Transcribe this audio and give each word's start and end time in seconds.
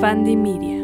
Media. 0.00 0.78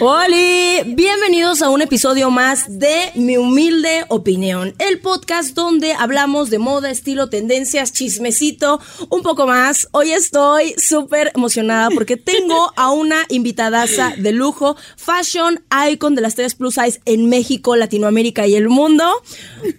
¡Hola! 0.00 0.82
Bienvenidos 0.86 1.60
a 1.60 1.68
un 1.68 1.82
episodio 1.82 2.30
más 2.30 2.78
de 2.78 3.12
Mi 3.16 3.36
Humilde 3.36 4.06
Opinión, 4.08 4.74
el 4.78 4.98
podcast 5.00 5.54
donde 5.54 5.92
hablamos 5.92 6.48
de 6.48 6.58
moda, 6.58 6.90
estilo, 6.90 7.28
tendencias, 7.28 7.92
chismecito, 7.92 8.80
un 9.10 9.20
poco 9.20 9.46
más. 9.46 9.88
Hoy 9.92 10.12
estoy 10.12 10.74
súper 10.78 11.32
emocionada 11.34 11.90
porque 11.90 12.16
tengo 12.16 12.72
a 12.76 12.90
una 12.92 13.26
invitadaza 13.28 14.14
de 14.16 14.32
lujo, 14.32 14.74
fashion 14.96 15.62
icon 15.90 16.14
de 16.14 16.22
las 16.22 16.34
3 16.34 16.54
Plus 16.54 16.76
Size 16.76 17.02
en 17.04 17.28
México, 17.28 17.76
Latinoamérica 17.76 18.46
y 18.46 18.54
el 18.54 18.70
mundo. 18.70 19.04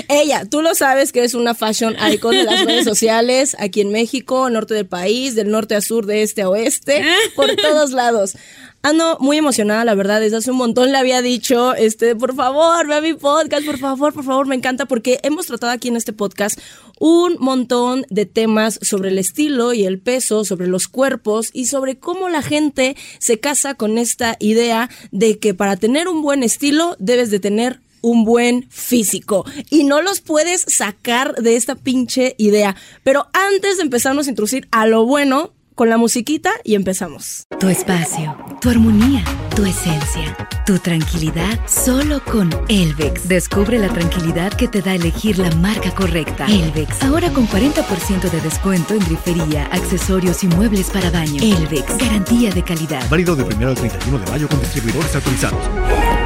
Ella, 0.09 0.45
tú 0.51 0.61
lo 0.63 0.75
sabes 0.75 1.13
que 1.13 1.25
es 1.25 1.35
una 1.35 1.55
fashion 1.55 1.97
icon 2.13 2.37
de 2.37 2.45
las 2.45 2.65
redes 2.65 2.85
sociales 2.85 3.57
aquí 3.59 3.81
en 3.81 3.91
México, 3.91 4.51
norte 4.51 4.75
del 4.75 4.87
país, 4.87 5.35
del 5.35 5.51
norte 5.51 5.75
a 5.75 5.81
sur, 5.81 6.07
de 6.07 6.23
este 6.23 6.43
a 6.43 6.49
oeste, 6.49 7.05
por 7.35 7.55
todos 7.57 7.93
lados. 7.93 8.37
Ando 8.85 9.17
muy 9.21 9.37
emocionada, 9.37 9.85
la 9.85 9.95
verdad. 9.95 10.21
Desde 10.21 10.39
hace 10.39 10.51
un 10.51 10.57
montón 10.57 10.91
le 10.91 10.99
había 10.99 11.23
dicho, 11.23 11.73
este, 11.75 12.17
por 12.17 12.35
favor, 12.35 12.89
ve 12.89 12.97
a 12.97 13.01
mi 13.01 13.15
podcast, 13.15 13.65
por 13.65 13.79
favor, 13.79 14.13
por 14.13 14.25
favor, 14.25 14.49
me 14.49 14.57
encanta 14.57 14.87
porque 14.87 15.21
hemos 15.23 15.47
tratado 15.47 15.73
aquí 15.73 15.87
en 15.87 15.95
este 15.95 16.13
podcast 16.13 16.59
un 16.99 17.37
montón 17.39 18.05
de 18.11 18.27
temas 18.27 18.81
sobre 18.83 19.11
el 19.11 19.19
estilo 19.19 19.73
y 19.73 19.85
el 19.85 20.01
peso, 20.01 20.45
sobre 20.45 20.67
los 20.67 20.89
cuerpos 20.89 21.51
y 21.53 21.67
sobre 21.67 21.97
cómo 21.97 22.29
la 22.29 22.43
gente 22.43 22.97
se 23.21 23.39
casa 23.39 23.75
con 23.75 23.99
esta 23.99 24.37
idea 24.41 24.91
de 25.13 25.39
que 25.39 25.55
para 25.55 25.77
tener 25.77 26.09
un 26.09 26.21
buen 26.21 26.43
estilo 26.43 26.97
debes 26.99 27.31
de 27.31 27.39
tener 27.39 27.79
un 28.01 28.25
buen 28.25 28.69
físico 28.69 29.47
y 29.71 29.85
no 29.85 30.03
los 30.03 30.21
puedes 30.21 30.63
sacar 30.67 31.37
de 31.37 31.55
esta 31.55 31.77
pinche 31.77 32.35
idea. 32.37 32.75
Pero 33.05 33.29
antes 33.33 33.77
de 33.77 33.85
empezarnos 33.85 34.27
a 34.27 34.31
introducir 34.31 34.67
a 34.73 34.87
lo 34.87 35.07
bueno, 35.07 35.53
con 35.75 35.89
la 35.89 35.97
musiquita 35.97 36.51
y 36.65 36.75
empezamos. 36.75 37.47
Tu 37.59 37.69
espacio, 37.69 38.37
tu 38.61 38.71
armonía, 38.71 39.25
tu 39.55 39.65
esencia, 39.65 40.37
tu 40.67 40.79
tranquilidad, 40.79 41.59
solo 41.67 42.23
con 42.25 42.51
Elvex. 42.69 43.29
Descubre 43.29 43.79
la 43.79 43.89
tranquilidad 43.89 44.53
que 44.53 44.69
te 44.69 44.83
da 44.83 44.95
elegir 44.95 45.39
la 45.39 45.51
marca 45.57 45.95
correcta. 45.95 46.47
Elvex, 46.47 47.03
ahora 47.03 47.31
con 47.31 47.49
40% 47.49 48.31
de 48.31 48.41
descuento 48.41 48.95
en 48.95 49.01
grifería, 49.01 49.67
accesorios 49.67 50.43
y 50.45 50.49
muebles 50.49 50.91
para 50.91 51.11
baño. 51.11 51.43
Elvex, 51.43 51.99
garantía 51.99 52.51
de 52.51 52.63
calidad. 52.63 53.09
Válido 53.09 53.37
de 53.37 53.45
primero 53.45 53.71
al 53.71 53.77
31 53.77 54.19
de 54.19 54.31
mayo 54.31 54.49
con 54.49 54.61
distribuidores 54.61 55.15
autorizados. 55.15 56.22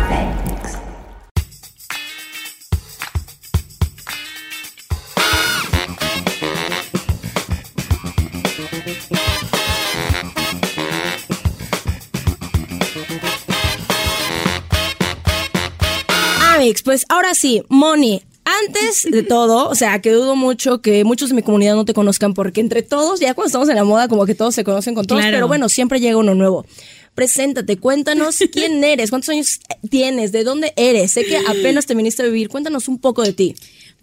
Pues 16.84 17.04
ahora 17.08 17.34
sí, 17.34 17.62
Moni, 17.68 18.22
antes 18.44 19.10
de 19.10 19.22
todo, 19.22 19.68
o 19.68 19.74
sea, 19.74 20.00
que 20.00 20.10
dudo 20.10 20.36
mucho 20.36 20.80
que 20.80 21.04
muchos 21.04 21.30
de 21.30 21.34
mi 21.34 21.42
comunidad 21.42 21.74
no 21.74 21.84
te 21.84 21.94
conozcan 21.94 22.32
porque 22.32 22.60
entre 22.60 22.82
todos, 22.82 23.18
ya 23.18 23.34
cuando 23.34 23.46
estamos 23.48 23.68
en 23.68 23.74
la 23.74 23.84
moda, 23.84 24.08
como 24.08 24.24
que 24.24 24.34
todos 24.34 24.54
se 24.54 24.62
conocen 24.62 24.94
con 24.94 25.04
todos, 25.06 25.24
pero 25.24 25.48
bueno, 25.48 25.68
siempre 25.68 26.00
llega 26.00 26.16
uno 26.16 26.34
nuevo. 26.34 26.64
Preséntate, 27.14 27.78
cuéntanos 27.78 28.38
quién 28.52 28.84
eres, 28.84 29.10
cuántos 29.10 29.30
años 29.30 29.60
tienes, 29.90 30.32
de 30.32 30.44
dónde 30.44 30.72
eres. 30.76 31.12
Sé 31.12 31.24
que 31.24 31.38
apenas 31.38 31.86
te 31.86 31.94
viniste 31.94 32.22
a 32.22 32.26
vivir, 32.26 32.48
cuéntanos 32.48 32.88
un 32.88 32.98
poco 32.98 33.22
de 33.22 33.32
ti. 33.32 33.56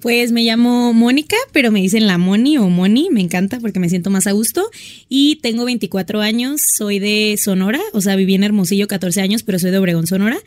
Pues 0.03 0.33
me 0.33 0.43
llamo 0.43 0.91
Mónica, 0.91 1.37
pero 1.53 1.71
me 1.71 1.79
dicen 1.79 2.07
la 2.07 2.17
Moni 2.17 2.57
o 2.57 2.67
Moni, 2.67 3.07
me 3.09 3.21
encanta 3.21 3.61
porque 3.61 3.79
me 3.79 3.87
siento 3.87 4.09
más 4.09 4.27
a 4.27 4.33
gusto. 4.33 4.69
Y 5.07 5.37
tengo 5.37 5.63
24 5.63 6.19
años, 6.19 6.59
soy 6.77 6.99
de 6.99 7.39
Sonora, 7.41 7.79
o 7.93 8.01
sea, 8.01 8.17
viví 8.17 8.35
en 8.35 8.43
Hermosillo 8.43 8.89
14 8.89 9.21
años, 9.21 9.43
pero 9.43 9.59
soy 9.59 9.71
de 9.71 9.77
Obregón, 9.77 10.05
Sonora. 10.05 10.37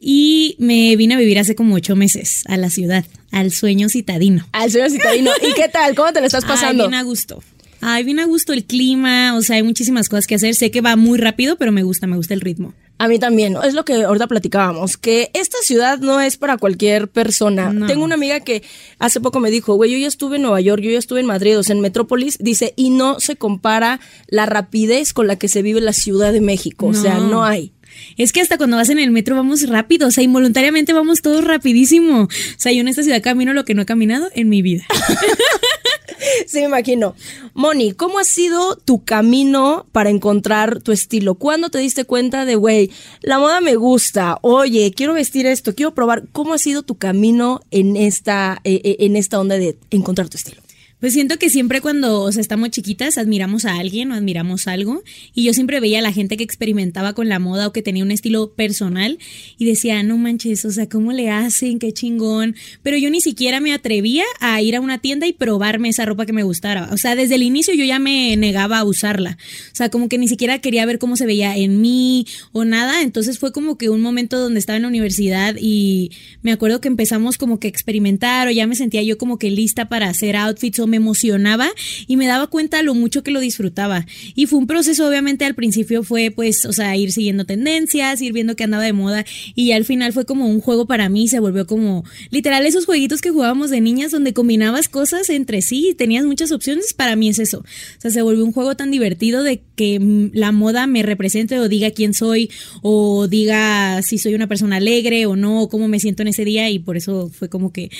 Y 0.00 0.56
me 0.58 0.96
vine 0.96 1.14
a 1.14 1.18
vivir 1.18 1.38
hace 1.38 1.54
como 1.54 1.76
8 1.76 1.94
meses 1.94 2.42
a 2.48 2.56
la 2.56 2.68
ciudad, 2.68 3.04
al 3.30 3.52
sueño 3.52 3.88
citadino. 3.88 4.44
Al 4.50 4.72
sueño 4.72 4.90
citadino. 4.90 5.30
¿Y 5.40 5.54
qué 5.54 5.68
tal? 5.68 5.94
¿Cómo 5.94 6.12
te 6.12 6.18
lo 6.18 6.26
estás 6.26 6.44
pasando? 6.48 6.82
Ay, 6.82 6.88
bien 6.90 7.00
a 7.00 7.04
gusto. 7.04 7.44
Ay, 7.80 8.02
bien 8.02 8.18
a 8.18 8.24
gusto 8.24 8.54
el 8.54 8.64
clima, 8.64 9.36
o 9.36 9.42
sea, 9.42 9.54
hay 9.54 9.62
muchísimas 9.62 10.08
cosas 10.08 10.26
que 10.26 10.34
hacer. 10.34 10.56
Sé 10.56 10.72
que 10.72 10.80
va 10.80 10.96
muy 10.96 11.16
rápido, 11.16 11.54
pero 11.54 11.70
me 11.70 11.84
gusta, 11.84 12.08
me 12.08 12.16
gusta 12.16 12.34
el 12.34 12.40
ritmo. 12.40 12.74
A 12.98 13.08
mí 13.08 13.18
también, 13.18 13.56
es 13.62 13.74
lo 13.74 13.84
que 13.84 14.04
ahorita 14.04 14.26
platicábamos, 14.26 14.96
que 14.96 15.30
esta 15.34 15.58
ciudad 15.62 15.98
no 15.98 16.20
es 16.20 16.38
para 16.38 16.56
cualquier 16.56 17.08
persona. 17.08 17.74
Tengo 17.86 18.04
una 18.04 18.14
amiga 18.14 18.40
que 18.40 18.62
hace 18.98 19.20
poco 19.20 19.38
me 19.38 19.50
dijo, 19.50 19.74
güey, 19.74 19.92
yo 19.92 19.98
ya 19.98 20.08
estuve 20.08 20.36
en 20.36 20.42
Nueva 20.42 20.60
York, 20.62 20.82
yo 20.82 20.90
ya 20.90 20.98
estuve 20.98 21.20
en 21.20 21.26
Madrid, 21.26 21.58
o 21.58 21.62
sea, 21.62 21.74
en 21.74 21.82
Metrópolis, 21.82 22.38
dice, 22.38 22.72
y 22.74 22.90
no 22.90 23.20
se 23.20 23.36
compara 23.36 24.00
la 24.28 24.46
rapidez 24.46 25.12
con 25.12 25.26
la 25.26 25.36
que 25.36 25.48
se 25.48 25.60
vive 25.60 25.80
la 25.82 25.92
Ciudad 25.92 26.32
de 26.32 26.40
México, 26.40 26.86
o 26.86 26.94
sea, 26.94 27.18
no 27.18 27.44
hay. 27.44 27.72
Es 28.16 28.32
que 28.32 28.40
hasta 28.40 28.56
cuando 28.58 28.76
vas 28.76 28.88
en 28.88 28.98
el 28.98 29.10
metro 29.10 29.36
vamos 29.36 29.68
rápido, 29.68 30.08
o 30.08 30.10
sea, 30.10 30.24
involuntariamente 30.24 30.92
vamos 30.92 31.22
todos 31.22 31.44
rapidísimo. 31.44 32.22
O 32.24 32.28
sea, 32.56 32.72
yo 32.72 32.80
en 32.80 32.88
esta 32.88 33.02
ciudad 33.02 33.22
camino 33.22 33.52
lo 33.52 33.64
que 33.64 33.74
no 33.74 33.82
he 33.82 33.86
caminado 33.86 34.28
en 34.34 34.48
mi 34.48 34.62
vida. 34.62 34.84
sí, 36.46 36.58
me 36.58 36.64
imagino. 36.64 37.14
Moni, 37.54 37.92
¿cómo 37.92 38.18
ha 38.18 38.24
sido 38.24 38.76
tu 38.76 39.04
camino 39.04 39.86
para 39.92 40.10
encontrar 40.10 40.82
tu 40.82 40.92
estilo? 40.92 41.34
¿Cuándo 41.36 41.70
te 41.70 41.78
diste 41.78 42.04
cuenta 42.04 42.44
de, 42.44 42.54
güey, 42.56 42.90
la 43.22 43.38
moda 43.38 43.60
me 43.60 43.76
gusta, 43.76 44.38
oye, 44.42 44.92
quiero 44.94 45.14
vestir 45.14 45.46
esto, 45.46 45.74
quiero 45.74 45.94
probar? 45.94 46.24
¿Cómo 46.32 46.54
ha 46.54 46.58
sido 46.58 46.82
tu 46.82 46.96
camino 46.96 47.60
en 47.70 47.96
esta, 47.96 48.60
eh, 48.64 48.80
eh, 48.84 48.96
en 49.00 49.16
esta 49.16 49.40
onda 49.40 49.56
de 49.56 49.78
encontrar 49.90 50.28
tu 50.28 50.36
estilo? 50.36 50.65
Pues 50.98 51.12
siento 51.12 51.38
que 51.38 51.50
siempre 51.50 51.82
cuando 51.82 52.22
o 52.22 52.32
sea, 52.32 52.40
estamos 52.40 52.70
chiquitas 52.70 53.18
admiramos 53.18 53.66
a 53.66 53.76
alguien 53.76 54.12
o 54.12 54.14
admiramos 54.14 54.66
algo 54.66 55.02
y 55.34 55.44
yo 55.44 55.52
siempre 55.52 55.78
veía 55.78 55.98
a 55.98 56.02
la 56.02 56.10
gente 56.12 56.38
que 56.38 56.44
experimentaba 56.44 57.12
con 57.12 57.28
la 57.28 57.38
moda 57.38 57.66
o 57.66 57.72
que 57.72 57.82
tenía 57.82 58.02
un 58.02 58.10
estilo 58.10 58.54
personal 58.54 59.18
y 59.58 59.66
decía, 59.66 60.02
no 60.02 60.16
manches, 60.16 60.64
o 60.64 60.70
sea, 60.70 60.88
¿cómo 60.88 61.12
le 61.12 61.28
hacen? 61.30 61.78
Qué 61.78 61.92
chingón. 61.92 62.56
Pero 62.82 62.96
yo 62.96 63.10
ni 63.10 63.20
siquiera 63.20 63.60
me 63.60 63.74
atrevía 63.74 64.24
a 64.40 64.62
ir 64.62 64.74
a 64.74 64.80
una 64.80 64.96
tienda 64.96 65.26
y 65.26 65.34
probarme 65.34 65.90
esa 65.90 66.06
ropa 66.06 66.24
que 66.24 66.32
me 66.32 66.44
gustara. 66.44 66.88
O 66.90 66.96
sea, 66.96 67.14
desde 67.14 67.34
el 67.34 67.42
inicio 67.42 67.74
yo 67.74 67.84
ya 67.84 67.98
me 67.98 68.34
negaba 68.38 68.78
a 68.78 68.84
usarla. 68.84 69.36
O 69.72 69.76
sea, 69.76 69.90
como 69.90 70.08
que 70.08 70.16
ni 70.16 70.28
siquiera 70.28 70.60
quería 70.60 70.86
ver 70.86 70.98
cómo 70.98 71.16
se 71.16 71.26
veía 71.26 71.58
en 71.58 71.82
mí 71.82 72.26
o 72.52 72.64
nada. 72.64 73.02
Entonces 73.02 73.38
fue 73.38 73.52
como 73.52 73.76
que 73.76 73.90
un 73.90 74.00
momento 74.00 74.40
donde 74.40 74.60
estaba 74.60 74.76
en 74.76 74.82
la 74.82 74.88
universidad 74.88 75.56
y 75.60 76.12
me 76.40 76.52
acuerdo 76.52 76.80
que 76.80 76.88
empezamos 76.88 77.36
como 77.36 77.60
que 77.60 77.66
a 77.66 77.70
experimentar 77.70 78.48
o 78.48 78.50
ya 78.50 78.66
me 78.66 78.76
sentía 78.76 79.02
yo 79.02 79.18
como 79.18 79.38
que 79.38 79.50
lista 79.50 79.90
para 79.90 80.08
hacer 80.08 80.36
outfits 80.36 80.85
me 80.86 80.96
emocionaba 80.96 81.68
y 82.06 82.16
me 82.16 82.26
daba 82.26 82.46
cuenta 82.46 82.82
lo 82.82 82.94
mucho 82.94 83.22
que 83.22 83.30
lo 83.30 83.40
disfrutaba. 83.40 84.06
Y 84.34 84.46
fue 84.46 84.58
un 84.58 84.66
proceso, 84.66 85.08
obviamente 85.08 85.44
al 85.44 85.54
principio 85.54 86.02
fue 86.02 86.30
pues, 86.30 86.64
o 86.64 86.72
sea, 86.72 86.96
ir 86.96 87.12
siguiendo 87.12 87.44
tendencias, 87.44 88.20
ir 88.22 88.32
viendo 88.32 88.56
que 88.56 88.64
andaba 88.64 88.84
de 88.84 88.92
moda 88.92 89.24
y 89.54 89.72
al 89.72 89.84
final 89.84 90.12
fue 90.12 90.24
como 90.24 90.46
un 90.46 90.60
juego 90.60 90.86
para 90.86 91.08
mí, 91.08 91.28
se 91.28 91.40
volvió 91.40 91.66
como 91.66 92.04
literal 92.30 92.66
esos 92.66 92.86
jueguitos 92.86 93.20
que 93.20 93.30
jugábamos 93.30 93.70
de 93.70 93.80
niñas 93.80 94.10
donde 94.10 94.32
combinabas 94.32 94.88
cosas 94.88 95.30
entre 95.30 95.62
sí 95.62 95.88
y 95.90 95.94
tenías 95.94 96.24
muchas 96.24 96.52
opciones, 96.52 96.94
para 96.94 97.16
mí 97.16 97.28
es 97.28 97.38
eso. 97.38 97.58
O 97.60 98.00
sea, 98.00 98.10
se 98.10 98.22
volvió 98.22 98.44
un 98.44 98.52
juego 98.52 98.76
tan 98.76 98.90
divertido 98.90 99.42
de 99.42 99.62
que 99.74 100.30
la 100.32 100.52
moda 100.52 100.86
me 100.86 101.02
represente 101.02 101.58
o 101.58 101.68
diga 101.68 101.90
quién 101.90 102.14
soy 102.14 102.50
o 102.82 103.28
diga 103.28 104.02
si 104.02 104.18
soy 104.18 104.34
una 104.34 104.46
persona 104.46 104.76
alegre 104.76 105.26
o 105.26 105.36
no, 105.36 105.62
o 105.62 105.68
cómo 105.68 105.88
me 105.88 106.00
siento 106.00 106.22
en 106.22 106.28
ese 106.28 106.44
día 106.44 106.70
y 106.70 106.78
por 106.78 106.96
eso 106.96 107.30
fue 107.30 107.48
como 107.48 107.72
que 107.72 107.90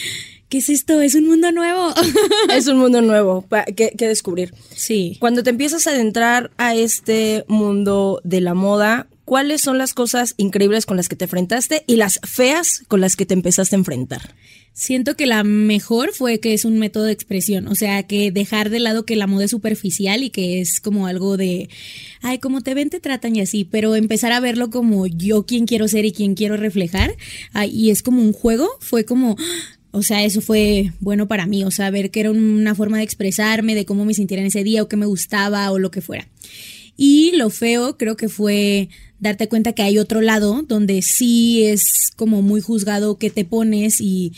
¿qué 0.49 0.59
es 0.59 0.69
esto? 0.69 1.01
Es 1.01 1.15
un 1.15 1.27
mundo 1.27 1.53
nuevo. 1.53 1.95
es 2.53 2.67
un 2.67 2.79
mundo 2.79 3.03
nuevo 3.03 3.47
que, 3.75 3.91
que, 3.91 4.09
descubrir. 4.09 4.55
Sí. 4.75 5.17
Cuando 5.21 5.43
te 5.43 5.51
empiezas 5.51 5.87
a 5.87 5.91
adentrar 5.91 6.51
a 6.57 6.75
este 6.75 7.45
mundo 7.49 8.21
de 8.25 8.41
la 8.41 8.55
moda, 8.55 9.09
¿cuáles 9.25 9.61
son 9.61 9.79
las 9.79 9.95
cosas 9.95 10.35
increíbles 10.37 10.87
con 10.87 10.97
las 10.97 11.09
que 11.09 11.17
te 11.17 11.25
enfrentaste 11.25 11.85
y 11.87 11.97
las 11.97 12.21
feas 12.25 12.83
con 12.89 13.01
las 13.01 13.17
que 13.17 13.27
te 13.27 13.35
empezaste 13.35 13.77
a 13.77 13.79
enfrentar? 13.79 14.35
Siento 14.79 15.17
que 15.17 15.25
la 15.25 15.43
mejor 15.43 16.12
fue 16.12 16.38
que 16.38 16.53
es 16.53 16.67
un 16.67 16.79
método 16.79 17.05
de 17.05 17.12
expresión, 17.12 17.67
o 17.67 17.75
sea, 17.75 18.03
que 18.03 18.31
dejar 18.31 18.69
de 18.69 18.79
lado 18.79 19.06
que 19.06 19.17
la 19.17 19.26
moda 19.26 19.47
es 19.47 19.50
superficial 19.53 20.23
y 20.23 20.29
que 20.29 20.61
es 20.61 20.81
como 20.81 21.06
algo 21.06 21.38
de, 21.38 21.70
ay, 22.20 22.41
como 22.41 22.61
te 22.61 22.75
ven, 22.75 22.91
te 22.91 23.00
tratan 23.00 23.35
y 23.37 23.41
así, 23.41 23.65
pero 23.65 23.97
empezar 23.97 24.32
a 24.32 24.41
verlo 24.41 24.69
como 24.69 25.06
yo 25.06 25.47
quien 25.47 25.65
quiero 25.65 25.88
ser 25.88 26.05
y 26.05 26.12
quien 26.12 26.35
quiero 26.35 26.59
reflejar, 26.59 27.17
y 27.70 27.88
es 27.88 28.03
como 28.03 28.20
un 28.20 28.35
juego, 28.35 28.69
fue 28.81 29.06
como, 29.06 29.38
o 29.96 30.02
sea, 30.02 30.22
eso 30.25 30.43
fue 30.43 30.93
bueno 31.00 31.26
para 31.26 31.46
mí, 31.46 31.64
o 31.64 31.70
sea, 31.70 31.88
ver 31.88 32.10
que 32.10 32.20
era 32.20 32.31
una 32.31 32.75
forma 32.75 32.98
de 32.98 33.02
expresarme, 33.02 33.75
de 33.75 33.87
cómo 33.87 34.04
me 34.04 34.12
sintiera 34.12 34.43
en 34.43 34.48
ese 34.48 34.62
día 34.62 34.82
o 34.82 34.88
qué 34.88 34.96
me 34.98 35.06
gustaba 35.06 35.70
o 35.70 35.78
lo 35.78 35.90
que 35.90 36.02
fuera. 36.02 36.28
Y 36.98 37.32
lo 37.37 37.48
feo 37.48 37.96
creo 37.96 38.14
que 38.14 38.28
fue 38.28 38.90
darte 39.20 39.48
cuenta 39.48 39.72
que 39.72 39.81
hay 39.81 39.98
otro 39.98 40.20
lado 40.20 40.62
donde 40.69 41.00
sí 41.00 41.64
es 41.64 42.10
como 42.14 42.43
muy 42.43 42.60
juzgado 42.60 43.16
que 43.16 43.31
te 43.31 43.46
pones 43.46 44.02
y 44.02 44.34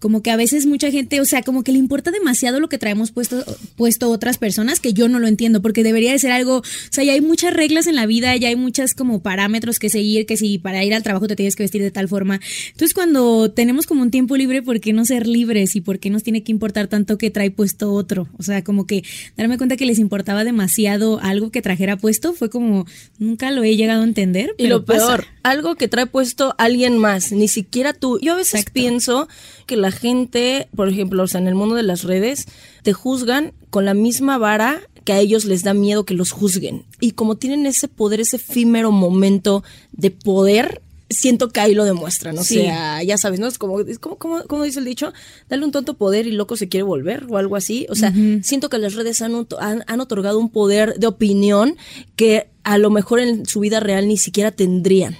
Como 0.00 0.22
que 0.22 0.30
a 0.30 0.36
veces 0.36 0.66
mucha 0.66 0.90
gente, 0.90 1.20
o 1.20 1.24
sea, 1.24 1.42
como 1.42 1.62
que 1.62 1.72
le 1.72 1.78
importa 1.78 2.10
demasiado 2.10 2.58
lo 2.58 2.68
que 2.68 2.78
traemos 2.78 3.12
puesto, 3.12 3.44
puesto 3.76 4.10
otras 4.10 4.38
personas, 4.38 4.80
que 4.80 4.92
yo 4.92 5.08
no 5.08 5.20
lo 5.20 5.28
entiendo, 5.28 5.62
porque 5.62 5.84
debería 5.84 6.10
de 6.10 6.18
ser 6.18 6.32
algo, 6.32 6.56
o 6.58 6.64
sea, 6.90 7.04
ya 7.04 7.12
hay 7.12 7.20
muchas 7.20 7.54
reglas 7.54 7.86
en 7.86 7.94
la 7.94 8.06
vida, 8.06 8.34
ya 8.36 8.48
hay 8.48 8.56
muchas 8.56 8.94
como 8.94 9.22
parámetros 9.22 9.78
que 9.78 9.90
seguir, 9.90 10.26
que 10.26 10.36
si 10.36 10.58
para 10.58 10.84
ir 10.84 10.94
al 10.94 11.02
trabajo 11.02 11.28
te 11.28 11.36
tienes 11.36 11.54
que 11.54 11.62
vestir 11.62 11.82
de 11.82 11.90
tal 11.90 12.08
forma. 12.08 12.40
Entonces, 12.66 12.94
cuando 12.94 13.50
tenemos 13.50 13.86
como 13.86 14.02
un 14.02 14.10
tiempo 14.10 14.36
libre, 14.36 14.62
¿por 14.62 14.80
qué 14.80 14.92
no 14.92 15.04
ser 15.04 15.26
libres? 15.26 15.76
¿Y 15.76 15.80
por 15.80 15.98
qué 15.98 16.10
nos 16.10 16.22
tiene 16.22 16.42
que 16.42 16.52
importar 16.52 16.88
tanto 16.88 17.18
que 17.18 17.30
trae 17.30 17.50
puesto 17.50 17.92
otro? 17.92 18.28
O 18.38 18.42
sea, 18.42 18.64
como 18.64 18.86
que 18.86 19.04
darme 19.36 19.58
cuenta 19.58 19.76
que 19.76 19.86
les 19.86 19.98
importaba 19.98 20.44
demasiado 20.44 21.20
algo 21.20 21.50
que 21.50 21.62
trajera 21.62 21.96
puesto, 21.96 22.32
fue 22.32 22.50
como, 22.50 22.86
nunca 23.18 23.50
lo 23.50 23.62
he 23.62 23.76
llegado 23.76 24.00
a 24.02 24.04
entender. 24.04 24.54
y 24.58 24.66
lo 24.66 24.84
peor, 24.84 25.26
algo 25.42 25.74
que 25.76 25.88
trae 25.88 26.06
puesto 26.06 26.54
alguien 26.58 26.98
más, 26.98 27.32
ni 27.32 27.48
siquiera 27.48 27.92
tú. 27.92 28.18
Yo 28.20 28.32
a 28.32 28.36
veces 28.36 28.64
pienso 28.72 29.28
que 29.66 29.76
la 29.76 29.89
gente, 29.92 30.68
por 30.74 30.88
ejemplo, 30.88 31.22
o 31.22 31.26
sea, 31.26 31.40
en 31.40 31.48
el 31.48 31.54
mundo 31.54 31.74
de 31.74 31.82
las 31.82 32.04
redes, 32.04 32.46
te 32.82 32.92
juzgan 32.92 33.52
con 33.70 33.84
la 33.84 33.94
misma 33.94 34.38
vara 34.38 34.80
que 35.04 35.12
a 35.12 35.18
ellos 35.18 35.44
les 35.44 35.62
da 35.62 35.74
miedo 35.74 36.04
que 36.04 36.14
los 36.14 36.30
juzguen. 36.30 36.84
Y 37.00 37.12
como 37.12 37.36
tienen 37.36 37.66
ese 37.66 37.88
poder, 37.88 38.20
ese 38.20 38.36
efímero 38.36 38.90
momento 38.90 39.64
de 39.92 40.10
poder, 40.10 40.82
siento 41.08 41.48
que 41.48 41.60
ahí 41.60 41.74
lo 41.74 41.84
demuestran. 41.84 42.38
O 42.38 42.44
sea, 42.44 43.02
ya 43.02 43.18
sabes, 43.18 43.40
¿no? 43.40 43.46
Es 43.46 43.58
como, 43.58 43.80
es 43.80 43.98
como, 43.98 44.16
como, 44.16 44.42
como, 44.44 44.64
dice 44.64 44.78
el 44.78 44.84
dicho, 44.84 45.12
dale 45.48 45.64
un 45.64 45.72
tonto 45.72 45.94
poder 45.94 46.26
y 46.26 46.32
loco 46.32 46.56
se 46.56 46.68
quiere 46.68 46.84
volver 46.84 47.26
o 47.28 47.36
algo 47.36 47.56
así. 47.56 47.86
O 47.88 47.94
sea, 47.94 48.12
siento 48.42 48.68
que 48.68 48.78
las 48.78 48.94
redes 48.94 49.20
han, 49.22 49.46
han, 49.58 49.84
han 49.86 50.00
otorgado 50.00 50.38
un 50.38 50.50
poder 50.50 50.94
de 50.98 51.06
opinión 51.06 51.76
que 52.16 52.48
a 52.62 52.78
lo 52.78 52.90
mejor 52.90 53.20
en 53.20 53.46
su 53.46 53.60
vida 53.60 53.80
real 53.80 54.06
ni 54.06 54.16
siquiera 54.16 54.52
tendrían. 54.52 55.16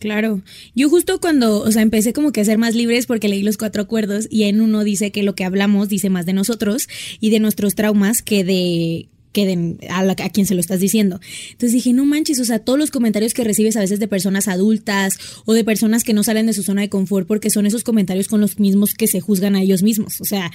Claro. 0.00 0.40
Yo 0.74 0.88
justo 0.88 1.20
cuando, 1.20 1.60
o 1.60 1.70
sea, 1.70 1.82
empecé 1.82 2.14
como 2.14 2.32
que 2.32 2.40
a 2.40 2.44
ser 2.46 2.56
más 2.56 2.74
libres 2.74 3.04
porque 3.04 3.28
leí 3.28 3.42
los 3.42 3.58
cuatro 3.58 3.82
acuerdos 3.82 4.26
y 4.30 4.44
en 4.44 4.62
uno 4.62 4.82
dice 4.82 5.12
que 5.12 5.22
lo 5.22 5.34
que 5.34 5.44
hablamos 5.44 5.90
dice 5.90 6.08
más 6.08 6.24
de 6.24 6.32
nosotros 6.32 6.88
y 7.20 7.28
de 7.28 7.38
nuestros 7.38 7.74
traumas 7.74 8.22
que 8.22 8.42
de 8.42 9.08
que 9.32 9.76
a, 9.88 10.00
a, 10.00 10.30
quien 10.30 10.46
se 10.46 10.54
lo 10.54 10.60
estás 10.60 10.80
diciendo. 10.80 11.20
Entonces 11.52 11.72
dije, 11.72 11.92
no 11.92 12.04
manches, 12.04 12.40
o 12.40 12.44
sea, 12.44 12.58
todos 12.58 12.78
los 12.78 12.90
comentarios 12.90 13.34
que 13.34 13.44
recibes 13.44 13.76
a 13.76 13.80
veces 13.80 14.00
de 14.00 14.08
personas 14.08 14.48
adultas 14.48 15.18
o 15.44 15.52
de 15.52 15.64
personas 15.64 16.02
que 16.02 16.14
no 16.14 16.24
salen 16.24 16.46
de 16.46 16.54
su 16.54 16.62
zona 16.62 16.80
de 16.80 16.88
confort 16.88 17.28
porque 17.28 17.50
son 17.50 17.66
esos 17.66 17.84
comentarios 17.84 18.26
con 18.26 18.40
los 18.40 18.58
mismos 18.58 18.94
que 18.94 19.06
se 19.06 19.20
juzgan 19.20 19.54
a 19.54 19.62
ellos 19.62 19.82
mismos. 19.82 20.20
O 20.20 20.24
sea, 20.24 20.50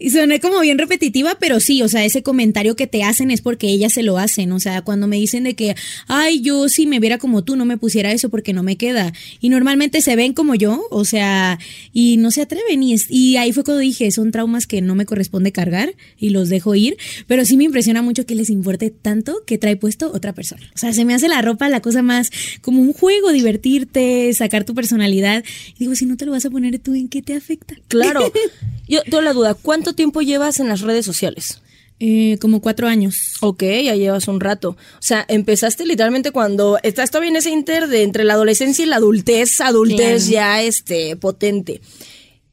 y 0.00 0.10
suena 0.10 0.38
como 0.38 0.60
bien 0.60 0.78
repetitiva, 0.78 1.36
pero 1.40 1.58
sí, 1.58 1.82
o 1.82 1.88
sea, 1.88 2.04
ese 2.04 2.22
comentario 2.22 2.76
que 2.76 2.86
te 2.86 3.02
hacen 3.02 3.32
es 3.32 3.40
porque 3.40 3.68
ellas 3.68 3.92
se 3.92 4.04
lo 4.04 4.16
hacen. 4.16 4.52
O 4.52 4.60
sea, 4.60 4.82
cuando 4.82 5.08
me 5.08 5.16
dicen 5.16 5.42
de 5.42 5.54
que, 5.54 5.74
ay, 6.06 6.40
yo 6.40 6.68
si 6.68 6.86
me 6.86 7.00
viera 7.00 7.18
como 7.18 7.42
tú, 7.42 7.56
no 7.56 7.64
me 7.64 7.78
pusiera 7.78 8.12
eso 8.12 8.28
porque 8.28 8.52
no 8.52 8.62
me 8.62 8.76
queda. 8.76 9.12
Y 9.40 9.48
normalmente 9.48 10.00
se 10.00 10.14
ven 10.14 10.34
como 10.34 10.54
yo, 10.54 10.86
o 10.90 11.04
sea, 11.04 11.58
y 11.92 12.16
no 12.16 12.30
se 12.30 12.42
atreven. 12.42 12.82
Y, 12.82 12.96
y 13.08 13.36
ahí 13.38 13.52
fue 13.52 13.64
cuando 13.64 13.80
dije, 13.80 14.10
son 14.12 14.30
traumas 14.30 14.68
que 14.68 14.80
no 14.80 14.94
me 14.94 15.04
corresponde 15.04 15.50
cargar 15.50 15.92
y 16.16 16.30
los 16.30 16.48
dejo 16.48 16.76
ir. 16.76 16.96
Pero 17.26 17.44
sí 17.44 17.56
me 17.56 17.64
impresiona 17.64 18.00
mucho 18.00 18.24
que 18.24 18.36
les 18.36 18.50
importe 18.50 18.90
tanto 18.90 19.42
que 19.46 19.58
trae 19.58 19.76
puesto 19.76 20.12
otra 20.12 20.32
persona. 20.32 20.62
O 20.76 20.78
sea, 20.78 20.92
se 20.92 21.04
me 21.04 21.14
hace 21.14 21.28
la 21.28 21.42
ropa 21.42 21.68
la 21.68 21.80
cosa 21.80 22.02
más 22.02 22.30
como 22.60 22.80
un 22.80 22.92
juego, 22.92 23.32
divertirte, 23.32 24.32
sacar 24.32 24.62
tu 24.62 24.76
personalidad. 24.76 25.44
Y 25.74 25.80
digo, 25.80 25.96
si 25.96 26.06
no 26.06 26.16
te 26.16 26.24
lo 26.24 26.32
vas 26.32 26.44
a 26.44 26.50
poner 26.50 26.78
tú, 26.78 26.94
¿en 26.94 27.08
qué 27.08 27.20
te 27.20 27.34
afecta? 27.34 27.74
Claro. 27.88 28.32
Yo 28.88 29.02
tengo 29.02 29.20
la 29.20 29.32
duda, 29.34 29.54
¿cuánto 29.54 29.87
tiempo 29.94 30.22
llevas 30.22 30.60
en 30.60 30.68
las 30.68 30.80
redes 30.80 31.04
sociales? 31.04 31.60
Eh, 32.00 32.38
como 32.40 32.60
cuatro 32.60 32.86
años. 32.86 33.34
Ok, 33.40 33.62
ya 33.62 33.96
llevas 33.96 34.28
un 34.28 34.38
rato. 34.38 34.70
O 34.70 35.02
sea, 35.02 35.24
empezaste 35.28 35.84
literalmente 35.84 36.30
cuando 36.30 36.78
estás 36.84 37.10
todavía 37.10 37.30
en 37.30 37.36
ese 37.36 37.50
inter 37.50 37.88
de 37.88 38.04
entre 38.04 38.22
la 38.22 38.34
adolescencia 38.34 38.84
y 38.84 38.88
la 38.88 38.96
adultez, 38.96 39.60
adultez 39.60 40.28
ya 40.28 40.62
este 40.62 41.16
potente. 41.16 41.80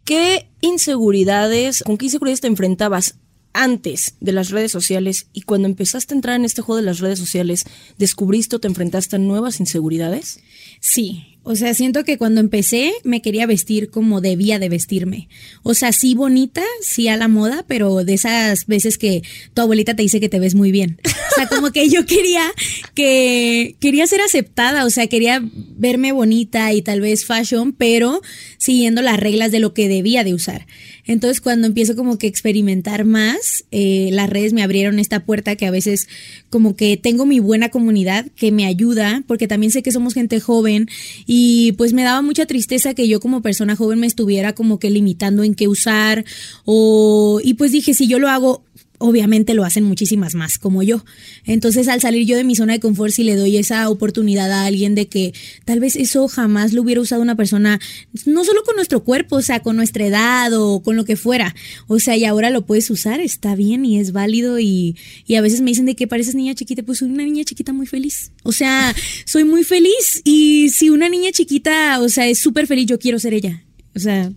¿Qué 0.04 0.48
inseguridades, 0.62 1.84
con 1.84 1.98
qué 1.98 2.06
inseguridades 2.06 2.42
te 2.42 2.48
enfrentabas 2.48 3.16
antes 3.54 4.16
de 4.20 4.32
las 4.32 4.50
redes 4.50 4.72
sociales 4.72 5.28
y 5.32 5.42
cuando 5.42 5.68
empezaste 5.68 6.14
a 6.14 6.18
entrar 6.18 6.36
en 6.36 6.46
este 6.46 6.62
juego 6.62 6.78
de 6.78 6.86
las 6.86 7.00
redes 7.00 7.20
sociales, 7.20 7.66
descubriste 7.98 8.56
o 8.56 8.60
te 8.60 8.68
enfrentaste 8.68 9.16
a 9.16 9.20
nuevas 9.20 9.60
inseguridades? 9.60 10.40
Sí, 10.82 11.35
o 11.48 11.56
sea, 11.56 11.76
siento 11.76 12.04
que 12.04 12.18
cuando 12.18 12.42
empecé 12.42 12.92
me 13.04 13.22
quería 13.22 13.46
vestir 13.46 13.92
como 13.92 14.20
debía 14.20 14.58
de 14.58 14.68
vestirme. 14.68 15.30
O 15.62 15.76
sea, 15.76 15.92
sí 15.92 16.16
bonita, 16.16 16.64
sí 16.82 17.08
a 17.08 17.18
la 17.18 17.28
moda, 17.28 17.64
pero 17.68 18.04
de 18.04 18.16
esas 18.16 18.66
veces 18.66 18.98
que 18.98 19.22
tu 19.54 19.62
abuelita 19.62 19.96
te 19.96 20.02
dice 20.02 20.20
que 20.20 20.28
te 20.28 20.40
ves 20.40 20.56
muy 20.56 20.72
bien. 20.72 21.00
O 21.06 21.36
sea, 21.36 21.48
como 21.48 21.72
que 21.72 21.88
yo 21.90 22.06
quería 22.06 22.52
que 22.96 23.76
quería 23.80 24.08
ser 24.08 24.22
aceptada, 24.22 24.86
o 24.86 24.90
sea, 24.90 25.06
quería 25.06 25.40
verme 25.78 26.14
bonita 26.14 26.74
y 26.74 26.82
tal 26.82 27.02
vez 27.02 27.26
fashion, 27.26 27.74
pero 27.74 28.22
siguiendo 28.58 29.04
las 29.04 29.20
reglas 29.20 29.52
de 29.52 29.60
lo 29.60 29.74
que 29.74 29.88
debía 29.88 30.24
de 30.24 30.34
usar. 30.34 30.66
Entonces, 31.06 31.42
cuando 31.42 31.68
empiezo 31.68 31.96
como 31.96 32.18
que 32.18 32.28
experimentar 32.28 33.06
más, 33.06 33.66
eh, 33.72 34.10
las 34.12 34.30
redes 34.30 34.54
me 34.54 34.64
abrieron 34.64 35.00
esta 35.00 35.24
puerta 35.24 35.56
que 35.56 35.66
a 35.66 35.72
veces 35.72 36.08
como 36.50 36.76
que 36.76 36.98
tengo 36.98 37.26
mi 37.26 37.40
buena 37.40 37.70
comunidad 37.70 38.26
que 38.36 38.52
me 38.52 38.66
ayuda, 38.66 39.24
porque 39.28 39.48
también 39.48 39.72
sé 39.72 39.84
que 39.84 39.92
somos 39.92 40.14
gente 40.14 40.40
joven 40.40 40.90
y 41.26 41.74
pues 41.74 41.94
me 41.94 42.04
daba 42.04 42.22
mucha 42.22 42.46
tristeza 42.46 42.94
que 42.94 43.08
yo 43.08 43.20
como 43.20 43.42
persona 43.42 43.76
joven 43.76 44.00
me 44.00 44.08
estuviera 44.08 44.54
como 44.54 44.80
que 44.80 44.90
limitando 44.90 45.44
en 45.44 45.56
qué 45.56 45.68
usar 45.68 46.26
o 46.66 47.40
y 47.44 47.54
pues 47.56 47.72
dije, 47.72 47.94
si 47.94 48.08
yo 48.08 48.20
lo 48.20 48.30
hago 48.30 48.64
obviamente 48.98 49.54
lo 49.54 49.64
hacen 49.64 49.84
muchísimas 49.84 50.36
más 50.36 50.58
como 50.58 50.84
yo. 50.84 51.06
Entonces, 51.46 51.88
al 51.88 52.02
salir 52.02 52.26
yo 52.26 52.38
de 52.38 52.44
mi 52.44 52.56
zona 52.56 52.74
de 52.74 52.80
confort, 52.80 53.12
si 53.12 53.24
le 53.24 53.36
doy 53.36 53.58
esa 53.58 53.90
oportunidad 53.90 54.52
a 54.52 54.66
alguien 54.66 54.96
de 54.96 55.08
que 55.08 55.34
tal 55.66 55.80
vez 55.80 55.96
eso 55.96 56.28
jamás 56.28 56.74
lo 56.74 56.82
hubiera 56.82 57.02
usado 57.02 57.22
una 57.22 57.36
persona, 57.36 57.80
no 58.26 58.46
solo 58.46 58.64
con 58.64 58.76
nuestro 58.76 59.04
cuerpo, 59.04 59.38
o 59.38 59.42
sea, 59.42 59.62
con 59.62 59.76
nuestra 59.76 60.06
edad 60.06 60.52
o 60.54 60.82
con 60.82 60.96
lo 60.96 61.06
que 61.06 61.16
fuera. 61.16 61.56
O 61.88 62.00
sea, 62.00 62.16
y 62.16 62.26
ahora 62.26 62.50
lo 62.50 62.66
puedes 62.66 62.90
usar, 62.90 63.20
está 63.20 63.56
bien 63.56 63.86
y 63.86 64.00
es 64.00 64.12
válido. 64.12 64.60
Y, 64.60 64.96
y 65.26 65.36
a 65.36 65.42
veces 65.42 65.62
me 65.62 65.72
dicen 65.72 65.86
de 65.86 65.96
que 65.96 66.08
pareces 66.08 66.36
niña 66.36 66.56
chiquita, 66.56 66.84
pues 66.84 67.00
soy 67.00 67.10
una 67.10 67.24
niña 67.24 67.44
chiquita 67.44 67.74
muy 67.74 67.88
feliz. 67.88 68.32
O 68.44 68.52
sea, 68.52 68.96
soy 69.26 69.44
muy 69.44 69.64
feliz. 69.64 70.22
Y 70.24 70.70
si 70.70 70.90
una 70.90 71.10
niña 71.10 71.32
chiquita, 71.32 72.00
o 72.02 72.10
sea, 72.10 72.28
es 72.28 72.40
súper 72.40 72.68
feliz, 72.68 72.86
yo 72.88 73.00
quiero 73.00 73.20
ser 73.20 73.34
ella. 73.34 73.64
O 73.96 74.00
sea. 74.00 74.32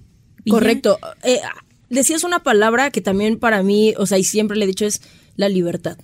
Correcto. 0.48 0.98
Eh, 1.24 1.40
decías 1.88 2.24
una 2.24 2.42
palabra 2.42 2.90
que 2.90 3.00
también 3.00 3.38
para 3.38 3.62
mí, 3.62 3.94
o 3.96 4.06
sea, 4.06 4.18
y 4.18 4.24
siempre 4.24 4.56
le 4.56 4.64
he 4.64 4.68
dicho 4.68 4.86
es 4.86 5.00
la 5.36 5.48
libertad. 5.48 5.98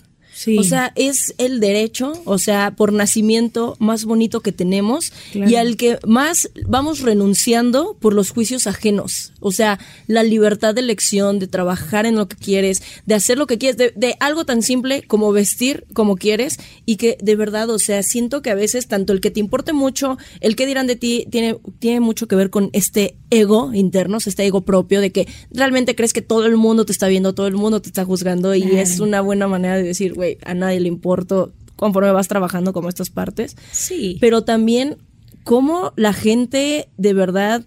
O 0.58 0.64
sea, 0.64 0.92
es 0.96 1.34
el 1.38 1.60
derecho, 1.60 2.12
o 2.24 2.38
sea, 2.38 2.72
por 2.76 2.92
nacimiento 2.92 3.76
más 3.78 4.04
bonito 4.04 4.40
que 4.40 4.52
tenemos 4.52 5.12
y 5.32 5.54
al 5.54 5.76
que 5.76 5.98
más 6.06 6.50
vamos 6.66 7.00
renunciando 7.00 7.96
por 8.00 8.14
los 8.14 8.30
juicios 8.30 8.66
ajenos. 8.66 9.32
O 9.40 9.52
sea, 9.52 9.78
la 10.06 10.22
libertad 10.22 10.74
de 10.74 10.80
elección, 10.80 11.38
de 11.38 11.46
trabajar 11.46 12.04
en 12.06 12.16
lo 12.16 12.28
que 12.28 12.36
quieres, 12.36 12.82
de 13.06 13.14
hacer 13.14 13.38
lo 13.38 13.46
que 13.46 13.58
quieres, 13.58 13.76
de, 13.76 14.16
algo 14.20 14.44
tan 14.44 14.62
simple 14.62 15.02
como 15.02 15.32
vestir 15.32 15.86
como 15.92 16.16
quieres 16.16 16.58
y 16.84 16.96
que 16.96 17.16
de 17.20 17.36
verdad, 17.36 17.70
o 17.70 17.78
sea, 17.78 18.02
siento 18.02 18.42
que 18.42 18.50
a 18.50 18.54
veces 18.54 18.88
tanto 18.88 19.12
el 19.12 19.20
que 19.20 19.30
te 19.30 19.40
importe 19.40 19.72
mucho, 19.72 20.18
el 20.40 20.56
que 20.56 20.66
dirán 20.66 20.86
de 20.86 20.96
ti, 20.96 21.26
tiene, 21.30 21.56
tiene 21.78 22.00
mucho 22.00 22.26
que 22.26 22.36
ver 22.36 22.50
con 22.50 22.70
este 22.72 23.16
ego 23.30 23.72
interno, 23.74 24.18
este 24.18 24.46
ego 24.46 24.64
propio 24.64 25.00
de 25.00 25.12
que 25.12 25.28
realmente 25.50 25.94
crees 25.94 26.12
que 26.12 26.22
todo 26.22 26.46
el 26.46 26.56
mundo 26.56 26.86
te 26.86 26.92
está 26.92 27.08
viendo, 27.08 27.34
todo 27.34 27.46
el 27.46 27.54
mundo 27.54 27.80
te 27.80 27.88
está 27.88 28.04
juzgando 28.04 28.54
y 28.54 28.62
es 28.62 29.00
una 29.00 29.20
buena 29.20 29.48
manera 29.48 29.76
de 29.76 29.82
decir, 29.82 30.14
güey, 30.14 30.23
a 30.44 30.54
nadie 30.54 30.80
le 30.80 30.88
importo 30.88 31.52
conforme 31.76 32.12
vas 32.12 32.28
trabajando 32.28 32.72
como 32.72 32.88
estas 32.88 33.10
partes. 33.10 33.56
Sí. 33.72 34.16
Pero 34.20 34.42
también 34.42 34.98
cómo 35.44 35.92
la 35.96 36.12
gente 36.12 36.88
de 36.96 37.12
verdad 37.12 37.64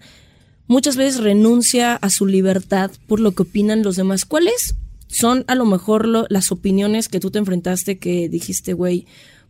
muchas 0.68 0.98
veces 0.98 1.22
renuncia 1.22 1.96
a 1.96 2.10
su 2.10 2.26
libertad 2.26 2.92
por 3.08 3.20
lo 3.20 3.32
que 3.32 3.44
opinan 3.44 3.84
los 3.84 3.96
demás. 3.96 4.26
¿Cuáles 4.26 4.76
son 5.08 5.46
a 5.48 5.56
lo 5.56 5.66
mejor 5.66 6.08
las 6.30 6.52
opiniones 6.52 7.08
que 7.08 7.20
tú 7.20 7.32
te 7.32 7.40
enfrentaste 7.40 7.98
que 7.98 8.30
dijiste, 8.30 8.74
güey, 8.74 9.06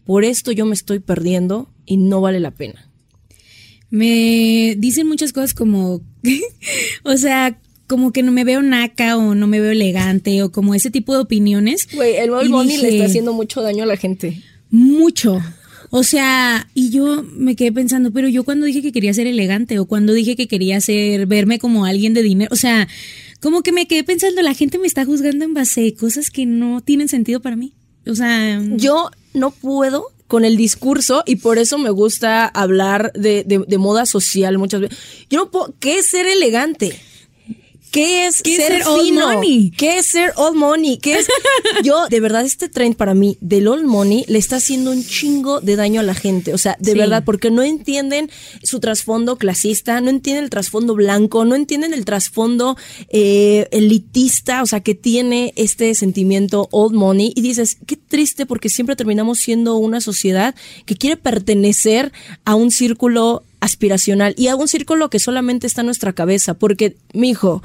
por 0.05 0.23
esto 0.23 0.51
yo 0.51 0.65
me 0.65 0.75
estoy 0.75 0.99
perdiendo 0.99 1.69
y 1.85 1.97
no 1.97 2.21
vale 2.21 2.39
la 2.39 2.51
pena? 2.51 2.89
Me 3.89 4.75
dicen 4.77 5.07
muchas 5.07 5.33
cosas 5.33 5.53
como, 5.53 6.01
o 7.03 7.17
sea, 7.17 7.59
como 7.87 8.11
que 8.11 8.21
no 8.21 8.31
me 8.31 8.43
veo 8.43 8.61
naca 8.61 9.17
o 9.17 9.33
no 9.33 9.47
me 9.47 9.59
veo 9.59 9.71
elegante 9.71 10.43
o 10.43 10.51
como 10.51 10.75
ese 10.75 10.91
tipo 10.91 11.13
de 11.13 11.21
opiniones. 11.21 11.87
Güey, 11.93 12.17
el 12.17 12.29
Bad 12.29 12.45
le 12.45 12.89
está 12.89 13.05
haciendo 13.05 13.33
mucho 13.33 13.61
daño 13.61 13.83
a 13.83 13.87
la 13.87 13.97
gente. 13.97 14.41
Mucho. 14.69 15.41
O 15.89 16.03
sea, 16.03 16.69
y 16.73 16.89
yo 16.89 17.23
me 17.23 17.55
quedé 17.55 17.71
pensando, 17.71 18.11
pero 18.11 18.27
yo 18.27 18.43
cuando 18.43 18.65
dije 18.65 18.81
que 18.81 18.91
quería 18.91 19.13
ser 19.13 19.25
elegante 19.25 19.79
o 19.79 19.85
cuando 19.85 20.11
dije 20.11 20.35
que 20.35 20.47
quería 20.47 20.81
ser, 20.81 21.25
verme 21.27 21.59
como 21.59 21.85
alguien 21.85 22.13
de 22.13 22.23
dinero, 22.23 22.49
o 22.51 22.57
sea, 22.57 22.89
como 23.39 23.63
que 23.63 23.71
me 23.71 23.87
quedé 23.87 24.03
pensando, 24.03 24.41
la 24.41 24.53
gente 24.53 24.79
me 24.79 24.87
está 24.87 25.05
juzgando 25.05 25.45
en 25.45 25.53
base 25.53 25.87
a 25.87 25.99
cosas 25.99 26.29
que 26.29 26.45
no 26.45 26.81
tienen 26.81 27.07
sentido 27.07 27.39
para 27.41 27.55
mí. 27.55 27.73
O 28.05 28.15
sea, 28.15 28.61
yo 28.75 29.11
no 29.33 29.51
puedo 29.51 30.07
con 30.27 30.43
el 30.43 30.57
discurso 30.57 31.23
y 31.25 31.37
por 31.37 31.57
eso 31.57 31.77
me 31.77 31.89
gusta 31.89 32.45
hablar 32.45 33.13
de, 33.13 33.45
de 33.45 33.77
moda 33.77 34.05
social 34.05 34.57
muchas 34.57 34.81
veces. 34.81 34.97
Yo 35.29 35.39
no 35.39 35.51
puedo, 35.51 35.73
¿qué 35.79 35.99
es 35.99 36.09
ser 36.09 36.25
elegante? 36.25 36.99
¿Qué 37.91 38.27
es 38.27 38.41
¿Qué 38.41 38.55
ser, 38.55 38.83
ser 38.83 38.87
old 38.87 39.13
money? 39.13 39.71
¿Qué 39.71 39.97
es 39.97 40.07
ser 40.07 40.33
old 40.35 40.55
money? 40.55 40.97
¿Qué 40.97 41.19
es? 41.19 41.27
Yo, 41.83 42.07
de 42.07 42.19
verdad, 42.19 42.45
este 42.45 42.69
trend 42.69 42.95
para 42.95 43.13
mí 43.13 43.37
del 43.41 43.67
old 43.67 43.85
money 43.85 44.25
le 44.27 44.37
está 44.37 44.57
haciendo 44.57 44.91
un 44.91 45.03
chingo 45.05 45.61
de 45.61 45.75
daño 45.75 46.01
a 46.01 46.03
la 46.03 46.13
gente. 46.13 46.53
O 46.53 46.57
sea, 46.57 46.75
de 46.79 46.91
Sí. 46.91 46.97
verdad, 46.97 47.23
porque 47.25 47.49
no 47.51 47.63
entienden 47.63 48.29
su 48.63 48.79
trasfondo 48.79 49.37
clasista, 49.37 50.01
no 50.01 50.09
entienden 50.09 50.43
el 50.43 50.49
trasfondo 50.49 50.95
blanco, 50.95 51.45
no 51.45 51.55
entienden 51.55 51.93
el 51.93 52.05
trasfondo 52.05 52.77
eh, 53.09 53.67
elitista, 53.71 54.61
o 54.61 54.65
sea, 54.65 54.81
que 54.81 54.95
tiene 54.95 55.53
este 55.55 55.93
sentimiento 55.95 56.67
old 56.71 56.93
money. 56.93 57.31
Y 57.35 57.41
dices, 57.41 57.77
qué 57.85 57.95
triste, 57.97 58.45
porque 58.45 58.69
siempre 58.69 58.95
terminamos 58.95 59.39
siendo 59.39 59.75
una 59.77 60.01
sociedad 60.01 60.55
que 60.85 60.95
quiere 60.95 61.17
pertenecer 61.17 62.11
a 62.45 62.55
un 62.55 62.71
círculo 62.71 63.43
aspiracional 63.59 64.33
y 64.37 64.47
a 64.47 64.55
un 64.55 64.67
círculo 64.67 65.09
que 65.09 65.19
solamente 65.19 65.67
está 65.67 65.81
en 65.81 65.87
nuestra 65.87 66.13
cabeza, 66.13 66.53
porque, 66.53 66.97
mijo, 67.13 67.61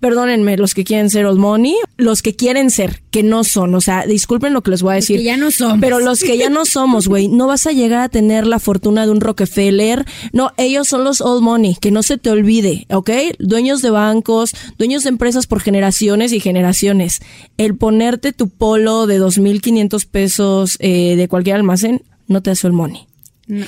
perdónenme, 0.00 0.56
los 0.56 0.74
que 0.74 0.82
quieren 0.82 1.10
ser 1.10 1.26
old 1.26 1.38
money, 1.38 1.76
los 1.98 2.22
que 2.22 2.34
quieren 2.34 2.70
ser, 2.70 3.02
que 3.10 3.22
no 3.22 3.44
son, 3.44 3.74
o 3.74 3.80
sea, 3.80 4.06
disculpen 4.06 4.54
lo 4.54 4.62
que 4.62 4.70
les 4.70 4.82
voy 4.82 4.92
a 4.92 4.94
decir. 4.96 5.18
que 5.18 5.24
ya 5.24 5.36
no 5.36 5.50
somos. 5.50 5.78
Pero 5.80 6.00
los 6.00 6.20
que 6.20 6.38
ya 6.38 6.48
no 6.48 6.64
somos, 6.64 7.06
güey, 7.06 7.28
no 7.28 7.46
vas 7.46 7.66
a 7.66 7.72
llegar 7.72 8.00
a 8.00 8.08
tener 8.08 8.46
la 8.46 8.58
fortuna 8.58 9.04
de 9.04 9.12
un 9.12 9.20
Rockefeller. 9.20 10.06
No, 10.32 10.52
ellos 10.56 10.88
son 10.88 11.04
los 11.04 11.20
old 11.20 11.42
money, 11.42 11.76
que 11.80 11.90
no 11.90 12.02
se 12.02 12.16
te 12.16 12.30
olvide, 12.30 12.86
¿ok? 12.90 13.10
Dueños 13.38 13.82
de 13.82 13.90
bancos, 13.90 14.54
dueños 14.78 15.04
de 15.04 15.10
empresas 15.10 15.46
por 15.46 15.60
generaciones 15.60 16.32
y 16.32 16.40
generaciones. 16.40 17.20
El 17.58 17.76
ponerte 17.76 18.32
tu 18.32 18.48
polo 18.48 19.06
de 19.06 19.20
2.500 19.20 20.06
pesos 20.06 20.76
eh, 20.80 21.14
de 21.16 21.28
cualquier 21.28 21.56
almacén 21.56 22.02
no 22.26 22.42
te 22.42 22.50
hace 22.50 22.66
old 22.66 22.76
money. 22.76 23.06
No. 23.46 23.66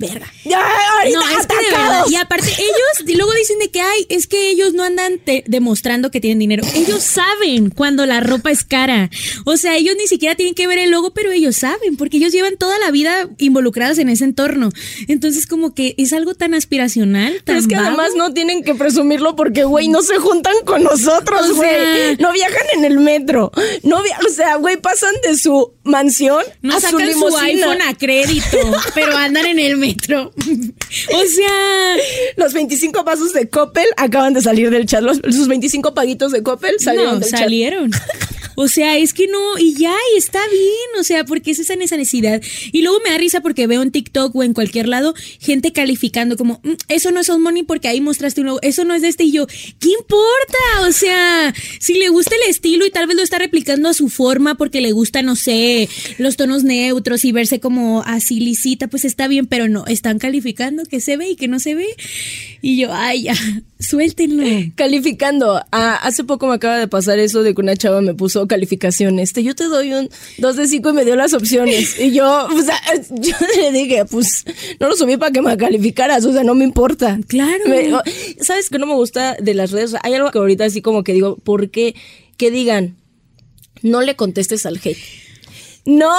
Verga. 0.00 0.32
No, 0.46 1.20
es 1.38 1.46
que 1.46 1.56
de 1.56 1.70
verdad. 1.76 2.04
Y 2.10 2.16
aparte, 2.16 2.48
ellos 2.48 3.06
y 3.06 3.16
luego 3.16 3.32
dicen 3.34 3.58
de 3.58 3.70
que 3.70 3.82
ay, 3.82 4.06
es 4.08 4.26
que 4.26 4.48
ellos 4.48 4.72
no 4.72 4.82
andan 4.82 5.18
te- 5.18 5.44
demostrando 5.46 6.10
que 6.10 6.20
tienen 6.22 6.38
dinero. 6.38 6.64
Ellos 6.74 7.02
saben 7.02 7.68
cuando 7.68 8.06
la 8.06 8.20
ropa 8.20 8.50
es 8.50 8.64
cara. 8.64 9.10
O 9.44 9.58
sea, 9.58 9.76
ellos 9.76 9.94
ni 9.98 10.06
siquiera 10.06 10.34
tienen 10.36 10.54
que 10.54 10.66
ver 10.66 10.78
el 10.78 10.90
logo, 10.90 11.12
pero 11.12 11.30
ellos 11.32 11.54
saben, 11.56 11.98
porque 11.98 12.16
ellos 12.16 12.32
llevan 12.32 12.56
toda 12.56 12.78
la 12.78 12.90
vida 12.90 13.28
involucrados 13.36 13.98
en 13.98 14.08
ese 14.08 14.24
entorno. 14.24 14.70
Entonces, 15.06 15.46
como 15.46 15.74
que 15.74 15.94
es 15.98 16.14
algo 16.14 16.34
tan 16.34 16.54
aspiracional, 16.54 17.34
tan 17.34 17.42
Pero 17.44 17.58
es 17.58 17.66
que 17.66 17.74
vago. 17.74 17.88
además 17.88 18.12
no 18.16 18.32
tienen 18.32 18.64
que 18.64 18.74
presumirlo 18.74 19.36
porque, 19.36 19.64
güey, 19.64 19.88
no 19.88 20.00
se 20.00 20.16
juntan 20.16 20.54
con 20.64 20.82
nosotros, 20.82 21.50
O 21.50 21.54
güey. 21.56 21.68
sea- 21.68 22.16
no 22.18 22.32
viajan 22.32 22.66
en 22.74 22.84
el 22.86 22.98
metro. 23.00 23.52
No 23.82 24.02
via- 24.02 24.18
o 24.26 24.32
sea, 24.32 24.56
güey, 24.56 24.78
pasan 24.78 25.14
de 25.22 25.36
su 25.36 25.74
mansión 25.84 26.42
No 26.62 26.74
a 26.74 26.80
su 26.80 26.86
sacan 26.86 27.00
su, 27.00 27.06
limusina. 27.06 27.42
iPhone 27.44 27.82
a 27.82 27.94
crédito, 27.98 28.58
pero 28.94 29.14
andan 29.14 29.44
en 29.44 29.58
el 29.58 29.76
metro. 29.76 29.89
o 30.36 31.26
sea, 31.26 31.96
Los 32.36 32.52
25 32.52 33.04
pasos 33.04 33.32
de 33.32 33.48
Coppel 33.48 33.86
acaban 33.96 34.34
de 34.34 34.42
salir 34.42 34.70
del 34.70 34.86
chat. 34.86 35.02
Los- 35.02 35.18
sus 35.18 35.48
25 35.48 35.94
paguitos 35.94 36.32
de 36.32 36.42
Coppel 36.42 36.76
salieron 36.78 37.14
no, 37.14 37.20
del 37.20 37.30
chat. 37.30 37.40
O 38.62 38.68
sea, 38.68 38.98
es 38.98 39.14
que 39.14 39.26
no, 39.26 39.58
y 39.58 39.72
ya, 39.72 39.94
y 40.14 40.18
está 40.18 40.38
bien, 40.50 41.00
o 41.00 41.02
sea, 41.02 41.24
porque 41.24 41.52
es 41.52 41.58
esa 41.60 41.76
necesidad. 41.76 42.42
Y 42.72 42.82
luego 42.82 43.00
me 43.02 43.08
da 43.08 43.16
risa 43.16 43.40
porque 43.40 43.66
veo 43.66 43.80
en 43.80 43.90
TikTok 43.90 44.36
o 44.36 44.42
en 44.42 44.52
cualquier 44.52 44.86
lado 44.86 45.14
gente 45.38 45.72
calificando 45.72 46.36
como, 46.36 46.60
"Mm, 46.62 46.72
eso 46.88 47.10
no 47.10 47.20
es 47.20 47.30
Old 47.30 47.40
Money 47.40 47.62
porque 47.62 47.88
ahí 47.88 48.02
mostraste 48.02 48.42
un 48.42 48.58
eso 48.60 48.84
no 48.84 48.94
es 48.94 49.00
de 49.00 49.08
este 49.08 49.24
y 49.24 49.32
yo, 49.32 49.46
¿qué 49.46 49.88
importa? 49.98 50.58
O 50.86 50.92
sea, 50.92 51.54
si 51.78 51.94
le 51.94 52.10
gusta 52.10 52.34
el 52.34 52.50
estilo 52.50 52.84
y 52.84 52.90
tal 52.90 53.06
vez 53.06 53.16
lo 53.16 53.22
está 53.22 53.38
replicando 53.38 53.88
a 53.88 53.94
su 53.94 54.10
forma 54.10 54.56
porque 54.56 54.82
le 54.82 54.92
gusta, 54.92 55.22
no 55.22 55.36
sé, 55.36 55.88
los 56.18 56.36
tonos 56.36 56.62
neutros 56.62 57.24
y 57.24 57.32
verse 57.32 57.60
como 57.60 58.02
así 58.04 58.40
lisita, 58.40 58.88
pues 58.88 59.06
está 59.06 59.26
bien, 59.26 59.46
pero 59.46 59.68
no, 59.68 59.86
están 59.86 60.18
calificando 60.18 60.84
que 60.84 61.00
se 61.00 61.16
ve 61.16 61.30
y 61.30 61.36
que 61.36 61.48
no 61.48 61.60
se 61.60 61.74
ve. 61.74 61.86
Y 62.60 62.76
yo, 62.76 62.92
ay, 62.92 63.22
ya, 63.22 63.34
suéltenlo. 63.78 64.44
Calificando. 64.74 65.62
Ah, 65.72 65.98
hace 66.02 66.24
poco 66.24 66.46
me 66.46 66.54
acaba 66.54 66.78
de 66.78 66.88
pasar 66.88 67.18
eso 67.18 67.42
de 67.42 67.54
que 67.54 67.60
una 67.60 67.76
chava 67.76 68.00
me 68.02 68.14
puso 68.14 68.46
calificación. 68.50 69.18
Este, 69.20 69.42
yo 69.42 69.54
te 69.54 69.64
doy 69.64 69.94
un 69.94 70.10
2 70.38 70.56
de 70.56 70.66
5 70.66 70.90
y 70.90 70.92
me 70.92 71.04
dio 71.04 71.16
las 71.16 71.32
opciones. 71.32 71.98
Y 71.98 72.10
yo, 72.10 72.46
o 72.46 72.62
sea, 72.62 72.78
yo 73.10 73.34
le 73.56 73.72
dije, 73.72 74.04
pues, 74.04 74.44
no 74.80 74.88
lo 74.88 74.96
subí 74.96 75.16
para 75.16 75.30
que 75.32 75.40
me 75.40 75.56
calificaras, 75.56 76.24
o 76.26 76.32
sea, 76.32 76.42
no 76.44 76.54
me 76.54 76.64
importa. 76.64 77.18
Claro. 77.28 77.64
Me- 77.66 77.90
¿Sabes 78.44 78.68
qué 78.68 78.78
no 78.78 78.86
me 78.86 78.94
gusta 78.94 79.36
de 79.40 79.54
las 79.54 79.70
redes? 79.70 79.94
Hay 80.02 80.14
algo 80.14 80.30
que 80.30 80.38
ahorita 80.38 80.64
así 80.64 80.82
como 80.82 81.04
que 81.04 81.12
digo, 81.12 81.36
¿por 81.36 81.70
qué? 81.70 81.94
Que 82.36 82.50
digan, 82.50 82.96
no 83.82 84.02
le 84.02 84.16
contestes 84.16 84.66
al 84.66 84.80
hate. 84.82 84.98
No, 85.86 86.10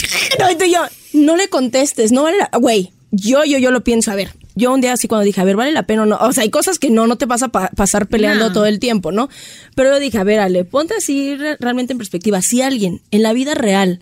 no, 0.38 0.66
yo, 0.66 0.80
no 1.12 1.36
le 1.36 1.48
contestes, 1.48 2.12
no 2.12 2.22
vale 2.22 2.38
la, 2.38 2.50
güey, 2.58 2.92
yo, 3.10 3.44
yo, 3.44 3.58
yo 3.58 3.70
lo 3.70 3.82
pienso, 3.82 4.10
a 4.10 4.14
ver, 4.14 4.30
yo 4.54 4.72
un 4.72 4.80
día 4.80 4.92
así 4.92 5.08
cuando 5.08 5.24
dije, 5.24 5.40
a 5.40 5.44
ver, 5.44 5.56
vale 5.56 5.72
la 5.72 5.84
pena 5.84 6.02
o 6.02 6.06
no, 6.06 6.16
o 6.16 6.32
sea, 6.32 6.42
hay 6.42 6.50
cosas 6.50 6.78
que 6.78 6.90
no, 6.90 7.06
no 7.06 7.16
te 7.16 7.26
vas 7.26 7.42
a 7.42 7.48
pa- 7.48 7.70
pasar 7.76 8.06
peleando 8.08 8.46
todo 8.52 8.66
el 8.66 8.78
tiempo, 8.78 9.12
¿no? 9.12 9.28
Pero 9.74 9.90
yo 9.90 10.00
dije, 10.00 10.18
a 10.18 10.24
ver, 10.24 10.40
Ale, 10.40 10.64
ponte 10.64 10.94
así 10.94 11.34
re- 11.36 11.56
realmente 11.60 11.92
en 11.92 11.98
perspectiva, 11.98 12.42
si 12.42 12.62
alguien 12.62 13.00
en 13.10 13.22
la 13.22 13.32
vida 13.32 13.54
real 13.54 14.00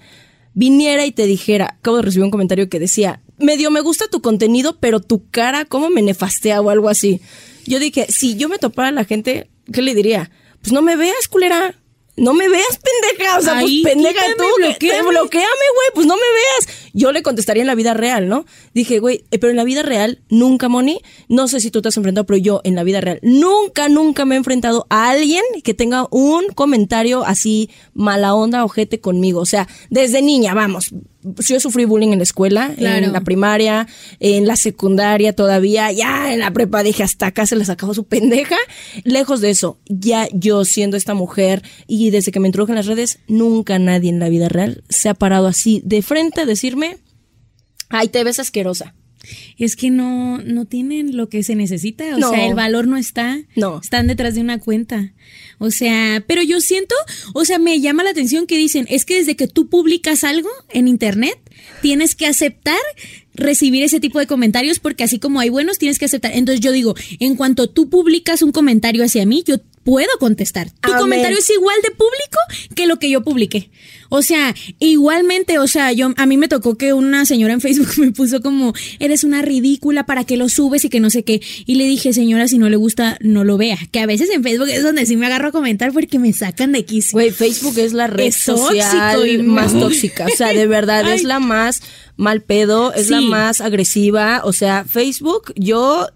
viniera 0.54 1.06
y 1.06 1.12
te 1.12 1.26
dijera, 1.26 1.76
acabo 1.78 1.98
de 1.98 2.02
recibir 2.04 2.24
un 2.24 2.30
comentario 2.30 2.68
que 2.68 2.80
decía, 2.80 3.20
medio 3.38 3.70
me 3.70 3.80
gusta 3.80 4.06
tu 4.08 4.20
contenido, 4.20 4.78
pero 4.80 5.00
tu 5.00 5.28
cara, 5.30 5.64
¿cómo 5.64 5.88
me 5.90 6.02
nefastea 6.02 6.60
o 6.60 6.70
algo 6.70 6.88
así? 6.88 7.20
Yo 7.66 7.78
dije, 7.78 8.06
si 8.08 8.34
yo 8.36 8.48
me 8.48 8.58
topara 8.58 8.88
a 8.88 8.92
la 8.92 9.04
gente, 9.04 9.48
¿qué 9.72 9.82
le 9.82 9.94
diría? 9.94 10.30
Pues 10.62 10.72
no 10.72 10.82
me 10.82 10.96
veas, 10.96 11.28
culera. 11.28 11.74
No 12.18 12.34
me 12.34 12.48
veas, 12.48 12.78
pendeja. 12.78 13.38
O 13.38 13.42
sea, 13.42 13.60
pues 13.60 13.72
pendeja 13.84 14.12
quítame, 14.20 14.34
tú. 14.36 14.44
que- 14.56 14.62
bloquéame. 14.68 15.02
te 15.02 15.08
bloqueame, 15.08 15.46
güey. 15.46 15.88
Pues 15.94 16.06
no 16.06 16.14
me 16.16 16.22
veas. 16.22 16.78
Yo 16.92 17.12
le 17.12 17.22
contestaría 17.22 17.62
en 17.62 17.66
la 17.66 17.74
vida 17.74 17.94
real, 17.94 18.28
¿no? 18.28 18.44
Dije, 18.74 18.98
güey, 18.98 19.24
eh, 19.30 19.38
pero 19.38 19.50
en 19.50 19.56
la 19.56 19.64
vida 19.64 19.82
real, 19.82 20.20
nunca, 20.28 20.68
Moni. 20.68 21.00
No 21.28 21.48
sé 21.48 21.60
si 21.60 21.70
tú 21.70 21.80
te 21.82 21.88
has 21.88 21.96
enfrentado, 21.96 22.26
pero 22.26 22.38
yo 22.38 22.60
en 22.64 22.74
la 22.74 22.82
vida 22.84 23.00
real, 23.00 23.20
nunca, 23.22 23.88
nunca 23.88 24.24
me 24.24 24.34
he 24.34 24.38
enfrentado 24.38 24.86
a 24.90 25.10
alguien 25.10 25.42
que 25.62 25.74
tenga 25.74 26.06
un 26.10 26.48
comentario 26.48 27.24
así 27.24 27.70
mala 27.94 28.34
onda, 28.34 28.64
ojete 28.64 29.00
conmigo. 29.00 29.40
O 29.40 29.46
sea, 29.46 29.68
desde 29.90 30.22
niña, 30.22 30.54
vamos. 30.54 30.90
Yo 31.22 31.58
sufrí 31.58 31.84
bullying 31.84 32.12
en 32.12 32.18
la 32.18 32.22
escuela, 32.22 32.72
Claro. 32.76 33.04
en 33.06 33.12
la 33.12 33.22
primaria, 33.22 33.88
en 34.20 34.46
la 34.46 34.54
secundaria 34.54 35.32
todavía, 35.32 35.90
ya 35.90 36.32
en 36.32 36.38
la 36.38 36.52
prepa 36.52 36.82
dije 36.84 37.02
hasta 37.02 37.26
acá 37.26 37.44
se 37.44 37.56
les 37.56 37.68
acabó 37.70 37.92
su 37.92 38.04
pendeja. 38.04 38.56
Lejos 39.02 39.40
de 39.40 39.50
eso, 39.50 39.78
ya 39.86 40.28
yo 40.32 40.64
siendo 40.64 40.96
esta 40.96 41.14
mujer 41.14 41.62
y 41.88 42.10
desde 42.10 42.30
que 42.30 42.38
me 42.40 42.46
introduje 42.48 42.70
en 42.72 42.76
las 42.76 42.86
redes, 42.86 43.18
nunca 43.26 43.78
nadie 43.80 44.10
en 44.10 44.20
la 44.20 44.28
vida 44.28 44.48
real 44.48 44.84
se 44.88 45.08
ha 45.08 45.14
parado 45.14 45.48
así 45.48 45.82
de 45.84 46.02
frente 46.02 46.42
a 46.42 46.46
decirme, 46.46 46.98
ay, 47.88 48.08
te 48.08 48.22
ves 48.22 48.38
asquerosa. 48.38 48.94
Es 49.58 49.76
que 49.76 49.90
no, 49.90 50.38
no 50.38 50.64
tienen 50.64 51.16
lo 51.16 51.28
que 51.28 51.42
se 51.42 51.54
necesita. 51.54 52.14
O 52.14 52.18
No. 52.18 52.30
sea, 52.30 52.46
el 52.46 52.54
valor 52.54 52.86
no 52.86 52.96
está. 52.96 53.38
No. 53.56 53.80
Están 53.82 54.06
detrás 54.06 54.34
de 54.34 54.40
una 54.40 54.58
cuenta. 54.58 55.12
O 55.58 55.70
sea, 55.70 56.22
pero 56.26 56.42
yo 56.42 56.60
siento, 56.60 56.94
o 57.34 57.44
sea, 57.44 57.58
me 57.58 57.80
llama 57.80 58.04
la 58.04 58.10
atención 58.10 58.46
que 58.46 58.56
dicen, 58.56 58.86
es 58.88 59.04
que 59.04 59.16
desde 59.16 59.36
que 59.36 59.48
tú 59.48 59.68
publicas 59.68 60.22
algo 60.24 60.48
en 60.70 60.86
internet, 60.88 61.36
tienes 61.82 62.14
que 62.14 62.26
aceptar 62.26 62.78
recibir 63.34 63.82
ese 63.82 64.00
tipo 64.00 64.18
de 64.18 64.26
comentarios 64.26 64.78
porque 64.78 65.04
así 65.04 65.18
como 65.18 65.40
hay 65.40 65.48
buenos, 65.48 65.78
tienes 65.78 65.98
que 65.98 66.04
aceptar. 66.06 66.32
Entonces 66.34 66.60
yo 66.60 66.72
digo, 66.72 66.94
en 67.20 67.36
cuanto 67.36 67.68
tú 67.68 67.88
publicas 67.88 68.42
un 68.42 68.52
comentario 68.52 69.04
hacia 69.04 69.26
mí, 69.26 69.42
yo 69.46 69.56
puedo 69.84 70.08
contestar. 70.18 70.70
Tu 70.80 70.90
Amén. 70.90 71.00
comentario 71.00 71.38
es 71.38 71.48
igual 71.50 71.76
de 71.82 71.90
público 71.90 72.38
que 72.74 72.86
lo 72.86 72.98
que 72.98 73.10
yo 73.10 73.22
publiqué. 73.22 73.70
O 74.08 74.22
sea, 74.22 74.54
igualmente, 74.78 75.58
o 75.58 75.66
sea, 75.66 75.92
yo 75.92 76.12
a 76.16 76.26
mí 76.26 76.36
me 76.36 76.48
tocó 76.48 76.76
que 76.76 76.92
una 76.92 77.26
señora 77.26 77.52
en 77.52 77.60
Facebook 77.60 77.88
me 77.98 78.12
puso 78.12 78.40
como, 78.40 78.72
eres 78.98 79.24
una 79.24 79.42
ridícula, 79.42 80.06
¿para 80.06 80.24
qué 80.24 80.36
lo 80.36 80.48
subes 80.48 80.84
y 80.84 80.88
que 80.88 81.00
no 81.00 81.10
sé 81.10 81.24
qué? 81.24 81.40
Y 81.66 81.74
le 81.76 81.84
dije, 81.84 82.12
señora, 82.12 82.48
si 82.48 82.58
no 82.58 82.68
le 82.68 82.76
gusta, 82.76 83.18
no 83.20 83.44
lo 83.44 83.56
vea. 83.56 83.78
Que 83.90 84.00
a 84.00 84.06
veces 84.06 84.30
en 84.30 84.42
Facebook 84.42 84.68
es 84.68 84.82
donde 84.82 85.06
sí 85.06 85.16
me 85.16 85.26
agarro 85.26 85.48
a 85.48 85.52
comentar 85.52 85.92
porque 85.92 86.18
me 86.18 86.32
sacan 86.32 86.72
de 86.72 86.84
quicio. 86.84 87.12
Güey, 87.12 87.30
Facebook 87.30 87.78
es 87.78 87.92
la 87.92 88.06
red 88.06 88.26
Es 88.26 88.36
social 88.36 89.28
y 89.28 89.38
más 89.38 89.72
tóxica. 89.72 90.26
O 90.26 90.36
sea, 90.36 90.52
de 90.52 90.66
verdad, 90.78 91.04
Ay. 91.06 91.16
es 91.16 91.24
la 91.24 91.38
más 91.38 91.82
mal 92.18 92.42
pedo, 92.42 92.92
es 92.92 93.10
la 93.10 93.20
más 93.20 93.60
agresiva. 93.60 94.42
O 94.44 94.52
sea, 94.52 94.84
Facebook, 94.84 95.52
yo, 95.54 96.08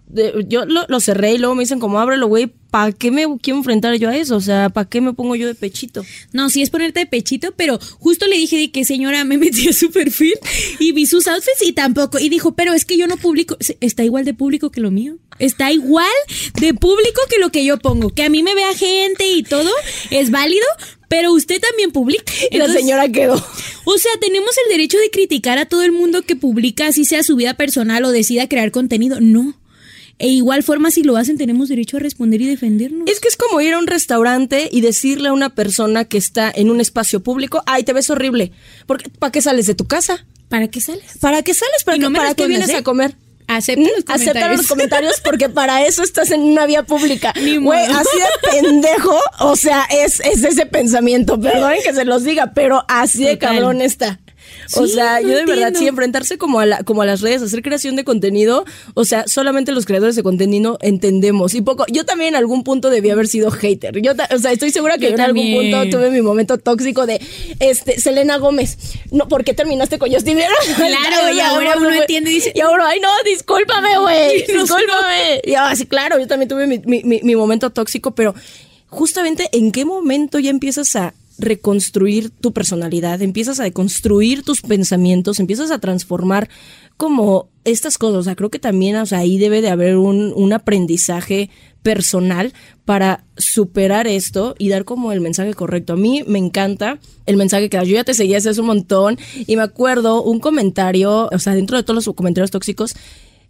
yo 0.48 0.66
lo, 0.66 0.84
lo 0.88 1.00
cerré 1.00 1.34
y 1.34 1.38
luego 1.38 1.54
me 1.54 1.62
dicen 1.62 1.78
como 1.78 2.00
ábrelo, 2.00 2.26
güey. 2.26 2.52
¿Para 2.72 2.90
qué 2.90 3.10
me 3.10 3.26
quiero 3.40 3.58
enfrentar 3.58 3.94
yo 3.96 4.08
a 4.08 4.16
eso? 4.16 4.34
O 4.34 4.40
sea, 4.40 4.68
¿para 4.70 4.88
qué 4.88 5.00
me 5.00 5.12
pongo 5.12 5.36
yo 5.36 5.46
de 5.46 5.54
pechito? 5.54 6.04
No, 6.32 6.50
sí 6.50 6.62
es 6.62 6.70
ponerte 6.70 7.00
de 7.00 7.06
pechito, 7.06 7.52
pero 7.54 7.78
justo 7.98 8.26
le 8.26 8.36
dije 8.36 8.56
de 8.56 8.70
que 8.70 8.84
señora 8.84 9.24
me 9.24 9.38
metí 9.38 9.68
a 9.68 9.72
su 9.72 9.90
perfil 9.90 10.34
y 10.78 10.92
vi 10.92 11.06
sus 11.06 11.26
outfits 11.26 11.62
y 11.62 11.72
tampoco. 11.72 12.18
Y 12.18 12.28
dijo, 12.28 12.52
pero 12.52 12.72
es 12.72 12.84
que 12.84 12.96
yo 12.96 13.06
no 13.06 13.16
publico. 13.16 13.56
Está 13.80 14.04
igual 14.04 14.24
de 14.24 14.34
público 14.34 14.70
que 14.70 14.80
lo 14.80 14.90
mío. 14.90 15.16
Está 15.38 15.72
igual 15.72 16.06
de 16.60 16.74
público 16.74 17.20
que 17.28 17.38
lo 17.38 17.50
que 17.50 17.64
yo 17.64 17.78
pongo. 17.78 18.10
Que 18.10 18.24
a 18.24 18.28
mí 18.28 18.42
me 18.42 18.54
vea 18.54 18.74
gente 18.74 19.26
y 19.32 19.42
todo 19.42 19.70
es 20.10 20.30
válido, 20.30 20.66
pero 21.08 21.32
usted 21.32 21.60
también 21.60 21.90
publica. 21.90 22.32
Y 22.50 22.58
la 22.58 22.64
Entonces, 22.64 22.80
señora 22.80 23.08
quedó. 23.08 23.34
O 23.84 23.98
sea, 23.98 24.12
tenemos 24.20 24.50
el 24.64 24.70
derecho 24.70 24.98
de 24.98 25.10
criticar 25.10 25.58
a 25.58 25.66
todo 25.66 25.82
el 25.82 25.92
mundo 25.92 26.22
que 26.22 26.36
publica, 26.36 26.86
así 26.86 27.04
sea 27.04 27.22
su 27.22 27.36
vida 27.36 27.54
personal 27.54 28.04
o 28.04 28.12
decida 28.12 28.48
crear 28.48 28.70
contenido. 28.70 29.20
No. 29.20 29.54
E 30.18 30.28
igual 30.28 30.62
forma, 30.62 30.90
si 30.90 31.02
lo 31.02 31.16
hacen, 31.16 31.36
tenemos 31.36 31.68
derecho 31.68 31.96
a 31.96 32.00
responder 32.00 32.40
y 32.40 32.46
defendernos. 32.46 33.08
Es 33.08 33.20
que 33.20 33.28
es 33.28 33.36
como 33.36 33.60
ir 33.60 33.74
a 33.74 33.78
un 33.78 33.86
restaurante 33.86 34.68
y 34.70 34.80
decirle 34.80 35.28
a 35.28 35.32
una 35.32 35.54
persona 35.54 36.04
que 36.04 36.18
está 36.18 36.52
en 36.54 36.70
un 36.70 36.80
espacio 36.80 37.22
público, 37.22 37.62
ay, 37.66 37.84
te 37.84 37.92
ves 37.92 38.10
horrible. 38.10 38.52
Porque, 38.86 39.10
¿Para 39.10 39.32
qué 39.32 39.42
sales 39.42 39.66
de 39.66 39.74
tu 39.74 39.86
casa? 39.86 40.26
¿Para 40.48 40.68
qué 40.68 40.80
sales? 40.80 41.18
¿Para 41.20 41.42
qué 41.42 41.54
sales? 41.54 41.82
¿Para, 41.84 41.98
no 41.98 42.10
qué, 42.10 42.16
para 42.16 42.34
qué 42.34 42.46
vienes 42.46 42.68
¿eh? 42.68 42.76
a 42.76 42.82
comer? 42.82 43.16
Acepta 43.48 43.82
los 43.82 43.90
Acepta 43.98 44.32
comentarios. 44.32 44.56
los 44.58 44.66
comentarios 44.66 45.20
porque 45.24 45.48
para 45.48 45.84
eso 45.84 46.02
estás 46.02 46.30
en 46.30 46.40
una 46.42 46.66
vía 46.66 46.84
pública. 46.84 47.34
Güey, 47.62 47.84
así 47.84 48.18
de 48.18 48.50
pendejo, 48.50 49.18
o 49.40 49.56
sea, 49.56 49.86
es, 49.90 50.20
es 50.20 50.42
ese 50.44 50.66
pensamiento. 50.66 51.40
Perdonen 51.40 51.82
que 51.82 51.92
se 51.92 52.04
los 52.04 52.24
diga, 52.24 52.52
pero 52.54 52.84
así 52.88 53.24
de 53.24 53.38
cabrón 53.38 53.82
está. 53.82 54.20
O 54.76 54.86
sea, 54.86 55.20
no 55.20 55.28
yo 55.28 55.36
de 55.36 55.44
verdad, 55.46 55.72
sí, 55.78 55.86
enfrentarse 55.88 56.38
como 56.38 56.60
a, 56.60 56.66
la, 56.66 56.82
como 56.84 57.02
a 57.02 57.06
las 57.06 57.20
redes, 57.20 57.42
hacer 57.42 57.62
creación 57.62 57.96
de 57.96 58.04
contenido, 58.04 58.64
o 58.94 59.04
sea, 59.04 59.24
solamente 59.26 59.72
los 59.72 59.86
creadores 59.86 60.16
de 60.16 60.22
contenido 60.22 60.78
entendemos. 60.80 61.54
Y 61.54 61.62
poco, 61.62 61.84
yo 61.90 62.04
también 62.04 62.30
en 62.30 62.36
algún 62.36 62.64
punto 62.64 62.90
debí 62.90 63.10
haber 63.10 63.28
sido 63.28 63.50
hater. 63.50 64.00
Yo, 64.00 64.12
o 64.12 64.38
sea, 64.38 64.52
estoy 64.52 64.70
segura 64.70 64.98
que 64.98 65.08
Yo 65.08 65.14
en 65.14 65.20
algún 65.20 65.44
punto 65.52 65.96
tuve 65.98 66.10
mi 66.10 66.22
momento 66.22 66.58
tóxico 66.58 67.06
de, 67.06 67.20
este, 67.60 68.00
Selena 68.00 68.36
Gómez, 68.38 68.78
no, 69.10 69.28
¿por 69.28 69.44
qué 69.44 69.54
terminaste 69.54 69.98
con 69.98 70.10
Justin 70.12 70.36
Bieber? 70.36 70.52
Claro, 70.76 71.34
y 71.34 71.40
ahora 71.40 71.76
uno 71.76 71.90
entiende 71.92 72.30
y 72.30 72.34
dice- 72.34 72.52
Y 72.54 72.60
ahora, 72.60 72.88
ay, 72.88 73.00
no, 73.00 73.08
discúlpame, 73.24 73.98
güey, 73.98 74.44
discúlpame. 74.46 75.40
Y 75.44 75.54
ahora 75.54 75.76
sí, 75.76 75.86
claro, 75.86 76.18
yo 76.18 76.26
también 76.26 76.48
tuve 76.48 76.66
mi, 76.66 76.78
mi- 76.84 77.02
mi- 77.04 77.20
mi 77.22 77.36
momento 77.36 77.70
tóxico, 77.70 78.14
pero 78.14 78.34
justamente 78.88 79.48
en 79.52 79.72
qué 79.72 79.84
momento 79.84 80.38
ya 80.38 80.50
empiezas 80.50 80.94
a 80.96 81.14
reconstruir 81.38 82.30
tu 82.30 82.52
personalidad, 82.52 83.22
empiezas 83.22 83.60
a 83.60 83.64
deconstruir 83.64 84.42
tus 84.42 84.62
pensamientos, 84.62 85.40
empiezas 85.40 85.70
a 85.70 85.78
transformar 85.78 86.48
como 86.96 87.48
estas 87.64 87.98
cosas. 87.98 88.20
O 88.20 88.22
sea, 88.22 88.36
creo 88.36 88.50
que 88.50 88.58
también 88.58 88.96
o 88.96 89.06
sea, 89.06 89.18
ahí 89.18 89.38
debe 89.38 89.62
de 89.62 89.70
haber 89.70 89.96
un, 89.96 90.32
un 90.34 90.52
aprendizaje 90.52 91.50
personal 91.82 92.52
para 92.84 93.24
superar 93.36 94.06
esto 94.06 94.54
y 94.58 94.68
dar 94.68 94.84
como 94.84 95.12
el 95.12 95.20
mensaje 95.20 95.54
correcto. 95.54 95.94
A 95.94 95.96
mí 95.96 96.24
me 96.26 96.38
encanta 96.38 96.98
el 97.26 97.36
mensaje 97.36 97.68
que 97.68 97.76
das. 97.76 97.88
Yo 97.88 97.94
ya 97.94 98.04
te 98.04 98.14
seguía 98.14 98.38
hace 98.38 98.60
un 98.60 98.66
montón 98.66 99.18
y 99.46 99.56
me 99.56 99.62
acuerdo 99.62 100.22
un 100.22 100.40
comentario, 100.40 101.28
o 101.32 101.38
sea, 101.38 101.54
dentro 101.54 101.76
de 101.76 101.82
todos 101.82 102.06
los 102.06 102.14
comentarios 102.14 102.50
tóxicos, 102.50 102.94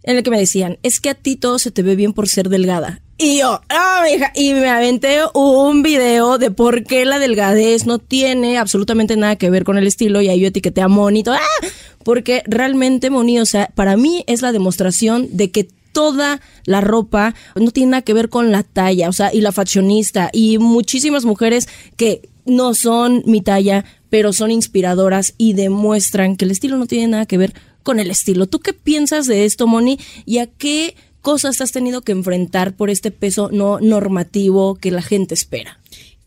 en 0.03 0.17
el 0.17 0.23
que 0.23 0.31
me 0.31 0.39
decían, 0.39 0.77
es 0.83 0.99
que 0.99 1.09
a 1.09 1.15
ti 1.15 1.35
todo 1.35 1.59
se 1.59 1.71
te 1.71 1.81
ve 1.81 1.95
bien 1.95 2.13
por 2.13 2.27
ser 2.27 2.49
delgada. 2.49 3.01
Y 3.23 3.37
yo, 3.37 3.61
ah, 3.69 4.03
mija, 4.03 4.33
y 4.35 4.53
me 4.53 4.67
aventé 4.67 5.19
un 5.33 5.81
video 5.81 6.37
de 6.37 6.51
por 6.51 6.83
qué 6.83 7.05
la 7.05 7.19
delgadez 7.19 7.85
no 7.85 7.97
tiene 7.97 8.57
absolutamente 8.57 9.15
nada 9.15 9.37
que 9.37 9.49
ver 9.49 9.63
con 9.63 9.77
el 9.77 9.87
estilo 9.87 10.21
y 10.21 10.27
ahí 10.27 10.41
yo 10.41 10.47
etiqueté 10.47 10.81
a 10.81 10.89
Moni 10.89 11.23
todo, 11.23 11.35
¡ah! 11.35 11.67
porque 12.03 12.43
realmente 12.47 13.09
Moni, 13.09 13.39
o 13.39 13.45
sea, 13.45 13.71
para 13.75 13.95
mí 13.95 14.25
es 14.27 14.41
la 14.41 14.51
demostración 14.51 15.29
de 15.31 15.51
que 15.51 15.69
toda 15.93 16.41
la 16.65 16.81
ropa 16.81 17.33
no 17.55 17.71
tiene 17.71 17.91
nada 17.91 18.01
que 18.01 18.13
ver 18.13 18.27
con 18.27 18.51
la 18.51 18.63
talla, 18.63 19.07
o 19.07 19.13
sea, 19.13 19.33
y 19.33 19.39
la 19.39 19.53
fashionista 19.53 20.29
y 20.33 20.57
muchísimas 20.57 21.23
mujeres 21.23 21.69
que 21.95 22.27
no 22.45 22.73
son 22.73 23.23
mi 23.25 23.39
talla, 23.39 23.85
pero 24.09 24.33
son 24.33 24.51
inspiradoras 24.51 25.33
y 25.37 25.53
demuestran 25.53 26.35
que 26.35 26.43
el 26.43 26.51
estilo 26.51 26.75
no 26.75 26.87
tiene 26.87 27.07
nada 27.07 27.25
que 27.25 27.37
ver 27.37 27.53
con 27.83 28.01
el 28.01 28.11
estilo. 28.11 28.47
¿Tú 28.47 28.59
qué 28.59 28.73
piensas 28.73 29.27
de 29.27 29.45
esto, 29.45 29.65
Moni? 29.65 29.97
¿Y 30.25 30.39
a 30.39 30.47
qué 30.47 30.95
cosas 31.23 31.61
has 31.61 31.71
tenido 31.71 32.01
que 32.01 32.11
enfrentar 32.11 32.73
por 32.73 32.91
este 32.91 33.09
peso 33.09 33.49
no 33.51 33.79
normativo 33.79 34.75
que 34.75 34.91
la 34.91 35.01
gente 35.01 35.33
espera? 35.33 35.79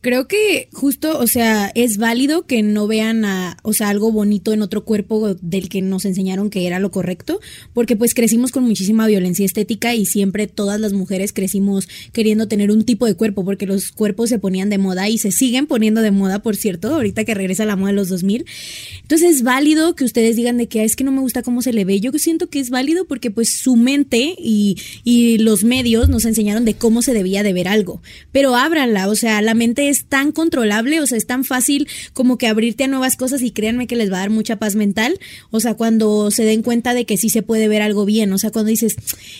Creo 0.02 0.28
que 0.28 0.68
justo, 0.72 1.18
o 1.18 1.26
sea, 1.26 1.72
es 1.74 1.96
válido 1.96 2.46
que 2.46 2.62
no 2.62 2.86
vean 2.86 3.24
a, 3.24 3.56
o 3.64 3.72
sea, 3.72 3.88
algo 3.88 4.12
bonito 4.12 4.52
en 4.52 4.62
otro 4.62 4.84
cuerpo 4.84 5.34
del 5.34 5.68
que 5.68 5.82
nos 5.82 6.04
enseñaron 6.04 6.48
que 6.48 6.64
era 6.64 6.78
lo 6.78 6.92
correcto, 6.92 7.40
porque 7.74 7.96
pues 7.96 8.14
crecimos 8.14 8.52
con 8.52 8.62
muchísima 8.62 9.08
violencia 9.08 9.44
estética 9.44 9.96
y 9.96 10.06
siempre 10.06 10.46
todas 10.46 10.78
las 10.78 10.92
mujeres 10.92 11.32
crecimos 11.32 11.88
queriendo 12.12 12.46
tener 12.46 12.70
un 12.70 12.84
tipo 12.84 13.06
de 13.06 13.14
cuerpo, 13.14 13.44
porque 13.44 13.66
los 13.66 13.90
cuerpos 13.90 14.28
se 14.28 14.38
ponían 14.38 14.70
de 14.70 14.78
moda 14.78 15.08
y 15.08 15.18
se 15.18 15.32
siguen 15.32 15.66
poniendo 15.66 16.02
de 16.02 16.12
moda, 16.12 16.40
por 16.40 16.54
cierto, 16.54 16.94
ahorita 16.94 17.24
que 17.24 17.34
regresa 17.34 17.64
la 17.64 17.74
moda 17.74 17.88
de 17.88 17.96
los 17.96 18.08
2000. 18.08 18.44
Entonces 19.02 19.36
es 19.36 19.42
válido 19.42 19.96
que 19.96 20.04
ustedes 20.04 20.36
digan 20.36 20.56
de 20.56 20.68
que 20.68 20.80
"Ah, 20.82 20.84
es 20.84 20.94
que 20.94 21.02
no 21.02 21.10
me 21.10 21.20
gusta 21.20 21.42
cómo 21.42 21.62
se 21.62 21.72
le 21.72 21.84
ve. 21.84 21.98
Yo 21.98 22.12
siento 22.12 22.48
que 22.48 22.60
es 22.60 22.70
válido 22.70 23.06
porque 23.06 23.32
pues 23.32 23.58
su 23.60 23.74
mente 23.74 24.36
y, 24.38 24.76
y 25.02 25.38
los 25.38 25.64
medios 25.64 26.08
nos 26.08 26.26
enseñaron 26.26 26.64
de 26.64 26.74
cómo 26.74 27.02
se 27.02 27.12
debía 27.12 27.42
de 27.42 27.52
ver 27.52 27.66
algo. 27.66 28.00
Pero 28.30 28.54
ábranla, 28.54 29.08
o 29.08 29.16
sea, 29.16 29.42
la 29.42 29.54
mente 29.54 29.85
es 29.88 30.06
tan 30.06 30.32
controlable, 30.32 31.00
o 31.00 31.06
sea, 31.06 31.18
es 31.18 31.26
tan 31.26 31.44
fácil 31.44 31.88
como 32.12 32.38
que 32.38 32.46
abrirte 32.46 32.84
a 32.84 32.88
nuevas 32.88 33.16
cosas 33.16 33.42
y 33.42 33.50
créanme 33.50 33.86
que 33.86 33.96
les 33.96 34.10
va 34.10 34.16
a 34.16 34.20
dar 34.20 34.30
mucha 34.30 34.56
paz 34.56 34.74
mental. 34.74 35.18
O 35.50 35.60
sea, 35.60 35.74
cuando 35.74 36.30
se 36.30 36.44
den 36.44 36.62
cuenta 36.62 36.94
de 36.94 37.04
que 37.06 37.16
sí 37.16 37.30
se 37.30 37.42
puede 37.42 37.68
ver 37.68 37.82
algo 37.82 38.04
bien, 38.04 38.32
o 38.32 38.38
sea, 38.38 38.50
cuando 38.50 38.70
dices, 38.70 38.96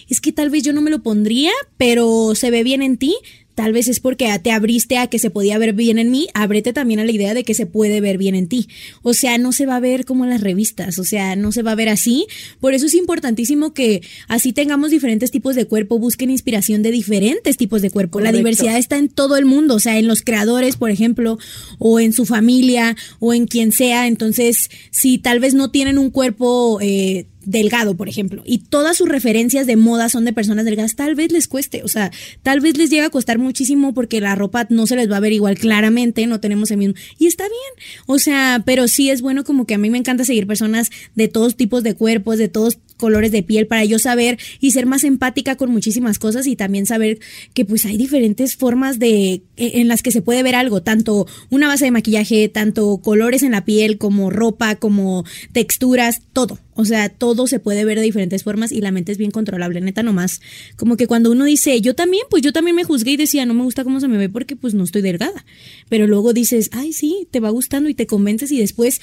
es 0.08 0.20
que 0.20 0.32
tal 0.32 0.50
vez 0.50 0.62
yo 0.62 0.72
no 0.72 0.82
me 0.82 0.90
lo 0.90 1.02
pondría, 1.02 1.52
pero 1.76 2.34
se 2.34 2.50
ve 2.50 2.62
bien 2.62 2.82
en 2.82 2.96
ti, 2.96 3.16
Tal 3.56 3.72
vez 3.72 3.88
es 3.88 4.00
porque 4.00 4.38
te 4.42 4.52
abriste 4.52 4.98
a 4.98 5.06
que 5.06 5.18
se 5.18 5.30
podía 5.30 5.56
ver 5.56 5.72
bien 5.72 5.98
en 5.98 6.10
mí, 6.10 6.28
ábrete 6.34 6.74
también 6.74 7.00
a 7.00 7.06
la 7.06 7.10
idea 7.10 7.32
de 7.32 7.42
que 7.42 7.54
se 7.54 7.64
puede 7.64 8.02
ver 8.02 8.18
bien 8.18 8.34
en 8.34 8.48
ti. 8.48 8.68
O 9.00 9.14
sea, 9.14 9.38
no 9.38 9.50
se 9.50 9.64
va 9.64 9.76
a 9.76 9.80
ver 9.80 10.04
como 10.04 10.24
en 10.24 10.30
las 10.30 10.42
revistas, 10.42 10.98
o 10.98 11.04
sea, 11.04 11.36
no 11.36 11.52
se 11.52 11.62
va 11.62 11.72
a 11.72 11.74
ver 11.74 11.88
así. 11.88 12.26
Por 12.60 12.74
eso 12.74 12.84
es 12.84 12.92
importantísimo 12.92 13.72
que 13.72 14.02
así 14.28 14.52
tengamos 14.52 14.90
diferentes 14.90 15.30
tipos 15.30 15.56
de 15.56 15.64
cuerpo, 15.64 15.98
busquen 15.98 16.28
inspiración 16.30 16.82
de 16.82 16.90
diferentes 16.90 17.56
tipos 17.56 17.80
de 17.80 17.90
cuerpo. 17.90 18.20
La 18.20 18.30
diversidad 18.30 18.76
está 18.76 18.98
en 18.98 19.08
todo 19.08 19.38
el 19.38 19.46
mundo, 19.46 19.76
o 19.76 19.80
sea, 19.80 19.98
en 19.98 20.06
los 20.06 20.20
creadores, 20.20 20.76
por 20.76 20.90
ejemplo, 20.90 21.38
o 21.78 21.98
en 21.98 22.12
su 22.12 22.26
familia, 22.26 22.94
o 23.20 23.32
en 23.32 23.46
quien 23.46 23.72
sea. 23.72 24.06
Entonces, 24.06 24.68
si 24.90 25.16
tal 25.16 25.40
vez 25.40 25.54
no 25.54 25.70
tienen 25.70 25.96
un 25.96 26.10
cuerpo... 26.10 26.78
Eh, 26.82 27.26
delgado, 27.46 27.96
por 27.96 28.08
ejemplo, 28.08 28.42
y 28.44 28.58
todas 28.58 28.96
sus 28.96 29.08
referencias 29.08 29.66
de 29.66 29.76
moda 29.76 30.08
son 30.08 30.24
de 30.24 30.32
personas 30.32 30.64
delgadas, 30.64 30.96
tal 30.96 31.14
vez 31.14 31.32
les 31.32 31.48
cueste, 31.48 31.82
o 31.82 31.88
sea, 31.88 32.10
tal 32.42 32.60
vez 32.60 32.76
les 32.76 32.90
llega 32.90 33.06
a 33.06 33.10
costar 33.10 33.38
muchísimo 33.38 33.94
porque 33.94 34.20
la 34.20 34.34
ropa 34.34 34.66
no 34.68 34.86
se 34.86 34.96
les 34.96 35.10
va 35.10 35.16
a 35.16 35.20
ver 35.20 35.32
igual 35.32 35.56
claramente, 35.56 36.26
no 36.26 36.40
tenemos 36.40 36.70
el 36.70 36.78
mismo, 36.78 36.94
y 37.18 37.26
está 37.26 37.44
bien, 37.44 38.04
o 38.06 38.18
sea, 38.18 38.62
pero 38.66 38.88
sí 38.88 39.10
es 39.10 39.22
bueno 39.22 39.44
como 39.44 39.66
que 39.66 39.74
a 39.74 39.78
mí 39.78 39.88
me 39.90 39.98
encanta 39.98 40.24
seguir 40.24 40.46
personas 40.46 40.90
de 41.14 41.28
todos 41.28 41.56
tipos 41.56 41.82
de 41.82 41.94
cuerpos, 41.94 42.38
de 42.38 42.48
todos 42.48 42.78
colores 42.96 43.32
de 43.32 43.42
piel 43.42 43.66
para 43.66 43.84
yo 43.84 43.98
saber 43.98 44.38
y 44.60 44.70
ser 44.72 44.86
más 44.86 45.04
empática 45.04 45.56
con 45.56 45.70
muchísimas 45.70 46.18
cosas 46.18 46.46
y 46.46 46.56
también 46.56 46.86
saber 46.86 47.18
que 47.54 47.64
pues 47.64 47.84
hay 47.84 47.96
diferentes 47.96 48.56
formas 48.56 48.98
de 48.98 49.42
e, 49.56 49.80
en 49.80 49.88
las 49.88 50.02
que 50.02 50.10
se 50.10 50.22
puede 50.22 50.42
ver 50.42 50.54
algo, 50.54 50.82
tanto 50.82 51.26
una 51.50 51.68
base 51.68 51.86
de 51.86 51.90
maquillaje, 51.90 52.48
tanto 52.48 52.98
colores 52.98 53.42
en 53.42 53.52
la 53.52 53.64
piel 53.64 53.98
como 53.98 54.30
ropa, 54.30 54.76
como 54.76 55.24
texturas, 55.52 56.22
todo. 56.32 56.58
O 56.78 56.84
sea, 56.84 57.08
todo 57.08 57.46
se 57.46 57.58
puede 57.58 57.86
ver 57.86 57.98
de 57.98 58.04
diferentes 58.04 58.42
formas 58.42 58.70
y 58.70 58.82
la 58.82 58.92
mente 58.92 59.10
es 59.10 59.16
bien 59.16 59.30
controlable, 59.30 59.80
neta 59.80 60.02
nomás. 60.02 60.40
Como 60.76 60.98
que 60.98 61.06
cuando 61.06 61.30
uno 61.30 61.44
dice, 61.46 61.80
yo 61.80 61.94
también, 61.94 62.24
pues 62.28 62.42
yo 62.42 62.52
también 62.52 62.76
me 62.76 62.84
juzgué 62.84 63.12
y 63.12 63.16
decía, 63.16 63.46
no 63.46 63.54
me 63.54 63.62
gusta 63.62 63.82
cómo 63.82 63.98
se 63.98 64.08
me 64.08 64.18
ve 64.18 64.28
porque 64.28 64.56
pues 64.56 64.74
no 64.74 64.84
estoy 64.84 65.00
delgada. 65.00 65.44
Pero 65.88 66.06
luego 66.06 66.34
dices, 66.34 66.68
ay, 66.72 66.92
sí, 66.92 67.28
te 67.30 67.40
va 67.40 67.48
gustando 67.48 67.88
y 67.88 67.94
te 67.94 68.06
convences 68.06 68.52
y 68.52 68.58
después 68.58 69.00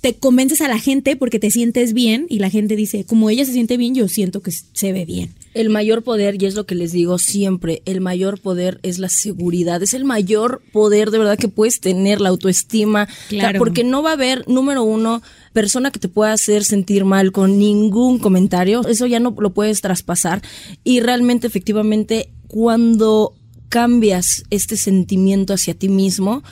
te 0.00 0.14
convences 0.14 0.60
a 0.60 0.68
la 0.68 0.78
gente 0.78 1.16
porque 1.16 1.38
te 1.38 1.50
sientes 1.50 1.92
bien 1.92 2.26
y 2.28 2.38
la 2.38 2.50
gente 2.50 2.76
dice, 2.76 3.04
como 3.04 3.28
ella 3.30 3.44
se 3.44 3.52
siente 3.52 3.76
bien, 3.76 3.94
yo 3.94 4.08
siento 4.08 4.40
que 4.40 4.52
se 4.52 4.92
ve 4.92 5.04
bien. 5.04 5.34
El 5.54 5.70
mayor 5.70 6.02
poder, 6.02 6.40
y 6.40 6.46
es 6.46 6.54
lo 6.54 6.66
que 6.66 6.74
les 6.74 6.92
digo 6.92 7.18
siempre, 7.18 7.82
el 7.86 8.00
mayor 8.00 8.38
poder 8.40 8.78
es 8.82 8.98
la 8.98 9.08
seguridad, 9.08 9.82
es 9.82 9.94
el 9.94 10.04
mayor 10.04 10.62
poder 10.72 11.10
de 11.10 11.18
verdad 11.18 11.38
que 11.38 11.48
puedes 11.48 11.80
tener, 11.80 12.20
la 12.20 12.28
autoestima, 12.28 13.04
O 13.04 13.06
sea, 13.30 13.38
Claro. 13.40 13.58
porque 13.58 13.82
no 13.82 14.02
va 14.02 14.10
a 14.10 14.14
haber, 14.14 14.46
número 14.48 14.84
uno, 14.84 15.22
persona 15.52 15.90
que 15.90 15.98
te 15.98 16.08
pueda 16.08 16.32
hacer 16.32 16.62
sentir 16.64 17.04
mal 17.04 17.32
con 17.32 17.58
ningún 17.58 18.18
comentario, 18.18 18.86
eso 18.86 19.06
ya 19.06 19.18
no 19.18 19.34
lo 19.38 19.54
puedes 19.54 19.80
traspasar 19.80 20.42
y 20.84 21.00
realmente 21.00 21.46
efectivamente 21.46 22.28
cuando 22.48 23.34
cambias 23.70 24.44
este 24.50 24.76
sentimiento 24.76 25.54
hacia 25.54 25.74
ti 25.74 25.88
mismo, 25.88 26.42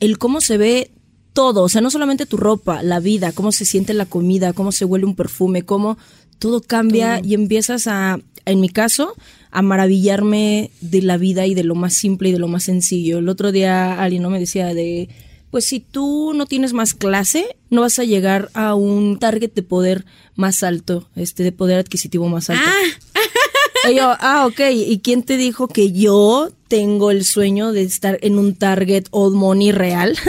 el 0.00 0.18
cómo 0.18 0.40
se 0.40 0.56
ve 0.56 0.90
todo, 1.36 1.64
o 1.64 1.68
sea, 1.68 1.82
no 1.82 1.90
solamente 1.90 2.24
tu 2.24 2.38
ropa, 2.38 2.82
la 2.82 2.98
vida, 2.98 3.30
cómo 3.30 3.52
se 3.52 3.66
siente 3.66 3.92
la 3.92 4.06
comida, 4.06 4.54
cómo 4.54 4.72
se 4.72 4.86
huele 4.86 5.04
un 5.04 5.14
perfume, 5.14 5.64
cómo 5.64 5.98
todo 6.38 6.62
cambia 6.62 7.20
y 7.22 7.34
empiezas 7.34 7.86
a, 7.86 8.18
en 8.46 8.60
mi 8.60 8.70
caso, 8.70 9.14
a 9.50 9.60
maravillarme 9.60 10.70
de 10.80 11.02
la 11.02 11.18
vida 11.18 11.44
y 11.44 11.52
de 11.52 11.62
lo 11.62 11.74
más 11.74 11.92
simple 11.92 12.30
y 12.30 12.32
de 12.32 12.38
lo 12.38 12.48
más 12.48 12.62
sencillo. 12.62 13.18
El 13.18 13.28
otro 13.28 13.52
día 13.52 14.02
alguien 14.02 14.22
no 14.22 14.30
me 14.30 14.40
decía 14.40 14.72
de, 14.72 15.10
pues 15.50 15.66
si 15.66 15.78
tú 15.78 16.32
no 16.34 16.46
tienes 16.46 16.72
más 16.72 16.94
clase, 16.94 17.58
no 17.68 17.82
vas 17.82 17.98
a 17.98 18.04
llegar 18.04 18.48
a 18.54 18.74
un 18.74 19.18
target 19.18 19.52
de 19.52 19.62
poder 19.62 20.06
más 20.36 20.62
alto, 20.62 21.06
este, 21.16 21.42
de 21.42 21.52
poder 21.52 21.78
adquisitivo 21.78 22.28
más 22.28 22.48
alto. 22.48 22.64
Y 23.90 23.96
yo, 23.96 24.16
ah, 24.20 24.46
ok. 24.46 24.60
¿Y 24.72 24.98
quién 25.00 25.22
te 25.22 25.36
dijo 25.36 25.68
que 25.68 25.92
yo 25.92 26.50
tengo 26.68 27.10
el 27.10 27.24
sueño 27.24 27.72
de 27.72 27.82
estar 27.82 28.18
en 28.22 28.38
un 28.38 28.54
target 28.54 29.04
old 29.10 29.34
money 29.34 29.72
real? 29.72 30.16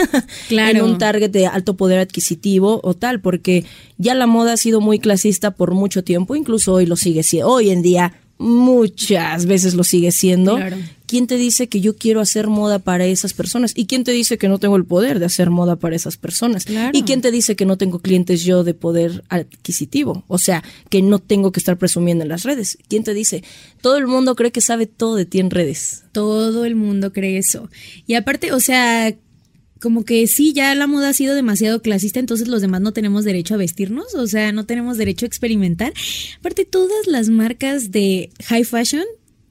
Claro. 0.47 0.80
en 0.80 0.84
un 0.86 0.97
target 0.97 1.30
de 1.30 1.45
alto 1.47 1.76
poder 1.76 2.00
adquisitivo 2.00 2.80
o 2.84 2.93
tal, 2.93 3.19
porque 3.21 3.65
ya 3.97 4.15
la 4.15 4.28
moda 4.28 4.54
ha 4.54 4.58
sido 4.58 4.82
muy 4.82 5.00
clasista 5.00 5.52
por 5.52 5.73
mucho 5.73 6.04
tiempo, 6.04 6.36
incluso 6.36 6.73
hoy 6.73 6.86
lo 6.86 6.95
sigue 6.95 7.23
siendo. 7.23 7.50
Hoy 7.50 7.69
en 7.69 7.82
día 7.82 8.13
muchas 8.38 9.45
veces 9.45 9.73
lo 9.73 9.84
sigue 9.84 10.12
siendo. 10.12 10.56
Claro. 10.56 10.78
¿Quién 11.07 11.25
te 11.25 11.37
dice 11.37 11.67
que 11.67 11.79
yo 11.79 11.95
quiero 11.95 12.19
hacer 12.19 12.47
moda 12.47 12.79
para 12.79 13.05
esas 13.05 13.33
personas? 13.33 13.71
¿Y 13.75 13.85
quién 13.85 14.03
te 14.03 14.11
dice 14.11 14.37
que 14.37 14.49
no 14.49 14.59
tengo 14.59 14.75
el 14.75 14.85
poder 14.85 15.19
de 15.19 15.25
hacer 15.25 15.49
moda 15.49 15.77
para 15.77 15.95
esas 15.95 16.17
personas? 16.17 16.65
Claro. 16.65 16.97
¿Y 16.97 17.03
quién 17.03 17.21
te 17.21 17.31
dice 17.31 17.55
que 17.55 17.65
no 17.65 17.77
tengo 17.77 17.99
clientes 17.99 18.43
yo 18.43 18.65
de 18.65 18.73
poder 18.73 19.23
adquisitivo? 19.29 20.25
O 20.27 20.37
sea, 20.37 20.63
que 20.89 21.01
no 21.01 21.19
tengo 21.19 21.53
que 21.53 21.61
estar 21.61 21.77
presumiendo 21.77 22.23
en 22.23 22.29
las 22.29 22.43
redes. 22.43 22.77
¿Quién 22.89 23.05
te 23.05 23.13
dice? 23.13 23.43
Todo 23.81 23.97
el 23.97 24.05
mundo 24.05 24.35
cree 24.35 24.51
que 24.51 24.59
sabe 24.59 24.85
todo 24.85 25.15
de 25.15 25.25
ti 25.25 25.39
en 25.39 25.49
redes. 25.49 26.03
Todo 26.11 26.65
el 26.65 26.75
mundo 26.75 27.13
cree 27.13 27.37
eso. 27.37 27.69
Y 28.05 28.15
aparte, 28.15 28.51
o 28.51 28.59
sea, 28.59 29.15
como 29.79 30.03
que 30.03 30.27
sí, 30.27 30.53
ya 30.53 30.73
la 30.75 30.87
moda 30.87 31.09
ha 31.09 31.13
sido 31.13 31.35
demasiado 31.35 31.81
clasista, 31.81 32.19
entonces 32.19 32.47
los 32.47 32.61
demás 32.61 32.81
no 32.81 32.91
tenemos 32.91 33.23
derecho 33.23 33.53
a 33.53 33.57
vestirnos, 33.57 34.13
o 34.15 34.27
sea, 34.27 34.51
no 34.51 34.65
tenemos 34.65 34.97
derecho 34.97 35.25
a 35.25 35.27
experimentar. 35.27 35.93
Aparte, 36.39 36.65
todas 36.65 37.07
las 37.07 37.29
marcas 37.29 37.91
de 37.91 38.29
high 38.45 38.63
fashion 38.63 39.05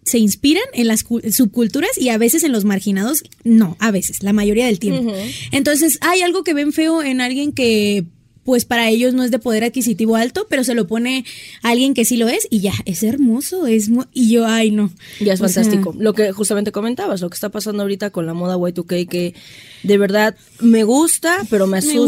se 0.07 0.19
inspiran 0.19 0.65
en 0.73 0.87
las 0.89 1.03
cu- 1.05 1.21
subculturas 1.31 1.99
y 1.99 2.09
a 2.09 2.17
veces 2.17 2.43
en 2.45 2.53
los 2.53 2.65
marginados, 2.65 3.23
no, 3.45 3.77
a 3.81 3.91
veces, 3.91 4.23
la 4.23 4.33
mayoría 4.33 4.65
del 4.67 4.79
tiempo. 4.79 5.13
Entonces, 5.53 5.99
hay 6.01 6.23
algo 6.23 6.43
que 6.45 6.55
ven 6.55 6.73
feo 6.73 7.03
en 7.03 7.21
alguien 7.21 7.53
que 7.53 8.05
pues 8.45 8.65
para 8.65 8.89
ellos 8.89 9.13
no 9.13 9.25
es 9.25 9.33
de 9.33 9.41
poder 9.41 9.65
adquisitivo 9.65 10.15
alto, 10.15 10.47
pero 10.49 10.63
se 10.63 10.75
lo 10.77 10.87
pone 10.87 11.25
a 11.65 11.71
alguien 11.71 11.95
que 11.95 12.05
sí 12.05 12.17
lo 12.17 12.29
es 12.29 12.47
y 12.49 12.61
ya, 12.61 12.73
es 12.85 13.03
hermoso, 13.03 13.67
es 13.67 13.89
mu- 13.89 14.05
y 14.13 14.31
yo, 14.31 14.47
ay 14.47 14.71
no. 14.71 14.93
Ya 15.19 15.33
es 15.33 15.41
O 15.41 15.49
sea, 15.49 15.65
fantástico. 15.65 15.93
Lo 15.99 16.13
que 16.15 16.31
justamente 16.31 16.71
comentabas, 16.71 17.21
lo 17.21 17.29
que 17.29 17.35
está 17.35 17.49
pasando 17.49 17.83
ahorita 17.83 18.11
con 18.11 18.25
la 18.25 18.35
moda 18.35 18.57
Y2K, 18.57 19.09
que 19.09 19.35
de 19.83 19.99
verdad 19.99 20.37
me 20.61 20.85
gusta, 20.85 21.39
pero 21.51 21.67
me 21.67 21.73
Me 21.73 21.79
asusta. 21.79 22.05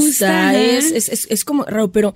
gusta, 0.53 0.57
es, 0.63 0.93
es, 0.93 1.09
es, 1.09 1.27
es 1.29 1.45
como 1.45 1.65
raro, 1.65 1.91
pero 1.91 2.15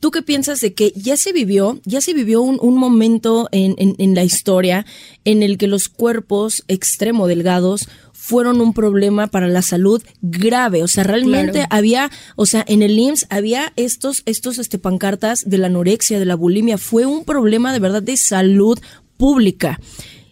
¿tú 0.00 0.10
qué 0.10 0.22
piensas 0.22 0.60
de 0.60 0.74
que 0.74 0.92
ya 0.96 1.16
se 1.16 1.32
vivió, 1.32 1.80
ya 1.84 2.00
se 2.00 2.14
vivió 2.14 2.42
un, 2.42 2.58
un 2.60 2.76
momento 2.76 3.48
en, 3.52 3.74
en, 3.78 3.94
en 3.98 4.14
la 4.14 4.24
historia 4.24 4.86
en 5.24 5.42
el 5.42 5.58
que 5.58 5.66
los 5.66 5.88
cuerpos 5.88 6.64
extremo 6.68 7.26
delgados 7.26 7.88
fueron 8.12 8.62
un 8.62 8.72
problema 8.72 9.26
para 9.26 9.48
la 9.48 9.60
salud 9.60 10.02
grave, 10.22 10.82
o 10.82 10.88
sea, 10.88 11.04
realmente 11.04 11.52
Claro. 11.52 11.68
había, 11.70 12.10
o 12.36 12.46
sea, 12.46 12.64
en 12.66 12.80
el 12.80 12.98
IMSS 12.98 13.26
había 13.28 13.72
estos, 13.76 14.22
estos, 14.24 14.58
este, 14.58 14.78
pancartas 14.78 15.42
de 15.46 15.58
la 15.58 15.66
anorexia, 15.66 16.18
de 16.18 16.24
la 16.24 16.34
bulimia, 16.34 16.78
fue 16.78 17.04
un 17.04 17.24
problema 17.24 17.74
de 17.74 17.80
verdad 17.80 18.02
de 18.02 18.16
salud 18.16 18.78
pública 19.18 19.78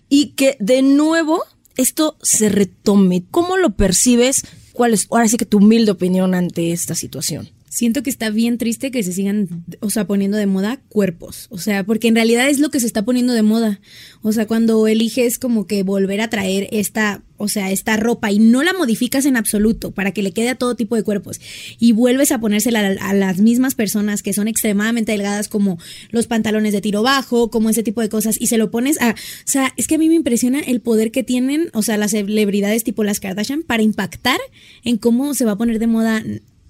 y 0.09 0.29
que 0.29 0.57
de 0.59 0.81
nuevo 0.81 1.43
esto 1.77 2.17
se 2.23 2.49
retome. 2.49 3.25
¿Cómo 3.31 3.59
lo 3.59 3.77
percibes? 3.77 4.43
¿Cuál 4.73 4.95
es, 4.95 5.07
ahora 5.11 5.29
sí 5.29 5.37
que 5.37 5.45
tu 5.45 5.59
humilde 5.59 5.91
opinión 5.93 6.35
ante 6.35 6.73
esta 6.73 6.95
situación? 6.95 7.51
Siento 7.73 8.03
que 8.03 8.11
está 8.11 8.29
bien 8.29 8.59
triste 8.59 8.91
que 8.91 9.03
se 9.03 9.15
sigan, 9.15 9.65
o 9.81 9.89
sea, 9.89 10.07
poniendo 10.07 10.37
de 10.37 10.45
moda 10.45 10.83
cuerpos. 10.91 11.47
O 11.49 11.57
sea, 11.57 11.85
porque 11.85 12.09
en 12.09 12.15
realidad 12.15 12.51
es 12.51 12.59
lo 12.59 12.69
que 12.69 12.79
se 12.81 12.87
está 12.87 13.03
poniendo 13.03 13.33
de 13.33 13.41
moda. 13.41 13.81
O 14.21 14.31
sea, 14.31 14.47
cuando 14.47 14.87
eliges 14.87 15.39
como 15.39 15.67
que 15.67 15.83
volver 15.83 16.21
a 16.21 16.29
traer 16.29 16.69
esta, 16.71 17.23
o 17.39 17.49
sea, 17.49 17.71
esta 17.71 17.97
ropa 17.97 18.31
y 18.31 18.41
no 18.41 18.63
la 18.63 18.75
modificas 18.75 19.25
en 19.25 19.39
absoluto 19.39 19.91
para 19.91 20.11
que 20.11 20.23
le 20.23 20.33
quede 20.33 20.51
a 20.51 20.55
todo 20.55 20.77
tipo 20.77 20.97
de 20.97 21.03
cuerpos 21.03 21.41
y 21.79 21.93
vuelves 21.93 22.31
a 22.31 22.39
ponérsela 22.39 22.81
a, 22.81 23.09
a 23.09 23.15
las 23.15 23.41
mismas 23.41 23.75
personas 23.75 24.23
que 24.23 24.35
son 24.35 24.49
extremadamente 24.49 25.13
delgadas 25.13 25.49
como 25.49 25.79
los 26.11 26.27
pantalones 26.27 26.75
de 26.75 26.83
tiro 26.83 27.03
bajo, 27.03 27.51
como 27.51 27.71
ese 27.71 27.83
tipo 27.83 28.03
de 28.03 28.11
cosas 28.11 28.37
y 28.39 28.49
se 28.49 28.59
lo 28.59 28.71
pones 28.71 29.01
a, 29.01 29.13
o 29.13 29.15
sea, 29.47 29.73
es 29.79 29.87
que 29.87 29.95
a 29.95 29.99
mí 29.99 30.11
me 30.11 30.15
impresiona 30.15 30.61
el 30.61 30.83
poder 30.83 31.11
que 31.11 31.23
tienen, 31.23 31.71
o 31.73 31.81
sea, 31.81 31.97
las 31.97 32.11
celebridades 32.11 32.85
tipo 32.85 33.03
las 33.03 33.19
Kardashian 33.19 33.63
para 33.63 33.83
impactar 33.83 34.41
en 34.85 34.99
cómo 34.99 35.33
se 35.33 35.47
va 35.47 35.53
a 35.53 35.57
poner 35.57 35.79
de 35.79 35.87
moda 35.87 36.23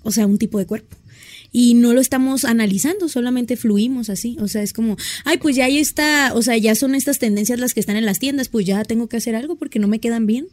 o 0.02 0.12
sea, 0.12 0.26
un 0.26 0.38
tipo 0.38 0.58
de 0.58 0.66
cuerpo. 0.66 0.96
Y 1.54 1.74
no 1.74 1.92
lo 1.92 2.00
estamos 2.00 2.44
analizando, 2.46 3.08
solamente 3.08 3.56
fluimos 3.56 4.08
así. 4.08 4.38
O 4.40 4.48
sea, 4.48 4.62
es 4.62 4.72
como, 4.72 4.96
ay, 5.24 5.36
pues 5.36 5.54
ya 5.54 5.66
ahí 5.66 5.78
está, 5.78 6.32
o 6.34 6.40
sea, 6.40 6.56
ya 6.56 6.74
son 6.74 6.94
estas 6.94 7.18
tendencias 7.18 7.60
las 7.60 7.74
que 7.74 7.80
están 7.80 7.96
en 7.96 8.06
las 8.06 8.18
tiendas, 8.18 8.48
pues 8.48 8.64
ya 8.64 8.82
tengo 8.84 9.08
que 9.08 9.18
hacer 9.18 9.36
algo 9.36 9.56
porque 9.56 9.78
no 9.78 9.86
me 9.86 9.98
quedan 9.98 10.26
bien. 10.26 10.46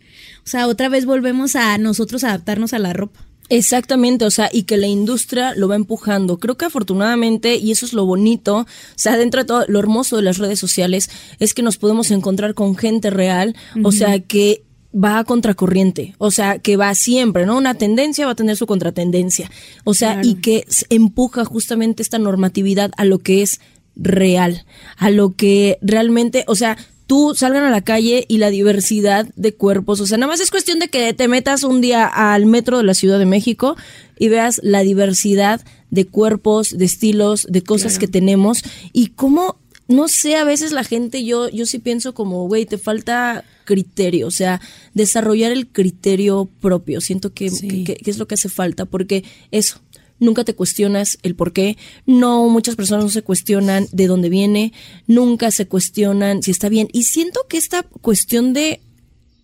O 0.43 0.47
sea, 0.47 0.67
otra 0.67 0.89
vez 0.89 1.05
volvemos 1.05 1.55
a 1.55 1.77
nosotros 1.77 2.25
adaptarnos 2.25 2.73
a 2.73 2.79
la 2.79 2.91
ropa. 2.91 3.25
Exactamente, 3.49 4.25
o 4.25 4.31
sea, 4.31 4.49
y 4.53 4.63
que 4.63 4.77
la 4.77 4.87
industria 4.87 5.55
lo 5.55 5.67
va 5.67 5.75
empujando. 5.75 6.37
Creo 6.37 6.55
que 6.55 6.65
afortunadamente, 6.65 7.55
y 7.55 7.71
eso 7.71 7.85
es 7.85 7.93
lo 7.93 8.05
bonito, 8.05 8.57
o 8.57 8.67
sea, 8.95 9.17
dentro 9.17 9.41
de 9.41 9.47
todo, 9.47 9.65
lo 9.67 9.79
hermoso 9.79 10.17
de 10.17 10.21
las 10.21 10.37
redes 10.37 10.59
sociales 10.59 11.09
es 11.39 11.55
que 11.55 11.63
nos 11.63 11.77
podemos 11.77 12.11
encontrar 12.11 12.53
con 12.53 12.77
gente 12.77 13.09
real, 13.09 13.55
o 13.83 13.91
sea, 13.91 14.19
que 14.19 14.63
va 14.93 15.19
a 15.19 15.23
contracorriente, 15.23 16.15
o 16.17 16.31
sea, 16.31 16.57
que 16.59 16.75
va 16.77 16.93
siempre, 16.95 17.45
¿no? 17.45 17.57
Una 17.57 17.75
tendencia 17.75 18.25
va 18.25 18.31
a 18.31 18.35
tener 18.35 18.57
su 18.57 18.65
contratendencia, 18.65 19.51
o 19.83 19.93
sea, 19.93 20.13
Claro. 20.13 20.27
y 20.27 20.35
que 20.35 20.65
empuja 20.89 21.45
justamente 21.45 22.01
esta 22.01 22.17
normatividad 22.17 22.91
a 22.97 23.05
lo 23.05 23.19
que 23.19 23.43
es 23.43 23.59
real, 23.95 24.65
a 24.97 25.11
lo 25.11 25.35
que 25.35 25.77
realmente, 25.81 26.43
o 26.47 26.55
sea, 26.55 26.77
tú 27.05 27.33
salgan 27.35 27.63
a 27.63 27.71
la 27.71 27.81
calle 27.81 28.25
y 28.27 28.37
la 28.37 28.49
diversidad 28.49 29.27
de 29.35 29.53
cuerpos, 29.53 29.99
o 29.99 30.07
sea, 30.07 30.17
nada 30.17 30.31
más 30.31 30.39
es 30.39 30.51
cuestión 30.51 30.79
de 30.79 30.89
que 30.89 31.13
te 31.13 31.27
metas 31.27 31.63
un 31.63 31.81
día 31.81 32.05
al 32.05 32.45
metro 32.45 32.77
de 32.77 32.83
la 32.83 32.93
Ciudad 32.93 33.19
de 33.19 33.25
México 33.25 33.75
y 34.17 34.29
veas 34.29 34.59
la 34.63 34.81
diversidad 34.81 35.61
de 35.91 36.05
cuerpos, 36.05 36.77
de 36.77 36.85
estilos, 36.85 37.47
de 37.49 37.63
cosas 37.63 37.97
que 37.97 38.07
tenemos 38.07 38.61
y 38.93 39.07
cómo 39.07 39.57
no 39.89 40.07
sé, 40.07 40.35
a 40.37 40.45
veces 40.45 40.71
la 40.71 40.83
gente, 40.85 41.25
yo, 41.25 41.49
yo 41.49 41.65
sí 41.65 41.79
pienso 41.79 42.13
como, 42.13 42.47
güey, 42.47 42.65
te 42.65 42.77
falta 42.77 43.43
criterio, 43.65 44.27
o 44.27 44.31
sea, 44.31 44.61
desarrollar 44.93 45.51
el 45.51 45.67
criterio 45.67 46.47
propio. 46.61 47.01
Siento 47.01 47.33
que, 47.33 47.49
Sí. 47.49 47.83
que- 47.83 47.95
que 47.95 48.09
es 48.11 48.17
lo 48.17 48.27
que 48.27 48.35
hace 48.35 48.47
falta, 48.49 48.85
porque 48.85 49.23
eso, 49.51 49.81
nunca 50.19 50.43
te 50.43 50.53
cuestionas 50.53 51.17
el 51.23 51.35
por 51.35 51.53
qué. 51.53 51.75
No, 52.05 52.47
muchas 52.49 52.75
personas 52.75 53.03
no 53.05 53.09
se 53.11 53.21
cuestionan 53.23 53.87
de 53.91 54.07
dónde 54.07 54.29
viene, 54.29 54.73
nunca 55.07 55.49
se 55.51 55.65
cuestionan 55.67 56.43
si 56.43 56.51
está 56.51 56.69
bien. 56.69 56.87
Y 56.93 57.03
siento 57.03 57.41
que 57.49 57.57
esta 57.57 57.83
cuestión 57.83 58.53
de 58.53 58.81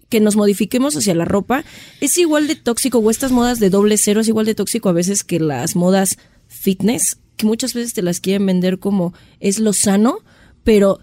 que 0.09 0.19
nos 0.19 0.35
modifiquemos 0.35 0.95
hacia 0.95 1.15
la 1.15 1.25
ropa 1.25 1.65
es 2.01 2.17
igual 2.19 2.47
de 2.47 2.55
tóxico, 2.55 2.99
o 2.99 3.09
estas 3.09 3.31
modas 3.31 3.59
de 3.59 3.69
doble 3.71 3.97
cero 3.97 4.21
es 4.21 4.27
igual 4.27 4.45
de 4.45 4.53
tóxico 4.53 4.89
a 4.89 4.93
veces 4.93 5.23
que 5.23 5.39
las 5.39 5.75
modas 5.75 6.17
fitness, 6.47 7.17
que 7.37 7.45
muchas 7.47 7.73
veces 7.73 7.93
te 7.93 8.01
las 8.03 8.19
quieren 8.19 8.45
vender 8.45 8.77
como 8.79 9.13
es 9.39 9.59
lo 9.59 9.73
sano, 9.73 10.19
pero 10.65 10.99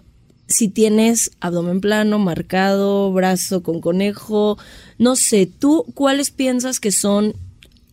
si 0.47 0.67
tienes 0.67 1.31
abdomen 1.39 1.81
plano, 1.81 2.19
marcado, 2.19 3.11
brazo 3.11 3.63
con 3.63 3.81
conejo, 3.81 4.59
no 4.99 5.15
sé, 5.15 5.47
¿tú 5.47 5.85
cuáles 5.95 6.29
piensas 6.29 6.79
que 6.79 6.91
son 6.91 7.33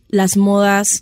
las 0.09 0.37
modas 0.37 1.01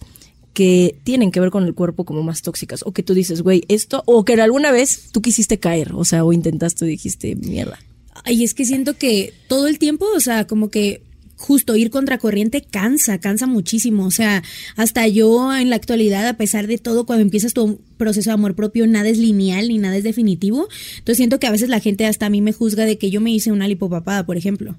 que 0.53 0.95
tienen 1.03 1.31
que 1.31 1.39
ver 1.39 1.49
con 1.49 1.65
el 1.65 1.73
cuerpo 1.73 2.05
como 2.05 2.23
más 2.23 2.43
tóxicas? 2.43 2.83
O 2.85 2.93
que 2.93 3.03
tú 3.03 3.13
dices, 3.13 3.41
güey, 3.41 3.65
esto, 3.67 4.03
o 4.05 4.23
que 4.23 4.33
alguna 4.33 4.71
vez 4.71 5.09
tú 5.11 5.21
quisiste 5.21 5.59
caer, 5.59 5.93
o 5.95 6.05
sea, 6.05 6.23
o 6.23 6.31
intentaste 6.31 6.85
y 6.85 6.89
dijiste, 6.89 7.35
mierda. 7.35 7.79
Ay, 8.23 8.43
es 8.43 8.53
que 8.53 8.63
siento 8.63 8.95
que 8.95 9.33
todo 9.47 9.67
el 9.67 9.79
tiempo, 9.79 10.05
o 10.15 10.19
sea, 10.19 10.45
como 10.45 10.69
que 10.69 11.01
justo 11.39 11.77
ir 11.77 11.89
contracorriente 11.89 12.61
cansa, 12.61 13.17
cansa 13.19 13.47
muchísimo. 13.47 14.05
O 14.05 14.11
sea, 14.11 14.43
hasta 14.75 15.07
yo 15.07 15.55
en 15.55 15.69
la 15.69 15.77
actualidad, 15.77 16.27
a 16.27 16.37
pesar 16.37 16.67
de 16.67 16.77
todo, 16.77 17.05
cuando 17.05 17.23
empiezas 17.23 17.53
tu 17.53 17.79
proceso 17.97 18.29
de 18.29 18.33
amor 18.33 18.55
propio, 18.55 18.85
nada 18.87 19.07
es 19.07 19.17
lineal 19.17 19.69
ni 19.69 19.77
nada 19.77 19.95
es 19.95 20.03
definitivo. 20.03 20.67
Entonces 20.97 21.17
siento 21.17 21.39
que 21.39 21.47
a 21.47 21.51
veces 21.51 21.69
la 21.69 21.79
gente 21.79 22.05
hasta 22.05 22.25
a 22.25 22.29
mí 22.29 22.41
me 22.41 22.51
juzga 22.51 22.85
de 22.85 22.97
que 22.97 23.09
yo 23.09 23.21
me 23.21 23.31
hice 23.31 23.51
una 23.51 23.67
lipopapada, 23.67 24.25
por 24.25 24.35
ejemplo. 24.35 24.75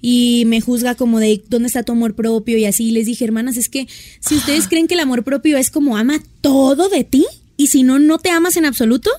Y 0.00 0.44
me 0.46 0.60
juzga 0.60 0.94
como 0.94 1.18
de 1.18 1.42
dónde 1.48 1.66
está 1.66 1.82
tu 1.82 1.92
amor 1.92 2.14
propio 2.14 2.56
y 2.56 2.64
así. 2.64 2.86
Y 2.86 2.92
les 2.92 3.06
dije, 3.06 3.24
hermanas, 3.24 3.56
es 3.56 3.68
que 3.68 3.88
si 4.20 4.36
ustedes 4.36 4.68
creen 4.68 4.86
que 4.86 4.94
el 4.94 5.00
amor 5.00 5.24
propio 5.24 5.58
es 5.58 5.70
como 5.70 5.96
ama 5.96 6.22
todo 6.40 6.88
de 6.88 7.02
ti. 7.02 7.26
Y 7.56 7.68
si 7.68 7.82
no, 7.82 7.98
no 7.98 8.18
te 8.18 8.30
amas 8.30 8.56
en 8.56 8.64
absoluto, 8.64 9.10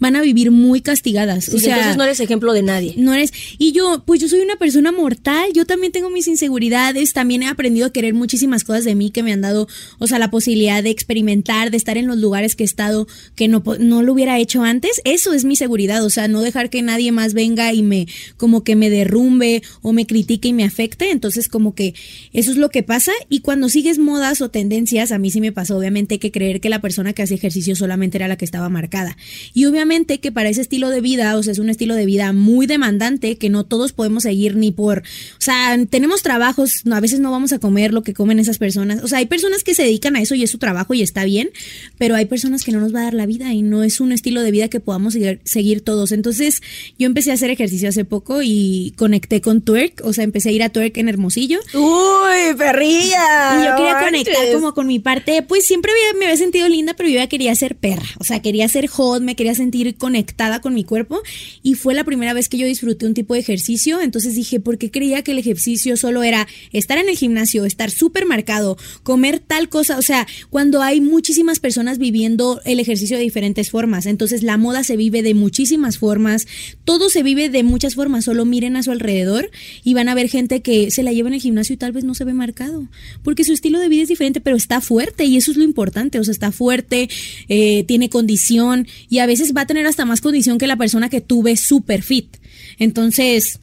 van 0.00 0.16
a 0.16 0.20
vivir 0.20 0.50
muy 0.50 0.80
castigadas. 0.80 1.44
Sí, 1.44 1.56
o 1.56 1.58
sea, 1.58 1.76
entonces 1.76 1.96
no 1.96 2.04
eres 2.04 2.20
ejemplo 2.20 2.52
de 2.52 2.62
nadie. 2.62 2.94
no 2.96 3.14
eres. 3.14 3.32
Y 3.58 3.72
yo, 3.72 4.02
pues 4.04 4.20
yo 4.20 4.28
soy 4.28 4.40
una 4.40 4.56
persona 4.56 4.92
mortal, 4.92 5.50
yo 5.54 5.64
también 5.64 5.92
tengo 5.92 6.10
mis 6.10 6.26
inseguridades, 6.26 7.12
también 7.12 7.42
he 7.42 7.46
aprendido 7.46 7.86
a 7.86 7.92
querer 7.92 8.14
muchísimas 8.14 8.64
cosas 8.64 8.84
de 8.84 8.94
mí 8.94 9.10
que 9.10 9.22
me 9.22 9.32
han 9.32 9.40
dado, 9.40 9.68
o 9.98 10.06
sea, 10.06 10.18
la 10.18 10.30
posibilidad 10.30 10.82
de 10.82 10.90
experimentar, 10.90 11.70
de 11.70 11.76
estar 11.76 11.96
en 11.96 12.06
los 12.06 12.18
lugares 12.18 12.56
que 12.56 12.64
he 12.64 12.66
estado 12.66 13.06
que 13.36 13.48
no, 13.48 13.62
no 13.78 14.02
lo 14.02 14.12
hubiera 14.12 14.38
hecho 14.38 14.62
antes. 14.62 15.00
Eso 15.04 15.32
es 15.32 15.44
mi 15.44 15.56
seguridad, 15.56 16.04
o 16.04 16.10
sea, 16.10 16.28
no 16.28 16.40
dejar 16.42 16.70
que 16.70 16.82
nadie 16.82 17.12
más 17.12 17.34
venga 17.34 17.72
y 17.72 17.82
me, 17.82 18.06
como 18.36 18.64
que 18.64 18.76
me 18.76 18.90
derrumbe 18.90 19.62
o 19.82 19.92
me 19.92 20.06
critique 20.06 20.48
y 20.48 20.52
me 20.52 20.64
afecte. 20.64 21.10
Entonces, 21.10 21.48
como 21.48 21.74
que 21.74 21.94
eso 22.32 22.50
es 22.50 22.56
lo 22.56 22.70
que 22.70 22.82
pasa. 22.82 23.12
Y 23.28 23.40
cuando 23.40 23.68
sigues 23.68 23.98
modas 23.98 24.40
o 24.40 24.50
tendencias, 24.50 25.12
a 25.12 25.18
mí 25.18 25.30
sí 25.30 25.40
me 25.40 25.52
pasó, 25.52 25.78
obviamente, 25.78 26.18
que 26.18 26.30
creer 26.30 26.60
que 26.60 26.68
la 26.68 26.80
persona 26.80 27.12
que 27.12 27.22
hace 27.22 27.34
ejercicio 27.34 27.76
solamente 27.84 28.16
era 28.18 28.28
la 28.28 28.36
que 28.36 28.44
estaba 28.44 28.68
marcada. 28.68 29.16
Y 29.52 29.66
obviamente 29.66 30.18
que 30.20 30.32
para 30.32 30.48
ese 30.48 30.60
estilo 30.62 30.88
de 30.90 31.00
vida, 31.00 31.36
o 31.36 31.42
sea, 31.42 31.52
es 31.52 31.58
un 31.58 31.68
estilo 31.68 31.94
de 31.94 32.06
vida 32.06 32.32
muy 32.32 32.66
demandante 32.66 33.36
que 33.36 33.50
no 33.50 33.64
todos 33.64 33.92
podemos 33.92 34.22
seguir 34.22 34.56
ni 34.56 34.70
por, 34.72 34.98
o 35.00 35.40
sea, 35.40 35.76
tenemos 35.90 36.22
trabajos, 36.22 36.80
no, 36.84 36.96
a 36.96 37.00
veces 37.00 37.20
no 37.20 37.30
vamos 37.30 37.52
a 37.52 37.58
comer 37.58 37.92
lo 37.92 38.02
que 38.02 38.14
comen 38.14 38.38
esas 38.38 38.58
personas. 38.58 39.02
O 39.02 39.08
sea, 39.08 39.18
hay 39.18 39.26
personas 39.26 39.62
que 39.64 39.74
se 39.74 39.82
dedican 39.82 40.16
a 40.16 40.20
eso 40.22 40.34
y 40.34 40.42
es 40.42 40.50
su 40.50 40.58
trabajo 40.58 40.94
y 40.94 41.02
está 41.02 41.24
bien, 41.24 41.50
pero 41.98 42.14
hay 42.16 42.24
personas 42.24 42.64
que 42.64 42.72
no 42.72 42.80
nos 42.80 42.94
va 42.94 43.00
a 43.00 43.04
dar 43.04 43.14
la 43.14 43.26
vida 43.26 43.52
y 43.52 43.62
no 43.62 43.82
es 43.82 44.00
un 44.00 44.12
estilo 44.12 44.40
de 44.42 44.50
vida 44.50 44.68
que 44.68 44.80
podamos 44.80 45.12
seguir, 45.12 45.40
seguir 45.44 45.82
todos. 45.82 46.12
Entonces, 46.12 46.62
yo 46.98 47.06
empecé 47.06 47.30
a 47.30 47.34
hacer 47.34 47.50
ejercicio 47.50 47.88
hace 47.90 48.04
poco 48.04 48.40
y 48.42 48.94
conecté 48.96 49.40
con 49.40 49.60
twerk, 49.62 50.00
o 50.04 50.12
sea, 50.12 50.24
empecé 50.24 50.48
a 50.48 50.52
ir 50.52 50.62
a 50.62 50.70
twerk 50.70 50.96
en 50.96 51.08
Hermosillo. 51.08 51.60
Uy, 51.74 52.54
perrilla. 52.56 53.60
Y 53.60 53.64
yo 53.66 53.76
quería 53.76 53.98
conectar 54.00 54.52
como 54.54 54.74
con 54.74 54.86
mi 54.86 54.98
parte, 54.98 55.42
pues 55.42 55.66
siempre 55.66 55.92
había- 55.92 56.18
me 56.18 56.24
había 56.26 56.36
sentido 56.36 56.68
linda, 56.68 56.94
pero 56.94 57.08
yo 57.08 57.16
ya 57.16 57.26
quería 57.28 57.54
ser 57.54 57.73
perra, 57.74 58.08
o 58.18 58.24
sea, 58.24 58.40
quería 58.40 58.68
ser 58.68 58.86
hot, 58.86 59.22
me 59.22 59.36
quería 59.36 59.54
sentir 59.54 59.96
conectada 59.96 60.60
con 60.60 60.74
mi 60.74 60.84
cuerpo 60.84 61.20
y 61.62 61.74
fue 61.74 61.94
la 61.94 62.04
primera 62.04 62.32
vez 62.32 62.48
que 62.48 62.58
yo 62.58 62.66
disfruté 62.66 63.06
un 63.06 63.14
tipo 63.14 63.34
de 63.34 63.40
ejercicio, 63.40 64.00
entonces 64.00 64.34
dije, 64.34 64.60
¿por 64.60 64.78
qué 64.78 64.90
creía 64.90 65.22
que 65.22 65.32
el 65.32 65.38
ejercicio 65.38 65.96
solo 65.96 66.22
era 66.22 66.46
estar 66.72 66.98
en 66.98 67.08
el 67.08 67.16
gimnasio, 67.16 67.64
estar 67.64 67.90
súper 67.90 68.26
marcado, 68.26 68.76
comer 69.02 69.40
tal 69.40 69.68
cosa? 69.68 69.98
O 69.98 70.02
sea, 70.02 70.26
cuando 70.50 70.82
hay 70.82 71.00
muchísimas 71.00 71.60
personas 71.60 71.98
viviendo 71.98 72.60
el 72.64 72.80
ejercicio 72.80 73.16
de 73.16 73.22
diferentes 73.22 73.70
formas, 73.70 74.06
entonces 74.06 74.42
la 74.42 74.56
moda 74.56 74.84
se 74.84 74.96
vive 74.96 75.22
de 75.22 75.34
muchísimas 75.34 75.98
formas, 75.98 76.46
todo 76.84 77.10
se 77.10 77.22
vive 77.22 77.48
de 77.48 77.62
muchas 77.62 77.94
formas, 77.94 78.24
solo 78.24 78.44
miren 78.44 78.76
a 78.76 78.82
su 78.82 78.90
alrededor 78.90 79.50
y 79.82 79.94
van 79.94 80.08
a 80.08 80.14
ver 80.14 80.28
gente 80.28 80.62
que 80.62 80.90
se 80.90 81.02
la 81.02 81.12
lleva 81.12 81.28
en 81.28 81.34
el 81.34 81.40
gimnasio 81.40 81.74
y 81.74 81.76
tal 81.76 81.92
vez 81.92 82.04
no 82.04 82.14
se 82.14 82.24
ve 82.24 82.34
marcado, 82.34 82.88
porque 83.22 83.44
su 83.44 83.52
estilo 83.52 83.78
de 83.78 83.88
vida 83.88 84.02
es 84.02 84.08
diferente, 84.08 84.40
pero 84.40 84.56
está 84.56 84.80
fuerte 84.80 85.24
y 85.24 85.36
eso 85.36 85.50
es 85.50 85.56
lo 85.56 85.64
importante, 85.64 86.18
o 86.18 86.24
sea, 86.24 86.32
está 86.32 86.52
fuerte, 86.52 87.08
eh, 87.48 87.63
tiene 87.86 88.08
condición 88.08 88.86
y 89.08 89.18
a 89.18 89.26
veces 89.26 89.52
va 89.56 89.62
a 89.62 89.66
tener 89.66 89.86
hasta 89.86 90.04
más 90.04 90.20
condición 90.20 90.58
que 90.58 90.66
la 90.66 90.76
persona 90.76 91.08
que 91.08 91.20
tuve 91.20 91.56
super 91.56 92.02
fit. 92.02 92.36
Entonces, 92.78 93.60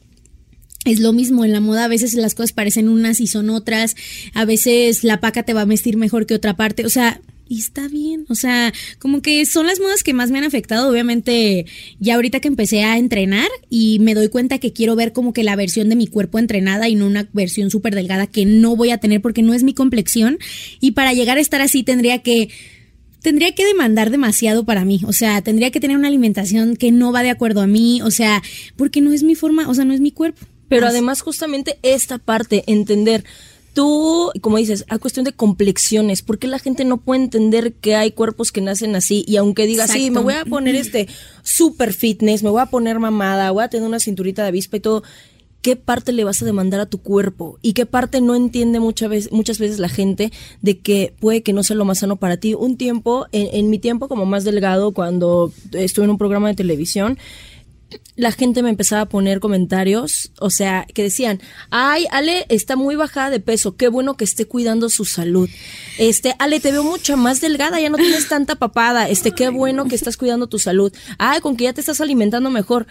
es 0.84 1.00
lo 1.00 1.12
mismo, 1.12 1.44
en 1.44 1.52
la 1.52 1.60
moda 1.60 1.84
a 1.84 1.88
veces 1.88 2.14
las 2.14 2.34
cosas 2.34 2.52
parecen 2.52 2.88
unas 2.88 3.20
y 3.20 3.26
son 3.26 3.50
otras, 3.50 3.94
a 4.34 4.44
veces 4.44 5.04
la 5.04 5.20
paca 5.20 5.44
te 5.44 5.54
va 5.54 5.62
a 5.62 5.66
vestir 5.66 5.96
mejor 5.96 6.26
que 6.26 6.34
otra 6.34 6.56
parte, 6.56 6.84
o 6.84 6.90
sea, 6.90 7.20
y 7.48 7.58
está 7.58 7.86
bien, 7.86 8.24
o 8.30 8.34
sea, 8.34 8.72
como 8.98 9.20
que 9.20 9.44
son 9.44 9.66
las 9.66 9.78
modas 9.78 10.02
que 10.02 10.14
más 10.14 10.30
me 10.30 10.38
han 10.38 10.44
afectado, 10.44 10.90
obviamente 10.90 11.66
ya 12.00 12.14
ahorita 12.14 12.40
que 12.40 12.48
empecé 12.48 12.82
a 12.82 12.96
entrenar 12.96 13.48
y 13.68 13.98
me 13.98 14.14
doy 14.14 14.28
cuenta 14.28 14.58
que 14.58 14.72
quiero 14.72 14.96
ver 14.96 15.12
como 15.12 15.32
que 15.34 15.44
la 15.44 15.54
versión 15.54 15.88
de 15.90 15.96
mi 15.96 16.06
cuerpo 16.06 16.38
entrenada 16.38 16.88
y 16.88 16.94
no 16.94 17.06
una 17.06 17.28
versión 17.32 17.70
súper 17.70 17.94
delgada 17.94 18.26
que 18.26 18.46
no 18.46 18.74
voy 18.74 18.90
a 18.90 18.98
tener 18.98 19.20
porque 19.20 19.42
no 19.42 19.52
es 19.52 19.64
mi 19.64 19.74
complexión 19.74 20.38
y 20.80 20.92
para 20.92 21.12
llegar 21.12 21.36
a 21.36 21.42
estar 21.42 21.60
así 21.60 21.82
tendría 21.82 22.20
que 22.20 22.48
tendría 23.22 23.54
que 23.54 23.64
demandar 23.64 24.10
demasiado 24.10 24.64
para 24.64 24.84
mí, 24.84 25.00
o 25.06 25.12
sea, 25.12 25.40
tendría 25.42 25.70
que 25.70 25.80
tener 25.80 25.96
una 25.96 26.08
alimentación 26.08 26.76
que 26.76 26.92
no 26.92 27.12
va 27.12 27.22
de 27.22 27.30
acuerdo 27.30 27.60
a 27.60 27.66
mí, 27.66 28.02
o 28.02 28.10
sea, 28.10 28.42
porque 28.76 29.00
no 29.00 29.12
es 29.12 29.22
mi 29.22 29.34
forma, 29.34 29.68
o 29.68 29.74
sea, 29.74 29.84
no 29.84 29.94
es 29.94 30.00
mi 30.00 30.12
cuerpo. 30.12 30.46
Pero 30.68 30.86
además 30.86 31.20
justamente 31.20 31.78
esta 31.82 32.18
parte, 32.18 32.64
entender 32.66 33.24
tú, 33.74 34.30
como 34.40 34.56
dices, 34.56 34.84
a 34.88 34.98
cuestión 34.98 35.24
de 35.24 35.32
complexiones, 35.32 36.22
¿por 36.22 36.38
qué 36.38 36.46
la 36.46 36.58
gente 36.58 36.84
no 36.84 36.98
puede 36.98 37.22
entender 37.22 37.74
que 37.74 37.94
hay 37.94 38.12
cuerpos 38.12 38.52
que 38.52 38.60
nacen 38.60 38.96
así? 38.96 39.24
Y 39.26 39.36
aunque 39.36 39.66
diga, 39.66 39.86
sí, 39.86 40.10
me 40.10 40.20
voy 40.20 40.34
a 40.34 40.44
poner 40.44 40.74
este 40.74 41.08
super 41.42 41.92
fitness, 41.92 42.42
me 42.42 42.50
voy 42.50 42.62
a 42.62 42.66
poner 42.66 42.98
mamada, 42.98 43.50
voy 43.50 43.64
a 43.64 43.68
tener 43.68 43.86
una 43.86 44.00
cinturita 44.00 44.42
de 44.42 44.48
avispa 44.48 44.78
y 44.78 44.80
todo, 44.80 45.02
¿qué 45.62 45.76
parte 45.76 46.12
le 46.12 46.24
vas 46.24 46.42
a 46.42 46.44
demandar 46.44 46.80
a 46.80 46.86
tu 46.86 46.98
cuerpo? 46.98 47.58
¿Y 47.62 47.72
qué 47.72 47.86
parte 47.86 48.20
no 48.20 48.34
entiende 48.34 48.80
muchas 48.80 49.08
veces, 49.08 49.32
muchas 49.32 49.58
veces 49.58 49.78
la 49.78 49.88
gente 49.88 50.32
de 50.60 50.78
que 50.78 51.14
puede 51.20 51.42
que 51.42 51.52
no 51.52 51.62
sea 51.62 51.76
lo 51.76 51.84
más 51.84 52.00
sano 52.00 52.16
para 52.16 52.36
ti? 52.36 52.54
Un 52.54 52.76
tiempo, 52.76 53.26
en, 53.32 53.48
en 53.52 53.70
mi 53.70 53.78
tiempo 53.78 54.08
como 54.08 54.26
más 54.26 54.44
delgado, 54.44 54.92
cuando 54.92 55.52
estuve 55.72 56.04
en 56.04 56.10
un 56.10 56.18
programa 56.18 56.48
de 56.48 56.54
televisión, 56.54 57.18
la 58.16 58.32
gente 58.32 58.62
me 58.62 58.70
empezaba 58.70 59.02
a 59.02 59.08
poner 59.08 59.40
comentarios, 59.40 60.32
o 60.38 60.50
sea, 60.50 60.86
que 60.92 61.02
decían, 61.02 61.40
ay, 61.70 62.06
Ale 62.10 62.46
está 62.48 62.76
muy 62.76 62.94
bajada 62.94 63.30
de 63.30 63.40
peso, 63.40 63.76
qué 63.76 63.88
bueno 63.88 64.16
que 64.16 64.24
esté 64.24 64.46
cuidando 64.46 64.88
su 64.88 65.04
salud. 65.04 65.48
Este, 65.98 66.34
Ale, 66.38 66.60
te 66.60 66.72
veo 66.72 66.84
mucho 66.84 67.16
más 67.16 67.40
delgada, 67.40 67.80
ya 67.80 67.90
no 67.90 67.96
tienes 67.96 68.28
tanta 68.28 68.56
papada, 68.56 69.08
este, 69.08 69.32
qué 69.32 69.48
bueno 69.48 69.86
que 69.86 69.94
estás 69.94 70.16
cuidando 70.16 70.46
tu 70.46 70.58
salud. 70.58 70.92
Ay, 71.18 71.40
con 71.40 71.56
que 71.56 71.64
ya 71.64 71.72
te 71.72 71.80
estás 71.80 72.00
alimentando 72.00 72.50
mejor. 72.50 72.86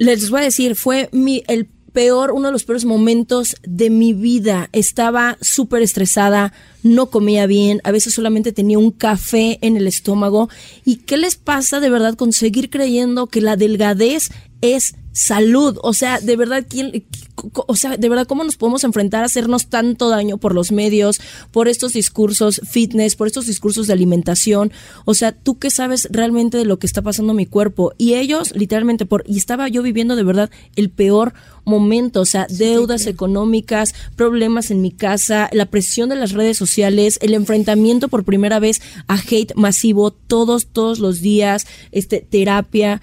Les 0.00 0.30
voy 0.30 0.40
a 0.40 0.44
decir, 0.44 0.76
fue 0.76 1.10
mi, 1.12 1.44
el 1.46 1.66
peor, 1.66 2.30
uno 2.32 2.46
de 2.46 2.52
los 2.52 2.64
peores 2.64 2.86
momentos 2.86 3.54
de 3.64 3.90
mi 3.90 4.14
vida. 4.14 4.70
Estaba 4.72 5.36
súper 5.42 5.82
estresada, 5.82 6.54
no 6.82 7.10
comía 7.10 7.44
bien, 7.44 7.82
a 7.84 7.92
veces 7.92 8.14
solamente 8.14 8.52
tenía 8.52 8.78
un 8.78 8.92
café 8.92 9.58
en 9.60 9.76
el 9.76 9.86
estómago. 9.86 10.48
¿Y 10.86 10.96
qué 10.96 11.18
les 11.18 11.36
pasa 11.36 11.80
de 11.80 11.90
verdad 11.90 12.14
con 12.14 12.32
seguir 12.32 12.70
creyendo 12.70 13.26
que 13.26 13.42
la 13.42 13.56
delgadez 13.56 14.30
es 14.60 14.94
salud. 15.12 15.78
O 15.82 15.92
sea, 15.92 16.20
de 16.20 16.36
verdad, 16.36 16.64
¿quién, 16.68 17.04
o 17.52 17.76
sea, 17.76 17.96
de 17.96 18.08
verdad, 18.08 18.26
¿cómo 18.26 18.44
nos 18.44 18.56
podemos 18.56 18.84
enfrentar 18.84 19.22
a 19.22 19.26
hacernos 19.26 19.66
tanto 19.66 20.08
daño 20.08 20.38
por 20.38 20.54
los 20.54 20.72
medios, 20.72 21.20
por 21.50 21.68
estos 21.68 21.94
discursos 21.94 22.60
fitness, 22.68 23.16
por 23.16 23.26
estos 23.26 23.46
discursos 23.46 23.86
de 23.86 23.92
alimentación? 23.92 24.72
O 25.04 25.14
sea, 25.14 25.32
¿tú 25.32 25.58
qué 25.58 25.70
sabes 25.70 26.08
realmente 26.10 26.58
de 26.58 26.64
lo 26.64 26.78
que 26.78 26.86
está 26.86 27.02
pasando 27.02 27.32
en 27.32 27.38
mi 27.38 27.46
cuerpo? 27.46 27.92
Y 27.98 28.14
ellos, 28.14 28.54
literalmente, 28.54 29.06
por, 29.06 29.24
y 29.26 29.36
estaba 29.36 29.68
yo 29.68 29.82
viviendo 29.82 30.16
de 30.16 30.22
verdad 30.22 30.50
el 30.76 30.90
peor 30.90 31.34
momento, 31.64 32.20
o 32.22 32.26
sea, 32.26 32.46
deudas 32.48 33.06
económicas, 33.06 33.94
problemas 34.16 34.70
en 34.70 34.80
mi 34.80 34.90
casa, 34.90 35.50
la 35.52 35.66
presión 35.66 36.08
de 36.08 36.16
las 36.16 36.32
redes 36.32 36.56
sociales, 36.56 37.18
el 37.22 37.34
enfrentamiento 37.34 38.08
por 38.08 38.24
primera 38.24 38.58
vez 38.58 38.80
a 39.08 39.16
hate 39.16 39.54
masivo 39.54 40.10
todos, 40.10 40.66
todos 40.66 40.98
los 40.98 41.20
días, 41.20 41.66
este, 41.92 42.20
terapia 42.20 43.00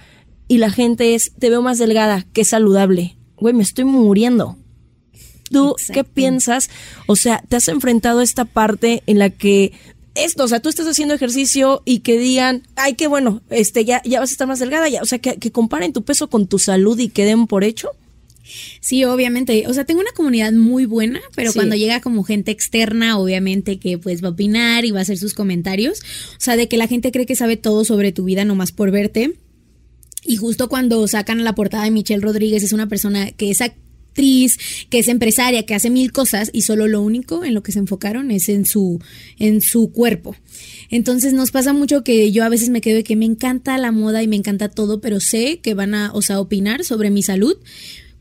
y 0.48 0.58
la 0.58 0.70
gente 0.70 1.14
es, 1.14 1.32
te 1.38 1.50
veo 1.50 1.62
más 1.62 1.78
delgada, 1.78 2.26
qué 2.32 2.44
saludable. 2.44 3.16
Güey, 3.36 3.54
me 3.54 3.62
estoy 3.62 3.84
muriendo. 3.84 4.56
¿Tú 5.50 5.76
qué 5.92 6.04
piensas? 6.04 6.68
O 7.06 7.16
sea, 7.16 7.42
¿te 7.48 7.56
has 7.56 7.68
enfrentado 7.68 8.20
a 8.20 8.24
esta 8.24 8.44
parte 8.44 9.02
en 9.06 9.18
la 9.18 9.30
que 9.30 9.72
esto, 10.14 10.44
o 10.44 10.48
sea, 10.48 10.60
tú 10.60 10.68
estás 10.68 10.86
haciendo 10.86 11.14
ejercicio 11.14 11.82
y 11.84 12.00
que 12.00 12.18
digan, 12.18 12.62
ay, 12.76 12.94
qué 12.94 13.06
bueno, 13.06 13.42
este, 13.50 13.84
ya, 13.84 14.02
ya 14.04 14.20
vas 14.20 14.30
a 14.30 14.32
estar 14.32 14.48
más 14.48 14.58
delgada, 14.58 14.88
ya, 14.88 15.00
o 15.02 15.06
sea, 15.06 15.18
que, 15.18 15.52
comparen 15.52 15.92
tu 15.92 16.02
peso 16.02 16.28
con 16.28 16.46
tu 16.48 16.58
salud 16.58 16.98
y 16.98 17.08
queden 17.08 17.46
por 17.46 17.64
hecho? 17.64 17.90
Sí, 18.80 19.04
obviamente. 19.04 19.64
O 19.66 19.74
sea, 19.74 19.84
tengo 19.84 20.00
una 20.00 20.12
comunidad 20.12 20.52
muy 20.52 20.86
buena, 20.86 21.20
pero 21.34 21.52
cuando 21.52 21.76
llega 21.76 22.00
como 22.00 22.24
gente 22.24 22.50
externa, 22.50 23.18
obviamente 23.18 23.78
que 23.78 23.98
pues 23.98 24.24
va 24.24 24.28
a 24.28 24.30
opinar 24.30 24.86
y 24.86 24.90
va 24.90 25.00
a 25.00 25.02
hacer 25.02 25.18
sus 25.18 25.34
comentarios. 25.34 26.00
O 26.32 26.40
sea, 26.40 26.56
de 26.56 26.66
que 26.66 26.78
la 26.78 26.86
gente 26.86 27.12
cree 27.12 27.26
que 27.26 27.36
sabe 27.36 27.58
todo 27.58 27.84
sobre 27.84 28.10
tu 28.10 28.24
vida 28.24 28.46
nomás 28.46 28.72
por 28.72 28.90
verte. 28.90 29.34
Y 30.24 30.36
justo 30.36 30.68
cuando 30.68 31.06
sacan 31.08 31.44
la 31.44 31.54
portada 31.54 31.84
de 31.84 31.90
Michelle 31.90 32.22
Rodríguez, 32.22 32.62
es 32.62 32.72
una 32.72 32.88
persona 32.88 33.30
que 33.32 33.50
es 33.50 33.60
actriz, 33.60 34.58
que 34.90 34.98
es 34.98 35.08
empresaria, 35.08 35.64
que 35.64 35.74
hace 35.74 35.90
mil 35.90 36.10
cosas 36.12 36.50
y 36.52 36.62
solo 36.62 36.88
lo 36.88 37.00
único 37.02 37.44
en 37.44 37.54
lo 37.54 37.62
que 37.62 37.72
se 37.72 37.78
enfocaron 37.78 38.30
es 38.30 38.48
en 38.48 38.66
su, 38.66 39.00
en 39.38 39.60
su 39.60 39.92
cuerpo. 39.92 40.34
Entonces 40.90 41.32
nos 41.34 41.50
pasa 41.50 41.72
mucho 41.72 42.02
que 42.02 42.32
yo 42.32 42.44
a 42.44 42.48
veces 42.48 42.68
me 42.68 42.80
quedo 42.80 42.96
de 42.96 43.04
que 43.04 43.16
me 43.16 43.26
encanta 43.26 43.78
la 43.78 43.92
moda 43.92 44.22
y 44.22 44.28
me 44.28 44.36
encanta 44.36 44.68
todo, 44.68 45.00
pero 45.00 45.20
sé 45.20 45.60
que 45.60 45.74
van 45.74 45.94
a, 45.94 46.12
o 46.12 46.20
opinar 46.38 46.84
sobre 46.84 47.10
mi 47.10 47.22
salud, 47.22 47.56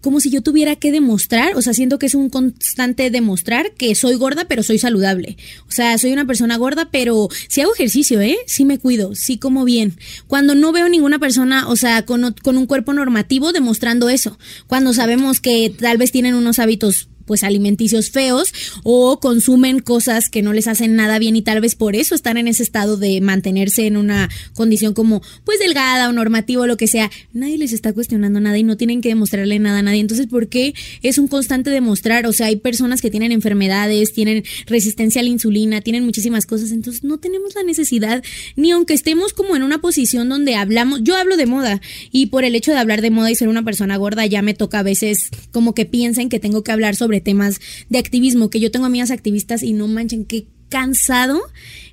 como 0.08 0.22
si 0.22 0.30
yo 0.30 0.42
tuviera 0.42 0.78
que 0.78 0.94
demostrar, 0.94 1.58
o 1.58 1.62
sea, 1.62 1.74
siento 1.74 2.00
que 2.00 2.06
es 2.06 2.16
un 2.16 2.30
constante 2.30 3.10
demostrar 3.10 3.74
que 3.74 3.94
soy 3.94 4.16
gorda, 4.16 4.46
pero 4.46 4.64
soy 4.64 4.80
saludable. 4.80 5.36
O 5.68 5.72
sea, 5.74 5.98
soy 5.98 6.14
una 6.14 6.24
persona 6.24 6.56
gorda, 6.56 6.88
pero 6.90 7.28
si 7.50 7.60
hago 7.60 7.74
ejercicio, 7.74 8.22
¿eh? 8.22 8.38
Sí 8.48 8.64
me 8.64 8.80
cuido, 8.80 9.16
sí 9.16 9.38
como 9.38 9.66
bien. 9.66 9.98
Cuando 10.28 10.56
no 10.56 10.72
veo 10.72 10.88
ninguna 10.88 11.20
persona, 11.20 11.68
o 11.68 11.76
sea, 11.76 12.06
con, 12.06 12.34
con 12.42 12.58
un 12.58 12.68
cuerpo 12.68 12.94
normativo 12.94 13.52
demostrando 13.52 14.08
eso. 14.08 14.40
Cuando 14.66 14.94
sabemos 14.94 15.42
que 15.42 15.76
tal 15.78 15.98
vez 15.98 16.14
tienen 16.14 16.36
unos 16.36 16.58
hábitos 16.60 17.10
pues 17.28 17.44
alimenticios 17.44 18.10
feos 18.10 18.54
o 18.84 19.20
consumen 19.20 19.80
cosas 19.80 20.30
que 20.30 20.42
no 20.42 20.54
les 20.54 20.68
hacen 20.68 20.96
nada 20.96 21.20
bien 21.20 21.36
y 21.36 21.44
tal 21.44 21.62
vez 21.62 21.76
por 21.76 21.96
eso 21.96 22.16
están 22.16 22.38
en 22.38 22.48
ese 22.48 22.64
estado 22.64 22.98
de 22.98 23.22
mantenerse 23.22 23.86
en 23.86 23.98
una 23.98 24.30
condición 24.54 24.96
como 24.96 25.22
pues 25.44 25.60
delgada 25.60 26.10
o 26.10 26.14
normativo 26.14 26.66
lo 26.66 26.78
que 26.78 26.88
sea. 26.88 27.12
Nadie 27.34 27.58
les 27.60 27.74
está 27.74 27.94
cuestionando 27.94 28.40
nada 28.40 28.58
y 28.58 28.64
no 28.64 28.78
tienen 28.78 29.02
que 29.02 29.10
demostrarle 29.10 29.60
nada 29.60 29.80
a 29.80 29.82
nadie. 29.84 30.00
Entonces, 30.00 30.28
¿por 30.28 30.48
qué 30.48 30.74
es 31.04 31.18
un 31.18 31.28
constante 31.28 31.70
demostrar? 31.70 32.26
O 32.26 32.34
sea, 32.34 32.48
hay 32.48 32.56
personas 32.56 33.02
que 33.02 33.12
tienen 33.12 33.32
enfermedades, 33.32 34.14
tienen 34.14 34.44
resistencia 34.66 35.22
a 35.22 35.24
la 35.24 35.30
insulina, 35.30 35.82
tienen 35.82 36.06
muchísimas 36.06 36.46
cosas, 36.46 36.72
entonces 36.72 37.04
no 37.04 37.18
tenemos 37.18 37.54
la 37.56 37.64
necesidad 37.64 38.24
ni 38.56 38.72
aunque 38.72 38.94
estemos 38.94 39.34
como 39.34 39.56
en 39.56 39.64
una 39.64 39.80
posición 39.80 40.30
donde 40.30 40.56
hablamos, 40.56 41.02
yo 41.04 41.16
hablo 41.16 41.38
de 41.38 41.46
moda 41.46 41.82
y 42.12 42.28
por 42.28 42.44
el 42.44 42.56
hecho 42.56 42.72
de 42.72 42.78
hablar 42.78 43.02
de 43.02 43.12
moda 43.12 43.30
y 43.32 43.36
ser 43.36 43.48
una 43.48 43.64
persona 43.64 43.98
gorda 43.98 44.26
ya 44.26 44.42
me 44.42 44.54
toca 44.54 44.80
a 44.80 44.84
veces 44.84 45.30
como 45.52 45.74
que 45.74 45.86
piensen 45.86 46.30
que 46.30 46.40
tengo 46.40 46.64
que 46.64 46.72
hablar 46.72 46.96
temas 47.22 47.60
de 47.90 48.00
activismo, 48.00 48.50
que 48.50 48.60
yo 48.60 48.72
tengo 48.72 48.86
amigas 48.86 49.12
activistas 49.12 49.64
y 49.64 49.74
no 49.74 49.88
manchen 49.88 50.26
qué 50.26 50.48
cansado 50.70 51.42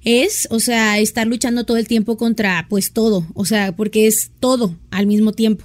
es, 0.05 0.47
o 0.51 0.61
sea, 0.61 0.99
estar 0.99 1.27
luchando 1.27 1.65
todo 1.65 1.77
el 1.77 1.89
tiempo 1.89 2.17
contra 2.17 2.67
pues 2.69 2.93
todo, 2.93 3.27
o 3.35 3.45
sea, 3.45 3.75
porque 3.75 4.07
es 4.07 4.33
todo 4.39 4.77
al 4.91 5.07
mismo 5.07 5.33
tiempo. 5.33 5.65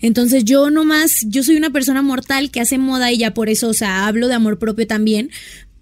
Entonces 0.00 0.44
yo 0.44 0.70
nomás, 0.70 1.12
yo 1.26 1.42
soy 1.42 1.56
una 1.56 1.70
persona 1.70 2.00
mortal 2.00 2.50
que 2.50 2.60
hace 2.60 2.78
moda 2.78 3.12
y 3.12 3.18
ya 3.18 3.34
por 3.34 3.48
eso, 3.48 3.68
o 3.68 3.74
sea, 3.74 4.06
hablo 4.06 4.28
de 4.28 4.34
amor 4.34 4.58
propio 4.58 4.86
también, 4.86 5.30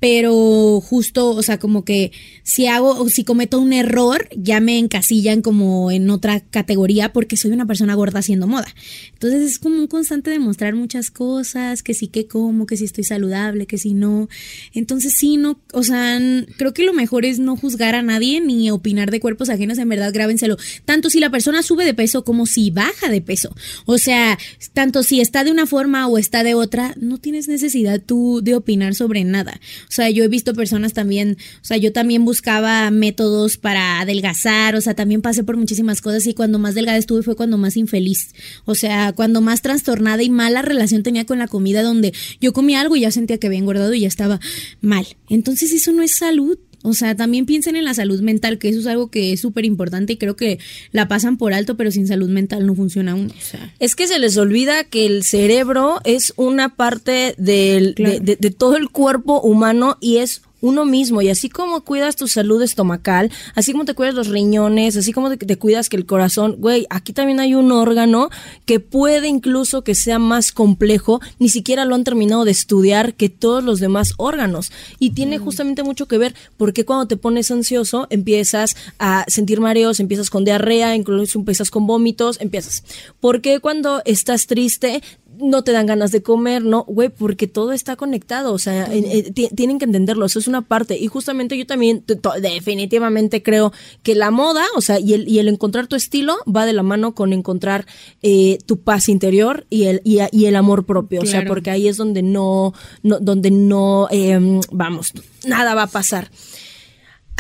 pero 0.03 0.81
justo, 0.81 1.31
o 1.31 1.43
sea, 1.45 1.61
como 1.61 1.85
que 1.85 2.11
si 2.43 2.67
hago 2.67 2.91
o 3.01 3.09
si 3.09 3.23
cometo 3.23 3.61
un 3.61 3.73
error, 3.73 4.29
ya 4.37 4.59
me 4.59 4.77
encasillan 4.81 5.43
como 5.43 5.93
en 5.93 6.11
otra 6.11 6.41
categoría 6.41 7.13
porque 7.13 7.37
soy 7.37 7.53
una 7.53 7.67
persona 7.67 7.95
gorda 7.95 8.19
haciendo 8.19 8.49
moda. 8.49 8.67
Entonces 9.13 9.43
es 9.43 9.59
como 9.61 9.77
un 9.77 9.87
constante 9.87 10.31
demostrar 10.31 10.75
muchas 10.75 11.13
cosas, 11.13 11.85
que 11.85 11.95
sí 11.95 12.09
que 12.09 12.27
como, 12.27 12.67
que 12.67 12.77
si 12.77 12.85
estoy 12.85 13.05
saludable, 13.05 13.67
que 13.67 13.79
si 13.79 13.95
no. 13.95 14.29
Entonces 14.75 15.15
sí, 15.17 15.37
no, 15.37 15.61
o 15.73 15.85
sea, 15.85 16.21
creo 16.57 16.75
que 16.75 16.83
lo 16.83 16.95
mejor 16.95 17.25
es 17.25 17.39
no 17.39 17.57
juzgar 17.57 17.95
a 17.95 18.03
nadie 18.03 18.41
ni 18.41 18.73
opinar 18.73 19.13
de 19.13 19.21
cuerpos 19.21 19.51
ajenos, 19.51 19.79
en 19.79 19.89
verdad 19.89 20.13
grábenselo. 20.13 20.57
Tanto 20.85 21.11
si 21.11 21.21
la 21.21 21.31
persona 21.31 21.63
sube 21.63 21.85
de 21.85 21.95
peso 21.95 22.25
como 22.25 22.47
si 22.47 22.73
baja 22.73 23.09
de 23.09 23.21
peso. 23.21 23.55
O 23.87 23.99
sea, 23.99 24.37
tanto 24.73 25.05
si 25.05 25.21
está 25.21 25.45
de 25.45 25.53
una 25.53 25.67
forma 25.67 26.09
o 26.09 26.19
está 26.19 26.43
de 26.43 26.55
otra, 26.55 26.93
no 27.01 27.19
tienes 27.19 27.47
necesidad 27.47 28.03
tú 28.05 28.41
de 28.43 28.57
opinar 28.57 28.97
sobre 28.97 29.23
nada. 29.23 29.61
Sea, 29.93 30.11
yo 30.11 30.25
he 30.25 30.29
visto 30.29 30.55
personas 30.55 30.93
también, 30.93 31.37
o 31.61 31.65
sea, 31.65 31.77
yo 31.77 31.93
también 31.93 32.25
buscaba 32.25 32.91
métodos 32.91 33.57
para 33.57 34.01
adelgazar, 34.01 34.75
o 34.75 34.81
sea, 34.81 34.95
también 34.95 35.23
pasé 35.23 35.45
por 35.45 35.57
muchísimas 35.57 36.01
cosas 36.01 36.27
y 36.27 36.35
cuando 36.35 36.59
más 36.59 36.75
delgada 36.75 36.99
estuve 36.99 37.23
fue 37.23 37.37
cuando 37.37 37.59
más 37.59 37.77
infeliz. 37.77 38.35
O 38.65 38.75
sea, 38.75 39.13
cuando 39.13 39.41
más 39.41 39.63
trastornada 39.63 40.23
y 40.23 40.31
mala 40.31 40.63
relación 40.63 41.03
tenía 41.03 41.27
con 41.27 41.39
la 41.39 41.49
comida 41.49 41.83
donde 41.83 42.13
yo 42.41 42.53
comía 42.53 42.81
algo 42.81 42.97
y 42.97 43.01
ya 43.01 43.11
sentía 43.11 43.39
que 43.39 43.47
había 43.47 43.59
engordado 43.59 43.95
y 43.95 44.01
ya 44.01 44.09
estaba 44.09 44.41
mal. 44.81 45.07
Entonces 45.29 45.73
eso 45.73 45.93
no 45.93 46.03
es 46.03 46.17
salud. 46.17 46.59
O 46.85 46.95
sea, 46.95 47.15
también 47.15 47.47
piensen 47.47 47.77
en 47.77 47.85
la 47.85 47.95
salud 47.95 48.21
mental, 48.23 48.59
que 48.59 48.69
eso 48.69 48.81
es 48.81 48.87
algo 48.87 49.09
que 49.11 49.33
es 49.33 49.41
súper 49.41 49.65
importante 49.65 50.15
y 50.15 50.17
creo 50.17 50.35
que 50.37 50.59
la 50.91 51.07
pasan 51.09 51.37
por 51.37 51.53
alto, 51.55 51.77
pero 51.77 51.91
sin 51.93 52.07
salud 52.09 52.29
mental 52.29 52.67
no 52.67 52.75
funciona 52.75 53.15
uno. 53.15 53.31
O 53.37 53.41
sea. 53.41 53.73
Es 53.79 53.95
que 53.95 54.07
se 54.09 54.19
les 54.19 54.37
olvida 54.37 54.85
que 54.85 55.07
el 55.07 55.23
cerebro 55.23 56.01
es 56.05 56.33
una 56.37 56.75
parte 56.75 57.35
del, 57.39 57.95
de, 57.95 58.19
de- 58.21 58.37
de 58.37 58.51
todo 58.51 58.77
el 58.77 58.91
cuerpo 58.91 59.41
humano 59.41 59.97
y 60.01 60.17
es 60.19 60.43
uno 60.63 60.87
mismo 60.87 61.21
y 61.21 61.29
así 61.29 61.51
como 61.51 61.83
cuidas 61.83 62.17
tu 62.17 62.29
salud 62.29 62.63
estomacal, 62.63 63.31
así 63.55 63.73
como 63.73 63.85
te 63.85 63.93
cuidas 63.93 64.15
los 64.15 64.29
riñones, 64.29 64.97
así 64.97 65.13
como 65.13 65.29
te, 65.29 65.37
te 65.37 65.59
cuidas 65.59 65.91
que 65.91 65.99
el 65.99 66.07
corazón, 66.07 66.57
güey, 66.59 66.87
aquí 66.89 67.13
también 67.13 67.41
hay 67.41 67.55
un 67.55 67.71
órgano 67.71 68.31
que 68.65 68.81
puede 68.81 69.29
incluso 69.29 69.83
que 69.85 69.95
sea 69.95 70.19
más 70.19 70.53
complejo, 70.53 71.21
ni 71.39 71.51
siquiera 71.51 71.85
lo 71.85 71.95
han 71.95 72.05
terminado 72.05 72.47
de 72.47 72.53
estudiar 72.53 73.13
que 73.15 73.29
todos 73.29 73.63
los 73.63 73.81
demás 73.81 74.15
órganos 74.17 74.73
y 74.99 75.11
tiene 75.11 75.39
justamente 75.39 75.83
mucho 75.83 76.07
que 76.07 76.17
ver 76.17 76.35
porque 76.57 76.85
cuando 76.85 77.07
te 77.07 77.17
pones 77.17 77.51
ansioso 77.51 78.07
empiezas 78.11 78.77
a 78.99 79.25
sentir 79.29 79.61
mareos, 79.61 80.01
empiezas 80.01 80.31
con 80.31 80.45
diarrea, 80.45 80.95
incluso 80.95 81.39
empiezas 81.39 81.71
con 81.71 81.87
vómitos, 81.87 82.41
empiezas. 82.41 82.85
Porque 83.21 83.61
cuando 83.61 84.01
estás 84.05 84.47
triste 84.47 85.03
no 85.39 85.65
te 85.65 85.73
dan 85.73 85.87
ganas 85.87 86.13
de 86.13 86.23
comer, 86.23 86.63
¿no? 86.65 86.85
Güey, 86.85 87.09
porque 87.09 87.47
todo 87.47 87.73
está 87.73 87.97
conectado, 87.97 88.53
o 88.53 88.59
sea, 88.59 88.85
eh, 88.93 89.03
eh, 89.27 89.33
ti- 89.33 89.49
tienen 89.55 89.79
que 89.79 89.85
entenderlo, 89.87 90.27
eso 90.27 90.39
es 90.39 90.47
una 90.49 90.63
parte. 90.63 90.99
Y 90.99 91.07
justamente 91.09 91.57
yo 91.59 91.67
también 91.67 92.05
definitivamente 92.41 93.43
creo 93.43 93.73
que 94.03 94.15
la 94.15 94.31
moda, 94.31 94.65
o 94.77 94.81
sea, 94.81 94.99
y 95.01 95.15
el, 95.15 95.29
y 95.29 95.39
el 95.39 95.49
encontrar 95.49 95.87
tu 95.87 95.97
estilo 95.97 96.37
va 96.45 96.67
de 96.67 96.73
la 96.73 96.83
mano 96.83 97.15
con 97.15 97.33
encontrar 97.33 97.87
eh, 98.23 98.59
tu 98.67 98.81
paz 98.81 99.09
interior 99.09 99.67
y 99.71 99.85
el, 99.85 100.01
y, 100.05 100.19
y 100.33 100.47
el 100.47 100.57
amor 100.57 100.85
propio, 100.85 101.21
o 101.21 101.27
sea, 101.27 101.41
porque 101.49 101.71
ahí 101.71 101.89
es 101.89 101.97
donde 101.97 102.23
no, 102.23 102.73
no 103.03 103.19
donde 103.21 103.51
no, 103.51 104.09
em, 104.11 104.61
vamos, 104.71 105.13
nada 105.47 105.75
va 105.75 105.85
a 105.85 105.87
pasar. 105.89 106.31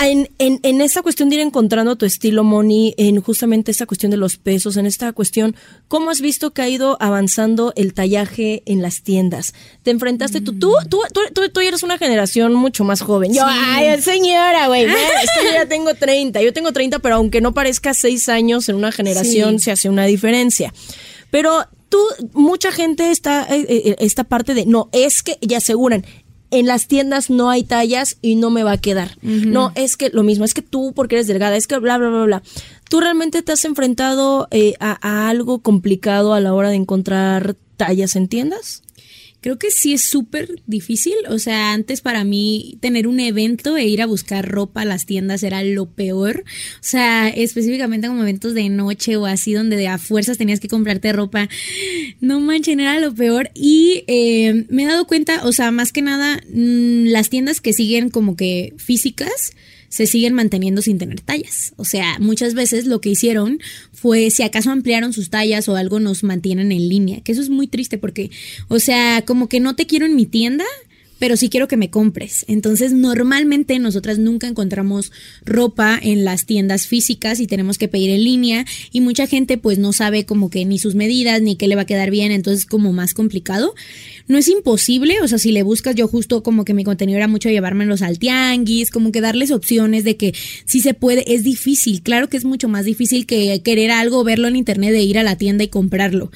En, 0.05 0.29
en, 0.39 0.59
en 0.63 0.81
esta 0.81 1.03
cuestión 1.03 1.29
de 1.29 1.37
ir 1.37 1.41
encontrando 1.43 1.97
tu 1.97 2.05
estilo, 2.07 2.45
Moni, 2.45 2.95
en 2.97 3.21
justamente 3.21 3.71
esta 3.71 3.87
cuestión 3.87 4.11
de 4.11 4.17
los 4.17 4.37
pesos, 4.37 4.77
en 4.77 4.87
esta 4.87 5.13
cuestión, 5.13 5.55
¿cómo 5.89 6.11
has 6.11 6.21
visto 6.21 6.53
que 6.53 6.63
ha 6.63 6.69
ido 6.69 6.97
avanzando 7.01 7.73
el 7.77 7.95
tallaje 7.95 8.63
en 8.67 8.83
las 8.83 9.03
tiendas? 9.03 9.55
¿Te 9.83 9.91
enfrentaste 9.91 10.41
tú? 10.41 10.59
Tú, 10.59 10.73
tú, 10.89 10.99
tú, 11.13 11.21
tú, 11.33 11.49
tú 11.51 11.61
eres 11.61 11.83
una 11.83 11.99
generación 11.99 12.55
mucho 12.55 12.85
más 12.85 13.01
joven. 13.01 13.33
Yo, 13.33 13.43
ay, 13.47 14.01
señora, 14.03 14.67
güey, 14.69 14.87
mira, 14.87 14.99
es 15.23 15.31
que 15.39 15.45
yo 15.47 15.53
ya 15.53 15.67
tengo 15.67 15.95
30. 15.95 16.43
Yo 16.43 16.53
tengo 16.53 16.73
30, 16.73 16.99
pero 16.99 17.17
aunque 17.17 17.41
no 17.41 17.55
parezca 17.55 17.95
seis 17.95 18.29
años 18.29 18.69
en 18.69 18.77
una 18.77 18.93
generación, 18.93 19.59
Sí. 19.59 19.65
se 19.67 19.71
hace 19.73 19.89
una 19.89 20.05
diferencia. 20.07 20.73
Pero 21.31 21.67
tú, 21.89 21.99
mucha 22.33 22.73
gente 22.73 23.11
está, 23.11 23.47
eh, 23.55 23.67
eh, 23.69 23.97
esta 23.99 24.25
parte 24.25 24.55
de, 24.55 24.67
no, 24.67 24.89
es 24.93 25.23
que, 25.23 25.37
y 25.41 25.55
aseguran, 25.55 26.05
en 26.53 26.67
las 26.67 26.87
tiendas 26.87 27.31
no 27.31 27.51
hay 27.51 27.65
tallas 27.65 28.19
y 28.23 28.37
no 28.37 28.51
me 28.51 28.63
va 28.63 28.73
a 28.73 28.79
quedar. 28.79 29.17
No, 29.23 29.73
es 29.75 29.97
que 29.97 30.11
lo 30.11 30.23
mismo, 30.23 30.45
es 30.45 30.55
que 30.55 30.63
tú 30.63 30.93
porque 30.95 31.17
eres 31.17 31.27
delgada, 31.27 31.57
es 31.57 31.67
que 31.67 31.79
bla, 31.79 31.99
bla, 31.99 32.11
bla, 32.11 32.25
bla. 32.25 32.43
¿Tú 32.89 33.01
realmente 33.01 33.43
te 33.43 33.53
has 33.53 33.65
enfrentado 33.65 34.49
eh, 34.51 34.75
a, 34.79 34.99
a 35.01 35.31
algo 35.31 35.61
complicado 35.61 36.35
a 36.35 36.41
la 36.41 36.53
hora 36.53 36.69
de 36.69 36.77
encontrar 36.77 37.57
tallas 37.79 38.17
en 38.17 38.29
tiendas? 38.29 38.83
Creo 39.43 39.59
que 39.59 39.73
sí 39.73 39.93
es 39.93 40.03
súper 40.03 40.63
difícil. 40.67 41.15
O 41.29 41.39
sea, 41.39 41.73
antes 41.73 42.01
para 42.01 42.23
mí 42.23 42.79
tener 42.81 43.09
un 43.09 43.19
evento 43.19 43.77
e 43.77 43.87
ir 43.87 44.01
a 44.01 44.07
buscar 44.07 44.49
ropa 44.49 44.83
a 44.83 44.85
las 44.85 45.05
tiendas 45.05 45.43
era 45.43 45.65
lo 45.65 45.87
peor. 45.87 46.45
O 46.77 46.83
sea, 46.83 47.29
específicamente 47.29 48.07
como 48.07 48.23
eventos 48.23 48.55
de 48.55 48.69
noche 48.69 49.17
o 49.17 49.27
así 49.27 49.53
donde 49.53 49.77
de 49.77 49.89
a 49.89 49.99
fuerzas 49.99 50.39
tenías 50.39 50.61
que 50.61 50.69
comprarte 50.69 51.13
ropa. 51.13 51.49
No 52.21 52.39
manchen, 52.39 52.79
era 52.79 53.01
lo 53.01 53.13
peor. 53.13 53.51
Y 53.53 54.05
eh, 54.07 54.65
me 54.71 54.85
he 54.85 54.87
dado 54.87 55.09
cuenta, 55.09 55.45
o 55.45 55.53
sea, 55.53 55.73
más 55.73 55.93
que 55.93 56.03
nada, 56.03 56.41
mm, 56.49 57.07
las 57.07 57.29
tiendas 57.29 57.61
que 57.61 57.73
siguen 57.73 58.11
como 58.11 58.37
que 58.37 58.73
físicas 58.79 59.53
se 59.93 60.07
siguen 60.07 60.33
manteniendo 60.33 60.81
sin 60.81 60.97
tener 60.97 61.21
tallas. 61.21 61.75
O 61.77 61.85
sea, 61.85 62.17
muchas 62.19 62.55
veces 62.55 62.87
lo 62.87 63.03
que 63.03 63.11
hicieron 63.11 63.59
fue, 64.03 64.31
si 64.31 64.43
acaso 64.43 64.73
ampliaron 64.73 65.13
sus 65.13 65.31
tallas 65.31 65.69
o 65.69 65.77
algo, 65.77 66.01
nos 66.01 66.25
mantienen 66.25 66.73
en 66.73 66.89
línea. 66.89 67.21
Que 67.21 67.31
eso 67.31 67.41
es 67.41 67.51
muy 67.51 67.69
triste 67.69 67.99
porque, 67.99 68.33
o 68.67 68.81
sea, 68.81 69.23
como 69.25 69.49
que 69.49 69.61
no 69.61 69.77
te 69.77 69.87
quiero 69.87 70.07
en 70.07 70.17
mi 70.17 70.27
tienda, 70.27 70.65
pero 71.23 71.37
sí 71.37 71.51
quiero 71.51 71.69
que 71.69 71.77
me 71.77 71.89
compres. 71.89 72.45
Entonces, 72.49 72.93
normalmente 72.93 73.79
nosotras 73.79 74.19
nunca 74.19 74.49
encontramos 74.49 75.13
ropa 75.45 75.97
en 76.03 76.25
las 76.25 76.47
tiendas 76.47 76.89
físicas 76.89 77.39
y 77.39 77.47
tenemos 77.47 77.79
que 77.79 77.87
pedir 77.87 78.11
en 78.11 78.25
línea 78.25 78.65
y 78.91 79.03
mucha 79.03 79.29
gente 79.29 79.57
pues 79.57 79.79
no 79.79 79.93
sabe 79.93 80.27
como 80.27 80.51
que 80.51 80.65
ni 80.65 80.81
sus 80.81 80.97
medidas 80.97 81.41
ni 81.41 81.55
qué 81.55 81.69
le 81.69 81.77
va 81.77 81.83
a 81.83 81.87
quedar 81.87 82.11
bien, 82.11 82.33
entonces 82.33 82.67
como 82.67 82.93
más 82.93 83.15
complicado. 83.15 83.73
No 84.27 84.37
es 84.37 84.49
imposible, 84.49 85.21
o 85.23 85.29
sea, 85.29 85.39
si 85.39 85.53
le 85.53 85.63
buscas 85.63 85.95
yo 85.95 86.09
justo 86.09 86.43
como 86.43 86.65
que 86.65 86.75
mi 86.75 86.83
contenido 86.83 87.19
era 87.19 87.29
mucho 87.29 87.51
llevármelos 87.51 88.03
al 88.03 88.19
tianguis, 88.19 88.91
como 88.91 89.13
que 89.13 89.21
darles 89.21 89.53
opciones 89.53 90.03
de 90.03 90.17
que 90.17 90.35
sí 90.65 90.81
se 90.81 90.93
puede, 90.93 91.33
es 91.33 91.45
difícil, 91.45 92.03
claro 92.03 92.29
que 92.31 92.37
es 92.37 92.45
mucho 92.45 92.69
más 92.69 92.85
difícil 92.85 93.27
que 93.27 93.63
querer 93.63 93.93
algo, 93.93 94.25
verlo 94.25 94.49
en 94.49 94.57
internet, 94.57 94.91
de 94.91 95.03
ir 95.03 95.21
a 95.21 95.23
la 95.23 95.39
tienda 95.39 95.63
y 95.63 95.69
comprarlo 95.69 96.33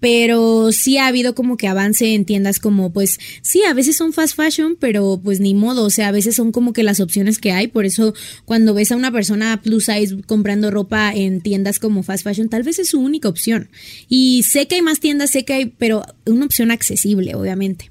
pero 0.00 0.72
sí 0.72 0.96
ha 0.96 1.06
habido 1.06 1.34
como 1.34 1.56
que 1.56 1.68
avance 1.68 2.14
en 2.14 2.24
tiendas 2.24 2.58
como 2.58 2.92
pues 2.92 3.20
sí, 3.42 3.62
a 3.64 3.74
veces 3.74 3.96
son 3.96 4.12
fast 4.12 4.34
fashion, 4.34 4.76
pero 4.80 5.20
pues 5.22 5.40
ni 5.40 5.54
modo, 5.54 5.84
o 5.84 5.90
sea, 5.90 6.08
a 6.08 6.12
veces 6.12 6.34
son 6.34 6.52
como 6.52 6.72
que 6.72 6.82
las 6.82 7.00
opciones 7.00 7.38
que 7.38 7.52
hay, 7.52 7.68
por 7.68 7.84
eso 7.84 8.14
cuando 8.44 8.74
ves 8.74 8.90
a 8.90 8.96
una 8.96 9.12
persona 9.12 9.60
plus 9.62 9.84
size 9.84 10.22
comprando 10.26 10.70
ropa 10.70 11.12
en 11.14 11.40
tiendas 11.40 11.78
como 11.78 12.02
fast 12.02 12.24
fashion, 12.24 12.48
tal 12.48 12.62
vez 12.62 12.78
es 12.78 12.88
su 12.88 13.00
única 13.00 13.28
opción. 13.28 13.68
Y 14.08 14.42
sé 14.44 14.66
que 14.66 14.76
hay 14.76 14.82
más 14.82 15.00
tiendas, 15.00 15.30
sé 15.30 15.44
que 15.44 15.52
hay, 15.52 15.66
pero 15.66 16.04
una 16.26 16.46
opción 16.46 16.70
accesible, 16.70 17.34
obviamente. 17.34 17.90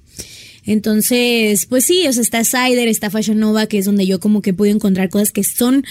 Entonces, 0.65 1.65
pues 1.65 1.85
sí, 1.85 2.05
o 2.07 2.13
sea, 2.13 2.21
está 2.21 2.43
Cider, 2.43 2.87
está 2.87 3.09
Fashion 3.09 3.39
Nova, 3.39 3.67
que 3.67 3.79
es 3.79 3.85
donde 3.85 4.05
yo 4.05 4.19
como 4.19 4.41
que 4.41 4.53
puedo 4.53 4.71
encontrar 4.71 5.09
cosas 5.09 5.31
que 5.31 5.43
son 5.43 5.85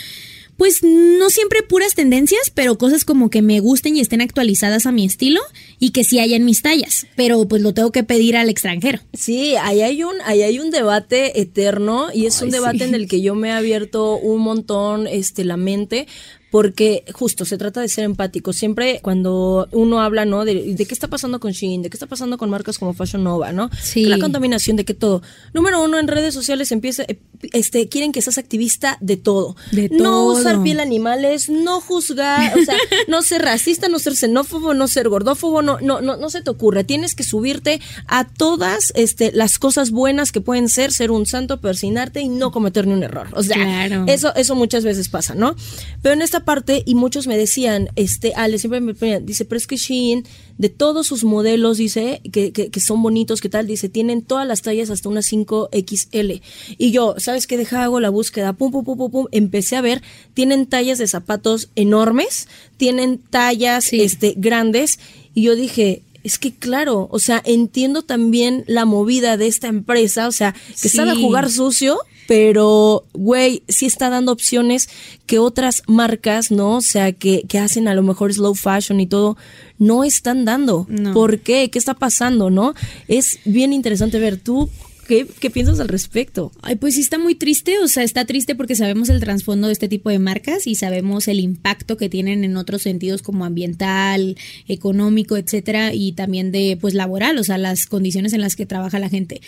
pues 0.59 0.83
no 0.83 1.31
siempre 1.31 1.63
puras 1.63 1.95
tendencias, 1.95 2.51
pero 2.53 2.77
cosas 2.77 3.05
como 3.05 3.31
que 3.31 3.43
me 3.43 3.61
gusten 3.61 3.97
y 3.97 4.01
estén 4.01 4.21
actualizadas 4.21 4.87
a 4.87 4.93
mi 4.93 5.07
estilo 5.07 5.41
y 5.79 5.91
que 5.91 6.03
sí 6.03 6.19
haya 6.19 6.37
en 6.37 6.45
mis 6.45 6.63
tallas, 6.63 7.07
pero 7.15 7.47
pues 7.47 7.63
lo 7.63 7.73
tengo 7.73 7.93
que 7.93 8.03
pedir 8.03 8.37
al 8.37 8.49
extranjero. 8.51 8.99
Sí, 9.15 9.55
ahí 9.55 9.83
hay 9.83 10.03
un, 10.03 10.17
ahí 10.25 10.43
hay 10.43 10.59
un 10.59 10.71
debate 10.71 11.41
eterno 11.41 12.09
y 12.13 12.27
es 12.27 12.43
un 12.43 12.51
debate 12.51 12.79
sí. 12.79 12.85
en 12.85 12.95
el 12.97 13.07
que 13.07 13.21
yo 13.21 13.37
me 13.37 13.49
he 13.49 13.53
abierto 13.53 14.17
un 14.17 14.41
montón 14.41 15.07
este, 15.07 15.45
la 15.45 15.57
mente. 15.57 16.09
Porque 16.51 17.05
justo 17.13 17.45
se 17.45 17.59
trata 17.59 17.81
de 17.81 17.89
ser 17.89 18.05
empático. 18.05 18.53
Siempre 18.53 19.01
cuando 19.03 19.69
uno 19.73 20.01
habla, 20.01 20.25
¿no? 20.25 20.45
De, 20.45 20.75
de 20.75 20.87
qué 20.87 20.95
está 20.95 21.09
pasando 21.09 21.41
con 21.41 21.53
Shein, 21.53 21.83
de 21.83 21.91
qué 21.91 21.97
está 21.97 22.07
pasando 22.07 22.39
con 22.39 22.49
marcas 22.49 22.79
como 22.79 22.95
Fashion 22.95 23.23
Nova, 23.23 23.53
¿no? 23.53 23.69
Sí. 23.83 24.05
La 24.05 24.19
contaminación, 24.19 24.77
de 24.77 24.85
que 24.85 24.95
todo. 24.95 25.23
Número 25.53 25.83
uno, 25.83 25.99
en 25.99 26.09
redes 26.09 26.33
sociales 26.33 26.73
empieza, 26.73 27.03
eh, 27.05 27.19
este, 27.53 27.89
quieren 27.89 28.13
que 28.13 28.23
seas 28.23 28.39
activista 28.39 28.97
de 29.01 29.17
todo. 29.17 29.57
De 29.73 29.89
no 29.91 29.99
todo. 30.05 30.33
usar 30.41 30.63
piel 30.63 30.81
animales, 30.81 31.51
no 31.51 31.81
juzgar, 31.81 32.59
o 32.59 32.65
sea, 32.65 32.77
no 33.09 33.23
ser 33.23 33.43
racista, 33.43 33.89
no 33.89 33.99
ser 33.99 34.17
xenófobo, 34.17 34.73
no 34.75 34.89
ser 34.89 35.09
gordófobo, 35.09 35.61
no, 35.63 35.79
no, 35.81 36.01
no, 36.01 36.17
no 36.17 36.31
se 36.31 36.41
te 36.43 36.51
ocurre. 36.51 36.85
Tienes 36.85 37.15
que 37.15 37.25
subirte 37.25 37.81
a 38.07 38.27
todas 38.27 38.93
este, 38.95 39.33
las 39.33 39.59
cosas 39.59 39.91
buenas 39.91 40.33
que 40.33 40.41
pueden 40.41 40.69
ser, 40.69 40.93
ser 40.93 41.11
un 41.11 41.27
santo, 41.27 41.61
persinarte 41.61 42.21
y 42.21 42.29
no 42.29 42.51
cometer 42.53 42.87
ni 42.87 42.95
un 42.95 43.03
error. 43.03 43.29
O 43.35 43.43
sea, 43.43 43.57
Claro. 43.57 44.05
eso, 44.09 44.35
eso 44.35 44.55
muchas 44.55 44.85
veces 44.85 45.09
pasa, 45.09 45.35
¿no? 45.35 45.55
Pero 46.03 46.15
en 46.15 46.23
esta 46.23 46.38
parte, 46.45 46.83
y 46.87 46.95
muchos 46.95 47.27
me 47.27 47.37
decían, 47.37 47.89
este, 47.97 48.33
Ale, 48.35 48.59
siempre 48.59 48.81
me 48.81 48.95
ponían, 48.95 49.25
dice, 49.27 49.45
pero 49.45 49.57
es 49.59 49.67
que 49.67 49.77
Shein, 49.77 50.25
de 50.59 50.69
todos 50.69 51.07
sus 51.07 51.25
modelos, 51.25 51.79
dice, 51.79 52.21
que, 52.33 52.53
que, 52.53 52.71
que 52.71 52.81
son 52.81 53.03
bonitos, 53.03 53.41
que 53.41 53.49
tal, 53.49 53.67
dice, 53.67 53.89
tienen 53.89 54.23
todas 54.23 54.47
las 54.47 54.63
tallas 54.63 54.91
hasta 54.91 55.09
una 55.09 55.21
5XL. 55.21 56.41
Y 56.79 56.91
yo, 56.91 57.15
¿sabes 57.19 57.47
qué? 57.47 57.57
Deja, 57.57 57.85
hago 57.85 58.01
la 58.01 58.11
búsqueda, 58.11 58.53
pum, 58.53 58.71
pum, 58.73 58.85
pum, 58.85 58.97
pum, 58.99 59.11
pum, 59.11 59.27
empecé 59.33 59.77
a 59.77 59.81
ver, 59.81 60.03
tienen 60.35 60.67
tallas 60.67 60.99
de 60.99 61.07
zapatos 61.07 61.71
enormes, 61.77 62.49
tienen 62.77 63.19
tallas, 63.19 63.85
Sí. 63.85 64.01
este, 64.01 64.35
grandes, 64.37 64.99
y 65.35 65.43
yo 65.43 65.55
dije, 65.55 66.03
es 66.25 66.39
que 66.39 66.53
claro, 66.53 67.09
o 67.11 67.19
sea, 67.21 67.41
entiendo 67.45 68.03
también 68.03 68.65
la 68.67 68.85
movida 68.85 69.37
de 69.37 69.47
esta 69.47 69.69
empresa, 69.69 70.27
o 70.29 70.33
sea, 70.33 70.53
que 70.83 70.89
Sí. 70.89 70.97
sabe 70.97 71.15
jugar 71.15 71.51
sucio, 71.51 71.99
pero, 72.29 73.07
güey, 73.15 73.63
sí 73.69 73.87
está 73.87 74.11
dando 74.11 74.33
opciones 74.33 74.91
que 75.25 75.39
otras 75.39 75.83
marcas, 75.87 76.51
¿no? 76.51 76.77
O 76.77 76.81
sea, 76.83 77.13
que, 77.13 77.45
que 77.49 77.59
hacen 77.59 77.89
a 77.89 77.95
lo 77.95 78.03
mejor 78.03 78.35
slow 78.35 78.55
fashion 78.55 79.01
y 79.01 79.07
todo, 79.07 79.39
no 79.79 80.05
están 80.05 80.45
dando. 80.45 80.87
No. 80.91 81.15
¿Por 81.15 81.41
qué? 81.41 81.71
¿Qué 81.71 81.79
está 81.79 81.95
pasando, 81.95 82.51
no? 82.51 82.75
Es 83.09 83.39
bien 83.47 83.73
interesante 83.73 84.19
ver 84.19 84.37
tú. 84.37 84.69
¿Qué, 85.07 85.27
qué 85.41 85.49
piensas 85.49 85.81
al 85.81 85.89
respecto? 85.89 86.53
Ay, 86.61 86.77
pues 86.77 86.97
sí 86.97 87.01
está 87.01 87.19
muy 87.19 87.35
triste, 87.35 87.79
o 87.79 87.89
sea, 87.89 88.03
está 88.03 88.27
triste 88.27 88.55
porque 88.55 88.77
sabemos 88.77 89.09
el 89.09 89.21
trasfondo 89.21 89.69
de 89.69 89.73
este 89.73 89.89
tipo 89.89 90.11
de 90.11 90.19
marcas 90.19 90.67
y 90.67 90.75
sabemos 90.75 91.29
el 91.29 91.41
impacto 91.41 91.97
que 91.97 92.11
tienen 92.11 92.45
en 92.45 92.59
otros 92.59 92.83
sentidos 92.83 93.23
como 93.23 93.47
ambiental, 93.47 94.37
económico, 94.67 95.39
etcétera, 95.39 95.95
y 95.95 96.13
también 96.13 96.53
de 96.53 96.77
pues 96.79 96.93
laboral, 96.93 97.39
o 97.39 97.45
sea, 97.45 97.57
las 97.57 97.87
condiciones 97.87 98.35
en 98.35 98.43
las 98.43 98.55
que 98.55 98.67
trabaja 98.67 98.99
la 98.99 99.09
gente. 99.09 99.41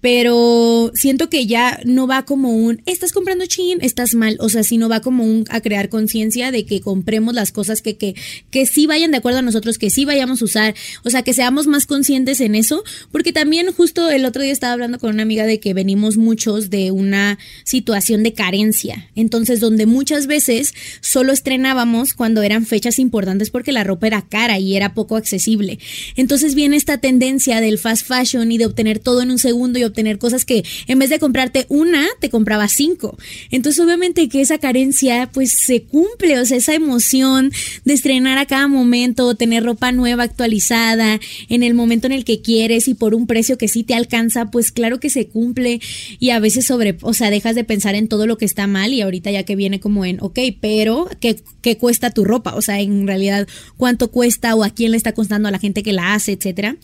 Pero 0.00 0.90
siento 0.94 1.28
que 1.28 1.46
ya 1.46 1.80
no 1.84 2.06
va 2.06 2.24
como 2.24 2.50
un, 2.50 2.82
estás 2.86 3.12
comprando 3.12 3.46
chin, 3.46 3.78
estás 3.82 4.14
mal, 4.14 4.36
o 4.40 4.48
sea, 4.48 4.62
sino 4.62 4.88
va 4.88 5.00
como 5.00 5.24
un 5.24 5.44
a 5.50 5.60
crear 5.60 5.88
conciencia 5.88 6.50
de 6.50 6.64
que 6.64 6.80
compremos 6.80 7.34
las 7.34 7.52
cosas 7.52 7.82
que, 7.82 7.96
que, 7.96 8.14
que 8.50 8.66
sí 8.66 8.86
vayan 8.86 9.10
de 9.10 9.18
acuerdo 9.18 9.40
a 9.40 9.42
nosotros, 9.42 9.78
que 9.78 9.90
sí 9.90 10.04
vayamos 10.04 10.42
a 10.42 10.44
usar, 10.44 10.74
o 11.04 11.10
sea, 11.10 11.22
que 11.22 11.34
seamos 11.34 11.66
más 11.66 11.86
conscientes 11.86 12.40
en 12.40 12.54
eso, 12.54 12.82
porque 13.12 13.32
también 13.32 13.70
justo 13.72 14.10
el 14.10 14.24
otro 14.24 14.42
día 14.42 14.52
estaba 14.52 14.72
hablando 14.72 14.98
con 14.98 15.10
una 15.10 15.22
amiga 15.22 15.46
de 15.46 15.60
que 15.60 15.74
venimos 15.74 16.16
muchos 16.16 16.70
de 16.70 16.90
una 16.90 17.38
situación 17.64 18.22
de 18.22 18.32
carencia, 18.32 19.10
entonces 19.14 19.60
donde 19.60 19.86
muchas 19.86 20.26
veces 20.26 20.74
solo 21.00 21.32
estrenábamos 21.32 22.14
cuando 22.14 22.42
eran 22.42 22.66
fechas 22.66 22.98
importantes 22.98 23.50
porque 23.50 23.72
la 23.72 23.84
ropa 23.84 24.06
era 24.06 24.22
cara 24.22 24.58
y 24.58 24.76
era 24.76 24.94
poco 24.94 25.16
accesible. 25.16 25.78
Entonces 26.16 26.54
viene 26.54 26.76
esta 26.76 26.98
tendencia 26.98 27.60
del 27.60 27.78
fast 27.78 28.06
fashion 28.06 28.50
y 28.52 28.58
de 28.58 28.66
obtener 28.66 28.98
todo 28.98 29.22
en 29.22 29.30
un 29.30 29.38
segundo 29.38 29.78
y 29.78 29.84
obtener 29.90 30.18
cosas 30.18 30.44
que 30.44 30.64
en 30.86 30.98
vez 30.98 31.10
de 31.10 31.18
comprarte 31.18 31.66
una, 31.68 32.06
te 32.20 32.30
compraba 32.30 32.68
cinco. 32.68 33.18
Entonces 33.50 33.84
obviamente 33.84 34.28
que 34.28 34.40
esa 34.40 34.58
carencia 34.58 35.30
pues 35.32 35.52
se 35.52 35.82
cumple, 35.82 36.38
o 36.38 36.46
sea, 36.46 36.56
esa 36.56 36.74
emoción 36.74 37.52
de 37.84 37.94
estrenar 37.94 38.38
a 38.38 38.46
cada 38.46 38.68
momento, 38.68 39.34
tener 39.34 39.64
ropa 39.64 39.92
nueva, 39.92 40.24
actualizada, 40.24 41.20
en 41.48 41.62
el 41.62 41.74
momento 41.74 42.06
en 42.06 42.12
el 42.12 42.24
que 42.24 42.40
quieres 42.40 42.88
y 42.88 42.94
por 42.94 43.14
un 43.14 43.26
precio 43.26 43.58
que 43.58 43.68
sí 43.68 43.84
te 43.84 43.94
alcanza, 43.94 44.50
pues 44.50 44.72
claro 44.72 45.00
que 45.00 45.10
se 45.10 45.28
cumple 45.28 45.80
y 46.18 46.30
a 46.30 46.40
veces 46.40 46.66
sobre, 46.66 46.96
o 47.02 47.14
sea, 47.14 47.30
dejas 47.30 47.54
de 47.54 47.64
pensar 47.64 47.94
en 47.94 48.08
todo 48.08 48.26
lo 48.26 48.38
que 48.38 48.44
está 48.44 48.66
mal 48.66 48.92
y 48.92 49.00
ahorita 49.00 49.30
ya 49.30 49.42
que 49.44 49.56
viene 49.56 49.80
como 49.80 50.04
en, 50.04 50.18
ok, 50.20 50.38
pero 50.60 51.08
¿qué, 51.20 51.36
qué 51.62 51.76
cuesta 51.76 52.10
tu 52.10 52.24
ropa? 52.24 52.54
O 52.54 52.62
sea, 52.62 52.80
en 52.80 53.06
realidad, 53.06 53.46
¿cuánto 53.76 54.10
cuesta 54.10 54.54
o 54.54 54.64
a 54.64 54.70
quién 54.70 54.92
le 54.92 54.96
está 54.96 55.12
costando 55.12 55.48
a 55.48 55.50
la 55.50 55.58
gente 55.58 55.82
que 55.82 55.92
la 55.92 56.14
hace, 56.14 56.32
etcétera? 56.32 56.76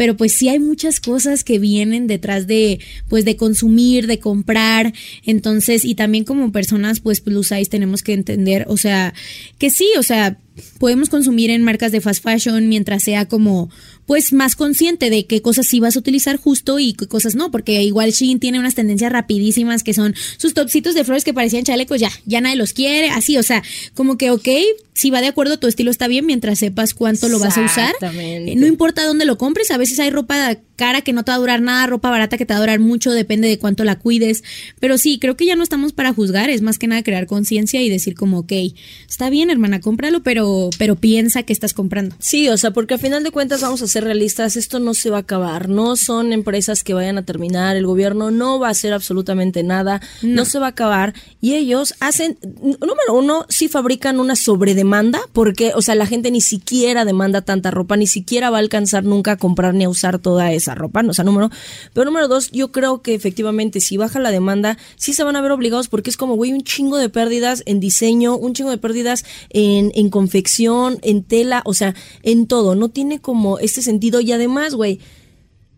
Pero 0.00 0.16
pues 0.16 0.32
sí 0.32 0.48
hay 0.48 0.58
muchas 0.58 0.98
cosas 0.98 1.44
que 1.44 1.58
vienen 1.58 2.06
detrás 2.06 2.46
de 2.46 2.80
pues 3.10 3.26
de 3.26 3.36
consumir, 3.36 4.06
de 4.06 4.18
comprar, 4.18 4.94
entonces 5.26 5.84
y 5.84 5.94
también 5.94 6.24
como 6.24 6.52
personas 6.52 7.00
pues 7.00 7.20
plus 7.20 7.48
size 7.48 7.66
tenemos 7.66 8.02
que 8.02 8.14
entender, 8.14 8.64
o 8.68 8.78
sea, 8.78 9.12
que 9.58 9.68
sí, 9.68 9.90
o 9.98 10.02
sea, 10.02 10.38
podemos 10.78 11.10
consumir 11.10 11.50
en 11.50 11.62
marcas 11.62 11.92
de 11.92 12.00
fast 12.00 12.24
fashion 12.24 12.66
mientras 12.70 13.02
sea 13.02 13.28
como 13.28 13.68
pues 14.10 14.32
más 14.32 14.56
consciente 14.56 15.08
de 15.08 15.24
qué 15.24 15.40
cosas 15.40 15.68
sí 15.68 15.78
vas 15.78 15.94
a 15.94 16.00
utilizar 16.00 16.36
justo 16.36 16.80
y 16.80 16.94
qué 16.94 17.06
cosas 17.06 17.36
no, 17.36 17.52
porque 17.52 17.80
igual 17.84 18.10
Shein 18.10 18.40
tiene 18.40 18.58
unas 18.58 18.74
tendencias 18.74 19.12
rapidísimas 19.12 19.84
que 19.84 19.94
son 19.94 20.16
sus 20.36 20.52
topsitos 20.52 20.96
de 20.96 21.04
flores 21.04 21.22
que 21.22 21.32
parecían 21.32 21.62
chalecos, 21.62 22.00
ya, 22.00 22.10
ya 22.26 22.40
nadie 22.40 22.56
los 22.56 22.72
quiere, 22.72 23.10
así, 23.10 23.38
o 23.38 23.44
sea, 23.44 23.62
como 23.94 24.18
que 24.18 24.32
ok, 24.32 24.48
si 24.94 25.10
va 25.10 25.20
de 25.20 25.28
acuerdo 25.28 25.60
tu 25.60 25.68
estilo 25.68 25.92
está 25.92 26.08
bien 26.08 26.26
mientras 26.26 26.58
sepas 26.58 26.92
cuánto 26.92 27.28
lo 27.28 27.38
vas 27.38 27.56
a 27.56 27.62
usar. 27.62 27.94
No 28.02 28.66
importa 28.66 29.06
dónde 29.06 29.24
lo 29.24 29.38
compres, 29.38 29.70
a 29.70 29.78
veces 29.78 30.00
hay 30.00 30.10
ropa 30.10 30.56
cara 30.76 31.02
que 31.02 31.12
no 31.12 31.24
te 31.24 31.30
va 31.30 31.36
a 31.36 31.38
durar 31.38 31.60
nada, 31.60 31.86
ropa 31.86 32.10
barata 32.10 32.36
que 32.38 32.46
te 32.46 32.54
va 32.54 32.58
a 32.58 32.60
durar 32.60 32.80
mucho, 32.80 33.12
depende 33.12 33.48
de 33.48 33.58
cuánto 33.58 33.84
la 33.84 33.98
cuides, 33.98 34.42
pero 34.80 34.98
sí, 34.98 35.18
creo 35.18 35.36
que 35.36 35.46
ya 35.46 35.54
no 35.54 35.62
estamos 35.62 35.92
para 35.92 36.12
juzgar, 36.12 36.50
es 36.50 36.62
más 36.62 36.78
que 36.78 36.86
nada 36.86 37.02
crear 37.02 37.26
conciencia 37.26 37.82
y 37.82 37.88
decir 37.90 38.14
como, 38.14 38.40
ok, 38.40 38.52
está 39.08 39.30
bien 39.30 39.50
hermana, 39.50 39.80
cómpralo, 39.80 40.22
pero, 40.22 40.70
pero 40.78 40.96
piensa 40.96 41.42
que 41.42 41.52
estás 41.52 41.74
comprando. 41.74 42.16
Sí, 42.18 42.48
o 42.48 42.56
sea, 42.56 42.72
porque 42.72 42.94
al 42.94 43.00
final 43.00 43.22
de 43.22 43.30
cuentas 43.30 43.60
vamos 43.60 43.82
a 43.82 43.84
hacer 43.84 43.99
realistas, 44.00 44.56
esto 44.56 44.80
no 44.80 44.94
se 44.94 45.10
va 45.10 45.18
a 45.18 45.20
acabar, 45.20 45.68
no 45.68 45.96
son 45.96 46.32
empresas 46.32 46.82
que 46.82 46.94
vayan 46.94 47.18
a 47.18 47.24
terminar, 47.24 47.76
el 47.76 47.86
gobierno 47.86 48.30
no 48.30 48.58
va 48.58 48.68
a 48.68 48.70
hacer 48.70 48.92
absolutamente 48.92 49.62
nada, 49.62 50.00
no, 50.22 50.44
se 50.44 50.58
va 50.58 50.66
a 50.66 50.70
acabar. 50.70 51.14
Y 51.40 51.54
ellos 51.54 51.94
hacen, 52.00 52.38
número 52.42 53.14
uno, 53.14 53.46
sí 53.48 53.68
fabrican 53.68 54.20
una 54.20 54.36
sobredemanda 54.36 55.20
porque, 55.32 55.72
o 55.74 55.82
sea, 55.82 55.94
la 55.94 56.06
gente 56.06 56.30
ni 56.30 56.40
siquiera 56.40 57.04
demanda 57.04 57.42
tanta 57.42 57.70
ropa, 57.70 57.96
ni 57.96 58.06
siquiera 58.06 58.50
va 58.50 58.58
a 58.58 58.60
alcanzar 58.60 59.04
nunca 59.04 59.32
a 59.32 59.36
comprar 59.36 59.74
ni 59.74 59.84
a 59.84 59.88
usar 59.88 60.18
toda 60.18 60.52
esa 60.52 60.74
ropa, 60.74 61.02
no, 61.02 61.10
o 61.10 61.14
sea, 61.14 61.24
número, 61.24 61.50
pero 61.92 62.04
número 62.04 62.28
dos, 62.28 62.50
yo 62.50 62.72
creo 62.72 63.02
que 63.02 63.14
efectivamente 63.14 63.80
si 63.80 63.96
baja 63.96 64.18
la 64.18 64.30
demanda, 64.30 64.78
sí 64.96 65.12
se 65.12 65.24
van 65.24 65.36
a 65.36 65.40
ver 65.40 65.52
obligados 65.52 65.88
porque 65.88 66.10
es 66.10 66.16
como, 66.16 66.36
güey, 66.36 66.52
un 66.52 66.62
chingo 66.62 66.96
de 66.96 67.08
pérdidas 67.08 67.62
en 67.66 67.80
diseño, 67.80 68.36
un 68.36 68.54
chingo 68.54 68.70
de 68.70 68.78
pérdidas 68.78 69.24
en, 69.50 69.92
en 69.94 70.10
confección, 70.10 70.98
en 71.02 71.22
tela, 71.22 71.62
o 71.64 71.74
sea, 71.74 71.94
en 72.22 72.46
todo, 72.46 72.74
no 72.74 72.88
tiene 72.88 73.20
como 73.20 73.58
este 73.58 73.82
sentido. 73.82 73.89
Y 74.20 74.32
además, 74.32 74.74
güey, 74.74 75.00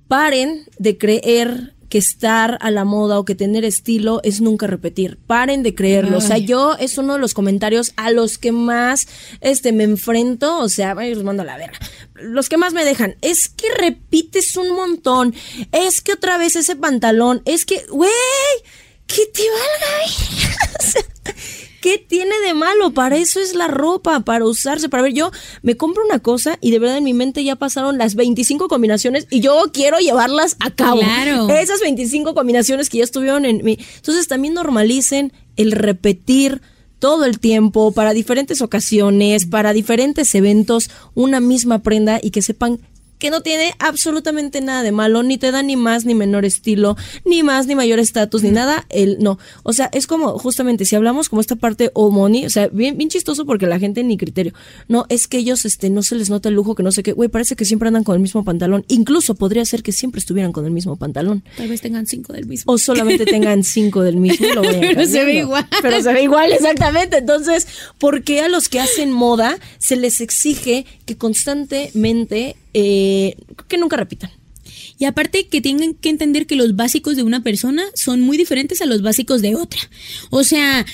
paren 0.09 0.67
de 0.79 0.99
creer 0.99 1.75
que 1.93 1.99
estar 1.99 2.57
a 2.63 2.71
la 2.71 2.87
moda 2.87 3.19
o 3.19 3.27
que 3.27 3.35
tener 3.35 3.67
estilo 3.67 4.21
es 4.25 4.41
nunca 4.41 4.67
repetir. 4.67 5.19
Paren 5.27 5.63
de 5.63 5.75
creerlo. 5.75 6.17
O 6.17 6.21
sea, 6.23 6.39
yo 6.39 6.75
es 6.79 6.97
uno 6.97 7.13
de 7.13 7.19
los 7.19 7.35
comentarios 7.35 7.93
a 7.97 8.11
los 8.11 8.39
que 8.39 8.51
más 8.51 9.07
este 9.43 9.73
me 9.73 9.85
enfrento, 9.85 10.59
o 10.59 10.71
sea, 10.71 10.95
los 10.95 11.23
mando 11.23 11.43
a 11.43 11.45
la 11.45 11.59
verga. 11.59 11.79
Los 12.15 12.49
que 12.49 12.57
más 12.57 12.73
me 12.73 12.87
dejan, 12.87 13.17
es 13.21 13.51
que 13.51 13.67
repites 13.75 14.57
un 14.57 14.75
montón. 14.75 15.35
Es 15.71 16.01
que 16.01 16.15
otra 16.15 16.39
vez 16.39 16.57
ese 16.57 16.77
pantalón, 16.77 17.43
es 17.45 17.67
que, 17.67 17.85
güey, 17.91 18.11
que 19.07 19.27
te 19.27 19.43
valga. 19.43 21.35
¿Qué 21.83 21.99
tiene 21.99 22.39
de 22.47 22.55
malo? 22.55 22.95
Para 22.95 23.17
eso 23.17 23.41
es 23.41 23.57
la 23.57 23.67
ropa, 23.67 24.21
para 24.21 24.45
usarse, 24.45 24.89
para 24.89 25.03
ver. 25.03 25.15
Yo 25.15 25.33
me 25.63 25.77
compro 25.77 26.05
una 26.05 26.21
cosa 26.21 26.57
y 26.61 26.71
de 26.71 26.79
verdad 26.79 26.97
en 26.97 27.05
mi 27.05 27.13
mente 27.13 27.43
ya 27.43 27.57
pasaron 27.57 27.99
las 27.99 28.15
25 28.15 28.69
combinaciones 28.69 29.27
y 29.31 29.41
yo 29.41 29.65
quiero 29.73 29.99
llevarlas 29.99 30.57
a 30.61 30.71
cabo. 30.71 31.01
Claro. 31.01 31.49
Esas 31.51 31.81
25 31.81 32.35
combinaciones 32.35 32.89
que 32.89 32.99
ya 32.99 33.05
estuvieron 33.05 33.45
en 33.45 33.65
mí. 33.65 33.79
Entonces 33.97 34.29
también 34.29 34.55
normalicen 34.55 35.33
el 35.57 35.73
repetir 35.73 36.63
todo 37.01 37.25
el 37.25 37.41
tiempo, 37.41 37.91
para 37.91 38.13
diferentes 38.13 38.63
ocasiones, 38.63 39.47
para 39.47 39.73
diferentes 39.73 40.33
eventos, 40.37 40.89
una 41.15 41.41
misma 41.41 41.81
prenda 41.81 42.21
y 42.23 42.31
que 42.31 42.43
sepan 42.43 42.79
que 43.23 43.31
no 43.31 43.41
tiene 43.41 43.73
absolutamente 43.79 44.61
nada 44.61 44.83
de 44.83 44.91
malo, 44.91 45.23
ni 45.23 45.39
te 45.39 45.53
da 45.53 45.63
ni 45.63 45.77
más 45.77 46.05
ni 46.05 46.13
menor 46.13 46.45
estilo, 46.45 46.97
ni 47.25 47.45
más 47.45 47.69
ni 47.69 47.77
mayor 47.77 48.01
estatus, 48.01 48.43
ni 48.43 48.51
nada, 48.51 48.85
el 48.89 49.21
no. 49.21 49.39
O 49.63 49.73
sea, 49.73 49.89
es 49.93 50.09
como 50.09 50.37
justamente 50.41 50.85
si 50.85 50.97
hablamos 50.97 51.29
como 51.29 51.41
esta 51.41 51.55
parte 51.55 51.93
o 51.95 52.11
money, 52.11 52.47
o 52.47 52.51
sea, 52.51 52.67
bien, 52.67 52.97
bien 52.97 53.11
chistoso 53.11 53.47
porque 53.47 53.69
la 53.69 53.79
gente 53.79 54.03
ni 54.03 54.17
criterio. 54.17 54.53
No, 54.89 55.07
es 55.09 55.29
que 55.29 55.39
ellos 55.39 55.65
este 55.65 55.89
no 55.89 56.03
se 56.03 56.17
les 56.17 56.31
nota 56.31 56.49
el 56.49 56.57
lujo, 56.57 56.75
que 56.75 56.83
no 56.83 56.91
sé 56.91 57.05
qué, 57.05 57.13
güey, 57.13 57.29
parece 57.29 57.55
que 57.55 57.65
siempre 57.65 57.87
andan 57.87 58.03
con 58.03 58.17
el 58.17 58.21
mismo 58.21 58.43
pantalón. 58.43 58.85
Incluso 58.89 59.37
podría 59.37 59.65
ser 59.67 59.85
que 59.85 59.93
siempre 59.93 60.19
estuvieran 60.19 60.51
con 60.51 60.65
el 60.65 60.73
mismo 60.73 60.97
pantalón. 60.97 61.45
Tal 61.57 61.69
vez 61.69 61.81
tengan 61.81 62.09
cinco 62.09 62.33
del 62.33 62.47
mismo. 62.47 62.73
O 62.73 62.77
solamente 62.77 63.25
tengan 63.25 63.63
cinco 63.63 64.03
del 64.03 64.17
mismo. 64.17 64.49
Lo 64.53 64.63
Pero 64.63 65.07
se 65.07 65.25
ve 65.25 65.35
igual. 65.35 65.69
Pero 65.81 66.03
se 66.03 66.13
ve 66.13 66.25
igual, 66.25 66.53
exactamente. 66.53 67.19
Entonces, 67.19 67.69
¿por 67.99 68.25
qué 68.25 68.41
a 68.41 68.49
los 68.49 68.69
que 68.69 68.81
hacen 68.81 69.13
moda 69.13 69.61
se 69.79 69.95
les 69.95 70.21
exige 70.21 70.87
que 71.07 71.17
constantemente 71.17 72.57
eh, 72.75 73.37
que 73.69 73.79
nunca 73.79 73.97
repitan. 73.97 74.31
Y 74.99 75.05
aparte 75.05 75.49
que 75.49 75.61
tengan 75.61 75.95
que 75.95 76.11
entender 76.11 76.47
que 76.47 76.57
los 76.57 76.77
básicos 76.77 77.17
de 77.17 77.23
una 77.23 77.43
persona 77.43 77.83
son 77.95 78.21
muy 78.21 78.37
diferentes 78.37 78.81
a 78.83 78.87
los 78.87 79.03
básicos 79.03 79.43
de 79.43 79.57
otra. 79.57 79.81
O 80.31 80.45
sea, 80.45 80.87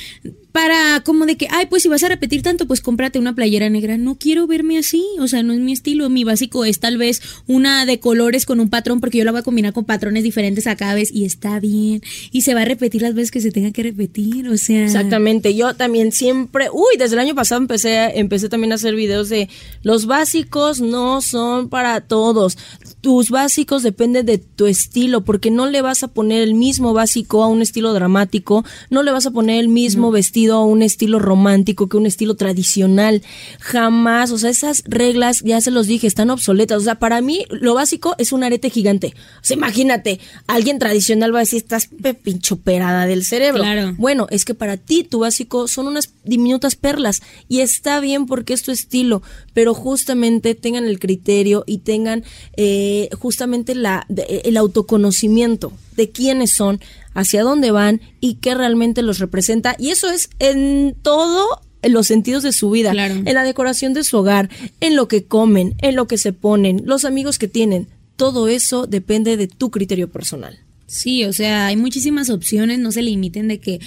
para 0.53 1.01
como 1.05 1.26
de 1.26 1.36
que, 1.36 1.46
ay, 1.51 1.66
pues 1.66 1.82
si 1.82 1.88
vas 1.88 2.03
a 2.03 2.09
repetir 2.09 2.42
tanto, 2.42 2.66
pues 2.66 2.80
cómprate 2.80 3.18
una 3.18 3.34
playera 3.34 3.68
negra. 3.68 3.99
No 3.99 4.16
quiero 4.16 4.46
verme 4.46 4.78
así, 4.78 5.05
o 5.20 5.28
sea, 5.28 5.42
no 5.42 5.53
es 5.53 5.61
mi 5.61 5.72
estilo. 5.72 6.09
Mi 6.09 6.24
básico 6.24 6.64
es 6.64 6.80
tal 6.80 6.99
vez 6.99 7.20
una 7.46 7.84
de 7.86 8.01
colores 8.01 8.46
con 8.46 8.61
un 8.61 8.70
patrón, 8.70 9.01
porque 9.01 9.18
yo 9.18 9.24
la 9.24 9.32
voy 9.32 9.40
a 9.40 9.44
combinar 9.44 9.72
con 9.72 9.84
patrones 9.84 10.22
diferentes 10.22 10.66
a 10.66 10.76
cada 10.76 10.94
vez 10.94 11.11
y 11.12 11.24
está 11.24 11.61
bien. 11.61 12.03
Y 12.32 12.42
se 12.42 12.55
va 12.55 12.62
a 12.62 12.64
repetir 12.64 13.03
las 13.03 13.14
veces 13.14 13.30
que 13.30 13.40
se 13.40 13.51
tenga 13.51 13.72
que 13.72 13.82
repetir, 13.82 14.49
o 14.49 14.57
sea. 14.57 14.84
Exactamente, 14.84 15.55
yo 15.55 15.74
también 15.74 16.12
siempre, 16.12 16.68
uy, 16.72 16.96
desde 16.99 17.14
el 17.14 17.20
año 17.20 17.34
pasado 17.34 17.61
empecé, 17.61 18.18
empecé 18.18 18.49
también 18.49 18.72
a 18.72 18.76
hacer 18.76 18.94
videos 18.94 19.28
de 19.28 19.49
los 19.82 20.07
básicos 20.07 20.80
no 20.80 21.20
son 21.20 21.68
para 21.68 22.01
todos. 22.01 22.57
Tus 23.01 23.30
básicos 23.30 23.82
dependen 23.82 24.26
de 24.26 24.38
tu 24.38 24.66
estilo, 24.66 25.24
porque 25.24 25.51
no 25.51 25.66
le 25.66 25.82
vas 25.82 26.03
a 26.03 26.09
poner 26.09 26.42
el 26.42 26.55
mismo 26.55 26.92
básico 26.92 27.42
a 27.42 27.49
un 27.49 27.62
estilo 27.62 27.92
dramático, 27.92 28.64
no 28.90 29.03
le 29.03 29.12
vas 29.12 29.26
a 29.26 29.30
poner 29.30 29.61
el 29.61 29.68
mismo 29.68 30.11
vestido 30.11 30.38
a 30.47 30.64
un 30.64 30.82
estilo 30.82 31.18
romántico 31.18 31.89
que 31.89 31.97
un 31.97 32.07
estilo 32.07 32.34
tradicional. 32.36 33.22
Jamás, 33.61 34.30
o 34.30 34.39
sea, 34.39 34.51
esas 34.51 34.82
reglas, 34.86 35.41
ya 35.45 35.61
se 35.61 35.70
los 35.70 35.86
dije, 35.86 36.07
están 36.07 36.30
obsoletas. 36.30 36.78
O 36.78 36.84
sea, 36.84 36.97
para 36.97 37.20
mí 37.20 37.45
lo 37.51 37.74
básico 37.74 38.14
es 38.18 38.32
un 38.32 38.45
arete 38.45 38.70
gigante. 38.70 39.14
O 39.43 39.45
sea, 39.45 39.57
imagínate, 39.57 40.20
alguien 40.47 40.78
tradicional 40.78 41.34
va 41.34 41.39
a 41.39 41.43
decir, 41.43 41.59
estás 41.59 41.89
pinchoperada 42.22 43.07
del 43.07 43.24
cerebro. 43.24 43.62
Claro. 43.62 43.95
Bueno, 43.99 44.26
es 44.30 44.45
que 44.45 44.55
para 44.55 44.76
ti 44.76 45.05
tu 45.05 45.20
básico 45.20 45.68
son 45.68 45.86
unas 45.89 46.12
diminutas 46.24 46.76
perlas 46.76 47.22
y 47.49 47.61
está 47.61 48.01
bien 48.01 48.26
porque 48.26 48.55
es 48.55 48.62
tu 48.62 48.70
estilo, 48.70 49.22
pero 49.55 49.74
justamente 49.74 50.55
tengan 50.55 50.84
el 50.84 50.99
criterio 50.99 51.64
y 51.66 51.78
tengan 51.78 52.24
eh, 52.57 53.09
justamente 53.18 53.74
la, 53.74 54.05
de- 54.09 54.43
el 54.45 54.57
autoconocimiento 54.57 55.72
de 55.97 56.11
quiénes 56.11 56.53
son, 56.53 56.80
hacia 57.18 57.42
dónde 57.42 57.70
van 57.70 58.00
y 58.20 58.34
qué 58.36 58.54
realmente 58.54 59.02
los 59.02 59.18
representa. 59.18 59.74
Y 59.78 59.90
eso 59.90 60.08
es 60.10 60.30
en 60.38 60.94
todo 61.02 61.46
en 61.82 61.92
los 61.92 62.06
sentidos 62.08 62.42
de 62.42 62.52
su 62.52 62.70
vida, 62.70 62.90
Claro. 62.92 63.14
en 63.14 63.34
la 63.34 63.44
decoración 63.44 63.94
de 63.94 64.02
su 64.04 64.16
hogar, 64.18 64.50
en 64.80 64.96
lo 64.96 65.06
que 65.08 65.24
comen, 65.24 65.74
en 65.80 65.94
lo 65.96 66.06
que 66.06 66.18
se 66.18 66.32
ponen, 66.32 66.82
los 66.84 67.04
amigos 67.04 67.38
que 67.38 67.48
tienen. 67.48 67.86
Todo 68.16 68.48
eso 68.48 68.86
depende 68.86 69.36
de 69.36 69.46
tu 69.46 69.70
criterio 69.70 70.10
personal. 70.10 70.58
Sí, 70.86 71.24
o 71.24 71.32
sea, 71.32 71.66
hay 71.66 71.76
muchísimas 71.76 72.30
opciones, 72.30 72.78
no 72.78 72.90
se 72.92 73.02
limiten 73.02 73.46
de 73.46 73.58
que, 73.60 73.78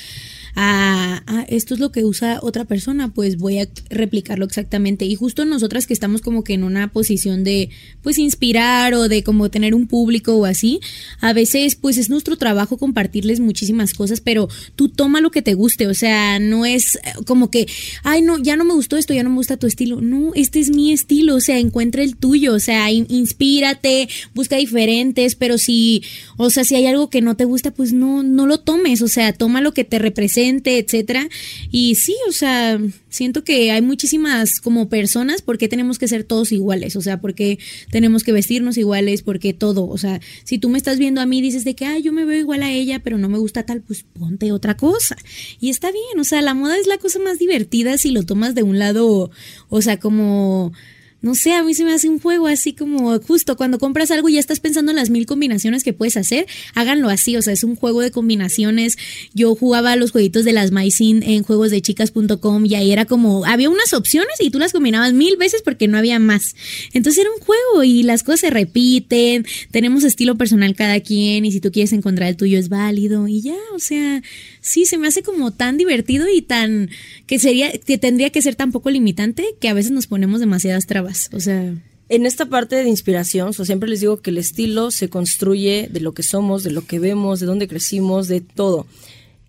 a, 0.55 1.45
esto 1.49 1.73
es 1.73 1.79
lo 1.79 1.91
que 1.91 2.03
usa 2.05 2.39
otra 2.41 2.65
persona, 2.65 3.13
pues 3.13 3.37
voy 3.37 3.59
a 3.59 3.67
replicarlo 3.89 4.45
exactamente. 4.45 5.05
Y 5.05 5.15
justo 5.15 5.45
nosotras 5.45 5.87
que 5.87 5.93
estamos 5.93 6.21
como 6.21 6.43
que 6.43 6.53
en 6.53 6.63
una 6.63 6.91
posición 6.91 7.43
de 7.43 7.69
pues 8.01 8.17
inspirar 8.17 8.93
o 8.93 9.07
de 9.07 9.23
como 9.23 9.49
tener 9.49 9.75
un 9.75 9.87
público 9.87 10.35
o 10.35 10.45
así, 10.45 10.79
a 11.19 11.33
veces 11.33 11.75
pues 11.75 11.97
es 11.97 12.09
nuestro 12.09 12.37
trabajo 12.37 12.77
compartirles 12.77 13.39
muchísimas 13.39 13.93
cosas, 13.93 14.21
pero 14.21 14.47
tú 14.75 14.89
toma 14.89 15.21
lo 15.21 15.31
que 15.31 15.41
te 15.41 15.53
guste, 15.53 15.87
o 15.87 15.93
sea, 15.93 16.39
no 16.39 16.65
es 16.65 16.95
eh, 16.95 16.99
como 17.25 17.49
que, 17.51 17.67
ay 18.03 18.21
no, 18.21 18.37
ya 18.39 18.55
no 18.55 18.65
me 18.65 18.73
gustó 18.73 18.97
esto, 18.97 19.13
ya 19.13 19.23
no 19.23 19.29
me 19.29 19.37
gusta 19.37 19.57
tu 19.57 19.67
estilo, 19.67 20.01
no, 20.01 20.31
este 20.35 20.59
es 20.59 20.69
mi 20.69 20.91
estilo, 20.91 21.35
o 21.35 21.41
sea, 21.41 21.59
encuentra 21.59 22.03
el 22.03 22.15
tuyo, 22.15 22.53
o 22.53 22.59
sea, 22.59 22.91
in- 22.91 23.07
inspírate, 23.09 24.09
busca 24.33 24.57
diferentes, 24.57 25.35
pero 25.35 25.57
si, 25.57 26.03
o 26.37 26.49
sea, 26.49 26.63
si 26.63 26.75
hay 26.75 26.85
algo 26.85 27.09
que 27.09 27.21
no 27.21 27.35
te 27.35 27.45
gusta, 27.45 27.71
pues 27.71 27.93
no, 27.93 28.23
no 28.23 28.47
lo 28.47 28.59
tomes, 28.59 29.01
o 29.01 29.07
sea, 29.07 29.33
toma 29.33 29.61
lo 29.61 29.73
que 29.73 29.83
te 29.83 29.99
etcétera. 30.47 31.27
Y 31.71 31.95
sí, 31.95 32.15
o 32.27 32.31
sea, 32.31 32.79
siento 33.09 33.43
que 33.43 33.71
hay 33.71 33.81
muchísimas 33.81 34.59
como 34.59 34.89
personas, 34.89 35.41
¿por 35.41 35.57
qué 35.57 35.67
tenemos 35.67 35.99
que 35.99 36.07
ser 36.07 36.23
todos 36.23 36.51
iguales? 36.51 36.95
O 36.95 37.01
sea, 37.01 37.21
porque 37.21 37.59
tenemos 37.89 38.23
que 38.23 38.31
vestirnos 38.31 38.77
iguales, 38.77 39.21
porque 39.21 39.53
todo, 39.53 39.87
o 39.87 39.97
sea, 39.97 40.19
si 40.43 40.57
tú 40.57 40.69
me 40.69 40.77
estás 40.77 40.99
viendo 40.99 41.21
a 41.21 41.25
mí 41.25 41.41
dices 41.41 41.63
de 41.63 41.75
que, 41.75 41.85
ay, 41.85 42.01
yo 42.01 42.13
me 42.13 42.25
veo 42.25 42.39
igual 42.39 42.63
a 42.63 42.71
ella, 42.71 42.99
pero 42.99 43.17
no 43.17 43.29
me 43.29 43.37
gusta 43.37 43.63
tal, 43.63 43.81
pues 43.81 44.03
ponte 44.03 44.51
otra 44.51 44.77
cosa. 44.77 45.15
Y 45.59 45.69
está 45.69 45.91
bien, 45.91 46.19
o 46.19 46.23
sea, 46.23 46.41
la 46.41 46.53
moda 46.53 46.77
es 46.77 46.87
la 46.87 46.97
cosa 46.97 47.19
más 47.19 47.39
divertida 47.39 47.97
si 47.97 48.11
lo 48.11 48.23
tomas 48.23 48.55
de 48.55 48.63
un 48.63 48.79
lado, 48.79 49.31
o 49.69 49.81
sea, 49.81 49.99
como 49.99 50.73
no 51.21 51.35
sé, 51.35 51.53
a 51.53 51.63
mí 51.63 51.73
se 51.73 51.83
me 51.83 51.93
hace 51.93 52.09
un 52.09 52.19
juego 52.19 52.47
así 52.47 52.73
como 52.73 53.19
justo 53.19 53.55
cuando 53.55 53.79
compras 53.79 54.11
algo 54.11 54.29
y 54.29 54.33
ya 54.33 54.39
estás 54.39 54.59
pensando 54.59 54.91
en 54.91 54.97
las 54.97 55.09
mil 55.09 55.25
combinaciones 55.25 55.83
que 55.83 55.93
puedes 55.93 56.17
hacer, 56.17 56.47
háganlo 56.73 57.09
así, 57.09 57.37
o 57.37 57.41
sea, 57.41 57.53
es 57.53 57.63
un 57.63 57.75
juego 57.75 58.01
de 58.01 58.11
combinaciones. 58.11 58.97
Yo 59.33 59.55
jugaba 59.55 59.95
los 59.95 60.11
jueguitos 60.11 60.45
de 60.45 60.53
las 60.53 60.71
Maisin 60.71 61.23
en 61.23 61.43
juegosdechicas.com 61.43 62.65
y 62.65 62.75
ahí 62.75 62.91
era 62.91 63.05
como, 63.05 63.45
había 63.45 63.69
unas 63.69 63.93
opciones 63.93 64.35
y 64.39 64.49
tú 64.49 64.59
las 64.59 64.73
combinabas 64.73 65.13
mil 65.13 65.37
veces 65.37 65.61
porque 65.61 65.87
no 65.87 65.97
había 65.97 66.19
más. 66.19 66.55
Entonces 66.93 67.21
era 67.21 67.31
un 67.31 67.41
juego 67.41 67.83
y 67.83 68.03
las 68.03 68.23
cosas 68.23 68.41
se 68.41 68.49
repiten, 68.49 69.45
tenemos 69.69 70.03
estilo 70.03 70.35
personal 70.35 70.75
cada 70.75 70.99
quien 70.99 71.45
y 71.45 71.51
si 71.51 71.59
tú 71.59 71.71
quieres 71.71 71.93
encontrar 71.93 72.29
el 72.29 72.37
tuyo 72.37 72.57
es 72.57 72.69
válido 72.69 73.27
y 73.27 73.41
ya, 73.41 73.57
o 73.73 73.79
sea, 73.79 74.23
sí, 74.61 74.85
se 74.85 74.97
me 74.97 75.07
hace 75.07 75.21
como 75.21 75.51
tan 75.51 75.77
divertido 75.77 76.27
y 76.27 76.41
tan, 76.41 76.89
que 77.27 77.39
sería, 77.39 77.71
que 77.71 77.97
tendría 77.97 78.29
que 78.31 78.41
ser 78.41 78.55
tan 78.55 78.71
poco 78.71 78.89
limitante 78.89 79.45
que 79.59 79.69
a 79.69 79.73
veces 79.73 79.91
nos 79.91 80.07
ponemos 80.07 80.39
demasiadas 80.39 80.87
trabas, 80.87 81.10
o 81.33 81.39
sea... 81.39 81.75
En 82.09 82.25
esta 82.25 82.47
parte 82.47 82.75
de 82.75 82.89
inspiración, 82.89 83.47
o 83.47 83.53
sea, 83.53 83.63
siempre 83.63 83.87
les 83.87 84.01
digo 84.01 84.17
que 84.17 84.31
el 84.31 84.37
estilo 84.37 84.91
se 84.91 85.07
construye 85.07 85.87
de 85.89 86.01
lo 86.01 86.13
que 86.13 86.23
somos, 86.23 86.61
de 86.61 86.71
lo 86.71 86.85
que 86.85 86.99
vemos, 86.99 87.39
de 87.39 87.45
dónde 87.45 87.69
crecimos, 87.69 88.27
de 88.27 88.41
todo. 88.41 88.85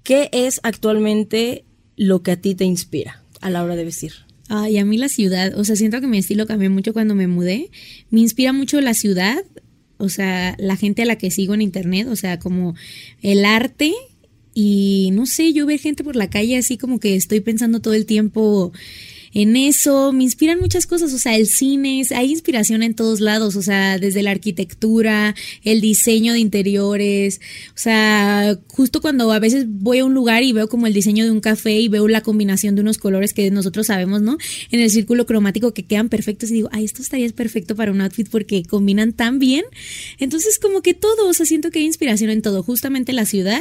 ¿Qué 0.04 0.28
es 0.30 0.60
actualmente 0.62 1.64
lo 1.96 2.22
que 2.22 2.30
a 2.30 2.36
ti 2.36 2.54
te 2.54 2.64
inspira 2.64 3.20
a 3.40 3.50
la 3.50 3.64
hora 3.64 3.74
de 3.74 3.84
vestir? 3.84 4.12
Ay, 4.48 4.78
a 4.78 4.84
mí 4.84 4.96
la 4.96 5.08
ciudad, 5.08 5.58
o 5.58 5.64
sea, 5.64 5.74
siento 5.74 6.00
que 6.00 6.06
mi 6.06 6.18
estilo 6.18 6.46
cambió 6.46 6.70
mucho 6.70 6.92
cuando 6.92 7.16
me 7.16 7.26
mudé. 7.26 7.70
Me 8.10 8.20
inspira 8.20 8.52
mucho 8.52 8.80
la 8.80 8.94
ciudad, 8.94 9.42
o 9.98 10.08
sea, 10.08 10.54
la 10.60 10.76
gente 10.76 11.02
a 11.02 11.06
la 11.06 11.16
que 11.16 11.32
sigo 11.32 11.54
en 11.54 11.62
internet, 11.62 12.06
o 12.08 12.16
sea, 12.16 12.38
como 12.38 12.76
el 13.22 13.44
arte 13.44 13.92
y 14.54 15.10
no 15.14 15.26
sé, 15.26 15.52
yo 15.52 15.66
ver 15.66 15.78
gente 15.78 16.04
por 16.04 16.16
la 16.16 16.28
calle 16.28 16.58
así 16.58 16.76
como 16.76 17.00
que 17.00 17.16
estoy 17.16 17.40
pensando 17.40 17.80
todo 17.80 17.94
el 17.94 18.04
tiempo 18.04 18.72
en 19.34 19.56
eso, 19.56 20.12
me 20.12 20.24
inspiran 20.24 20.60
muchas 20.60 20.86
cosas, 20.86 21.12
o 21.12 21.18
sea, 21.18 21.36
el 21.36 21.46
cine, 21.46 22.02
hay 22.14 22.30
inspiración 22.30 22.82
en 22.82 22.94
todos 22.94 23.20
lados, 23.20 23.56
o 23.56 23.62
sea, 23.62 23.98
desde 23.98 24.22
la 24.22 24.30
arquitectura, 24.30 25.34
el 25.64 25.80
diseño 25.80 26.32
de 26.32 26.38
interiores, 26.38 27.40
o 27.68 27.78
sea, 27.78 28.58
justo 28.68 29.00
cuando 29.00 29.32
a 29.32 29.38
veces 29.38 29.66
voy 29.68 30.00
a 30.00 30.04
un 30.04 30.14
lugar 30.14 30.42
y 30.42 30.52
veo 30.52 30.68
como 30.68 30.86
el 30.86 30.92
diseño 30.92 31.24
de 31.24 31.30
un 31.30 31.40
café 31.40 31.78
y 31.78 31.88
veo 31.88 32.08
la 32.08 32.20
combinación 32.22 32.74
de 32.74 32.82
unos 32.82 32.98
colores 32.98 33.32
que 33.32 33.50
nosotros 33.50 33.86
sabemos, 33.86 34.22
¿no? 34.22 34.36
En 34.70 34.80
el 34.80 34.90
círculo 34.90 35.26
cromático 35.26 35.72
que 35.72 35.84
quedan 35.84 36.08
perfectos 36.08 36.50
y 36.50 36.54
digo, 36.54 36.68
ay, 36.72 36.84
esto 36.84 37.02
estaría 37.02 37.28
perfecto 37.30 37.74
para 37.76 37.92
un 37.92 38.00
outfit 38.00 38.28
porque 38.28 38.62
combinan 38.64 39.12
tan 39.12 39.38
bien. 39.38 39.64
Entonces, 40.18 40.58
como 40.58 40.82
que 40.82 40.94
todo, 40.94 41.28
o 41.28 41.32
sea, 41.32 41.46
siento 41.46 41.70
que 41.70 41.78
hay 41.78 41.86
inspiración 41.86 42.30
en 42.30 42.42
todo, 42.42 42.62
justamente 42.62 43.12
la 43.12 43.26
ciudad, 43.26 43.60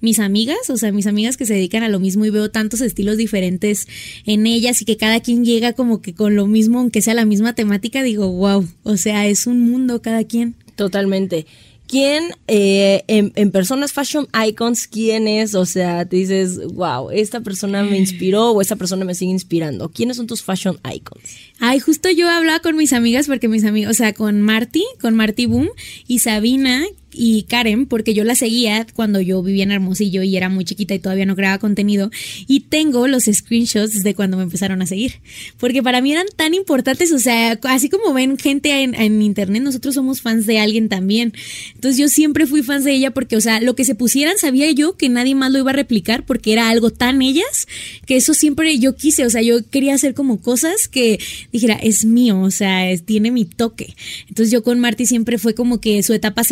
mis 0.00 0.18
amigas, 0.18 0.70
o 0.70 0.76
sea, 0.76 0.92
mis 0.92 1.06
amigas 1.06 1.36
que 1.36 1.46
se 1.46 1.54
dedican 1.54 1.82
a 1.82 1.88
lo 1.88 2.00
mismo 2.00 2.24
y 2.24 2.30
veo 2.30 2.50
tantos 2.50 2.80
estilos 2.80 3.16
diferentes 3.16 3.86
en 4.24 4.46
ellas 4.46 4.80
y 4.82 4.84
que 4.84 4.96
cada 4.96 5.09
quien 5.18 5.44
llega 5.44 5.72
como 5.72 6.00
que 6.00 6.14
con 6.14 6.36
lo 6.36 6.46
mismo, 6.46 6.78
aunque 6.78 7.02
sea 7.02 7.14
la 7.14 7.24
misma 7.24 7.54
temática, 7.54 8.04
digo, 8.04 8.30
wow, 8.30 8.68
o 8.84 8.96
sea, 8.96 9.26
es 9.26 9.48
un 9.48 9.68
mundo 9.68 10.00
cada 10.00 10.22
quien. 10.22 10.54
Totalmente. 10.76 11.46
¿Quién 11.90 12.22
eh, 12.46 13.02
en, 13.08 13.32
en, 13.34 13.50
personas 13.50 13.92
fashion 13.92 14.28
icons, 14.46 14.86
quién 14.86 15.26
es? 15.26 15.56
O 15.56 15.66
sea, 15.66 16.04
te 16.04 16.14
dices, 16.14 16.64
wow, 16.74 17.10
esta 17.10 17.40
persona 17.40 17.82
me 17.82 17.98
inspiró 17.98 18.52
o 18.52 18.60
esta 18.60 18.76
persona 18.76 19.04
me 19.04 19.16
sigue 19.16 19.32
inspirando. 19.32 19.88
¿Quiénes 19.88 20.16
son 20.16 20.28
tus 20.28 20.40
fashion 20.40 20.78
icons? 20.88 21.20
Ay, 21.58 21.80
justo 21.80 22.08
yo 22.08 22.30
hablaba 22.30 22.60
con 22.60 22.76
mis 22.76 22.92
amigas 22.92 23.26
porque 23.26 23.48
mis 23.48 23.64
amigas, 23.64 23.90
o 23.90 23.94
sea, 23.94 24.12
con 24.12 24.40
Marty, 24.40 24.84
con 25.00 25.16
Marty 25.16 25.46
Boom 25.46 25.68
y 26.06 26.20
Sabina 26.20 26.86
y 27.12 27.44
Karen, 27.44 27.86
porque 27.86 28.14
yo 28.14 28.24
la 28.24 28.34
seguía 28.34 28.86
cuando 28.94 29.20
yo 29.20 29.42
vivía 29.42 29.64
en 29.64 29.72
Hermosillo 29.72 30.22
y 30.22 30.36
era 30.36 30.48
muy 30.48 30.64
chiquita 30.64 30.94
y 30.94 30.98
todavía 30.98 31.26
no 31.26 31.36
creaba 31.36 31.58
contenido. 31.58 32.10
Y 32.46 32.60
tengo 32.60 33.06
los 33.06 33.24
screenshots 33.24 34.02
de 34.02 34.14
cuando 34.14 34.36
me 34.36 34.42
empezaron 34.42 34.82
a 34.82 34.86
seguir. 34.86 35.20
Porque 35.58 35.82
para 35.82 36.00
mí 36.00 36.12
eran 36.12 36.26
tan 36.36 36.54
importantes, 36.54 37.12
o 37.12 37.18
sea, 37.18 37.58
así 37.64 37.88
como 37.88 38.12
ven 38.12 38.36
gente 38.38 38.82
en, 38.82 38.94
en 38.94 39.22
internet, 39.22 39.62
nosotros 39.62 39.94
somos 39.94 40.20
fans 40.20 40.46
de 40.46 40.58
alguien 40.58 40.88
también. 40.88 41.32
Entonces 41.74 41.98
yo 41.98 42.08
siempre 42.08 42.46
fui 42.46 42.62
fans 42.62 42.84
de 42.84 42.92
ella 42.92 43.12
porque, 43.12 43.36
o 43.36 43.40
sea, 43.40 43.60
lo 43.60 43.74
que 43.74 43.84
se 43.84 43.94
pusieran 43.94 44.38
sabía 44.38 44.70
yo 44.72 44.96
que 44.96 45.08
nadie 45.08 45.34
más 45.34 45.52
lo 45.52 45.58
iba 45.58 45.70
a 45.70 45.74
replicar 45.74 46.24
porque 46.26 46.52
era 46.52 46.68
algo 46.68 46.90
tan 46.90 47.20
ellas 47.22 47.66
que 48.06 48.16
eso 48.16 48.34
siempre 48.34 48.78
yo 48.78 48.96
quise, 48.96 49.24
o 49.24 49.30
sea, 49.30 49.42
yo 49.42 49.68
quería 49.68 49.94
hacer 49.94 50.14
como 50.14 50.40
cosas 50.40 50.88
que 50.88 51.18
dijera, 51.52 51.74
es 51.74 52.04
mío, 52.04 52.40
o 52.40 52.50
sea, 52.50 52.90
es, 52.90 53.04
tiene 53.04 53.30
mi 53.30 53.44
toque. 53.44 53.94
Entonces 54.28 54.50
yo 54.50 54.62
con 54.62 54.80
Marty 54.80 55.06
siempre 55.06 55.38
fue 55.38 55.54
como 55.54 55.80
que 55.80 56.02
su 56.02 56.12
etapa 56.12 56.44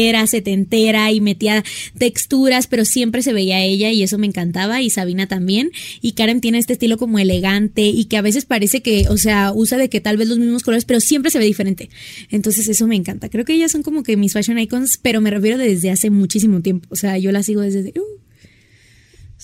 sesentera, 0.00 0.26
setentera 0.26 1.12
y 1.12 1.20
metía 1.20 1.64
texturas, 1.98 2.66
pero 2.66 2.84
siempre 2.84 3.22
se 3.22 3.32
veía 3.32 3.62
ella 3.62 3.90
y 3.90 4.02
eso 4.02 4.18
me 4.18 4.26
encantaba 4.26 4.80
y 4.82 4.90
Sabina 4.90 5.26
también. 5.26 5.70
Y 6.00 6.12
Karen 6.12 6.40
tiene 6.40 6.58
este 6.58 6.74
estilo 6.74 6.96
como 6.96 7.18
elegante 7.18 7.82
y 7.82 8.04
que 8.06 8.16
a 8.16 8.22
veces 8.22 8.44
parece 8.44 8.82
que, 8.82 9.06
o 9.08 9.16
sea, 9.16 9.52
usa 9.54 9.78
de 9.78 9.88
que 9.88 10.00
tal 10.00 10.16
vez 10.16 10.28
los 10.28 10.38
mismos 10.38 10.62
colores, 10.62 10.84
pero 10.84 11.00
siempre 11.00 11.30
se 11.30 11.38
ve 11.38 11.44
diferente. 11.44 11.90
Entonces 12.30 12.68
eso 12.68 12.86
me 12.86 12.96
encanta. 12.96 13.28
Creo 13.28 13.44
que 13.44 13.54
ellas 13.54 13.72
son 13.72 13.82
como 13.82 14.02
que 14.02 14.16
mis 14.16 14.32
fashion 14.32 14.58
icons, 14.58 14.98
pero 15.02 15.20
me 15.20 15.30
refiero 15.30 15.58
desde 15.58 15.90
hace 15.90 16.10
muchísimo 16.10 16.60
tiempo. 16.60 16.88
O 16.90 16.96
sea, 16.96 17.18
yo 17.18 17.32
las 17.32 17.46
sigo 17.46 17.60
desde... 17.60 17.92
Uh. 17.98 18.29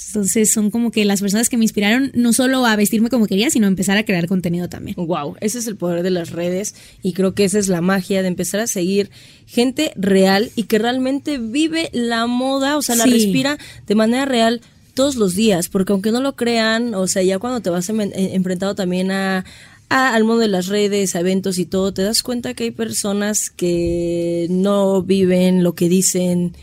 Entonces 0.09 0.53
son 0.53 0.71
como 0.71 0.91
que 0.91 1.05
las 1.05 1.21
personas 1.23 1.49
que 1.49 1.57
me 1.57 1.65
inspiraron 1.65 2.11
no 2.15 2.33
solo 2.35 2.67
a 2.67 2.77
vestirme 2.77 3.09
como 3.09 3.27
quería, 3.27 3.49
sino 3.51 3.67
a 3.67 3.69
empezar 3.69 3.97
a 3.97 4.05
crear 4.05 4.27
contenido 4.27 4.69
también. 4.69 4.95
Wow, 4.99 5.37
ese 5.41 5.59
es 5.59 5.67
el 5.67 5.77
poder 5.77 6.03
de 6.03 6.11
las 6.11 6.31
redes 6.31 6.75
y 7.03 7.13
creo 7.15 7.33
que 7.35 7.45
esa 7.45 7.59
es 7.59 7.69
la 7.69 7.81
magia 7.81 8.21
de 8.23 8.29
empezar 8.29 8.61
a 8.61 8.67
seguir 8.67 9.11
gente 9.47 9.93
real 9.97 10.51
y 10.55 10.65
que 10.65 10.79
realmente 10.79 11.39
vive 11.39 11.89
la 11.93 12.27
moda, 12.27 12.77
o 12.77 12.83
sea, 12.83 12.95
la 12.97 13.05
Sí. 13.05 13.11
respira 13.11 13.57
de 13.87 13.95
manera 13.95 14.27
real 14.27 14.61
todos 14.95 15.17
los 15.17 15.35
días, 15.35 15.69
porque 15.69 15.93
aunque 15.93 16.13
no 16.13 16.21
lo 16.21 16.37
crean, 16.37 16.95
o 16.95 17.07
sea, 17.07 17.23
ya 17.23 17.39
cuando 17.39 17.61
te 17.61 17.71
vas 17.71 17.89
em- 17.89 18.01
eh, 18.01 18.13
enfrentado 18.35 18.75
también 18.75 19.11
a, 19.11 19.45
a- 19.89 20.15
al 20.15 20.25
mundo 20.25 20.41
de 20.41 20.49
las 20.49 20.67
redes, 20.67 21.15
a 21.17 21.21
eventos 21.21 21.59
y 21.59 21.65
todo, 21.67 21.93
te 21.95 22.03
das 22.03 22.23
cuenta 22.23 22.55
que 22.55 22.65
hay 22.65 22.71
personas 22.71 23.51
que 23.51 24.47
no 24.51 25.03
viven 25.03 25.63
lo 25.63 25.75
que 25.75 25.89
dicen 25.89 26.55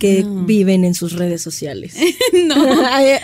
que 0.00 0.24
viven 0.26 0.84
en 0.84 0.94
sus 0.94 1.12
redes 1.12 1.42
sociales. 1.42 1.94
no. 2.32 2.84
Ahí 2.90 3.20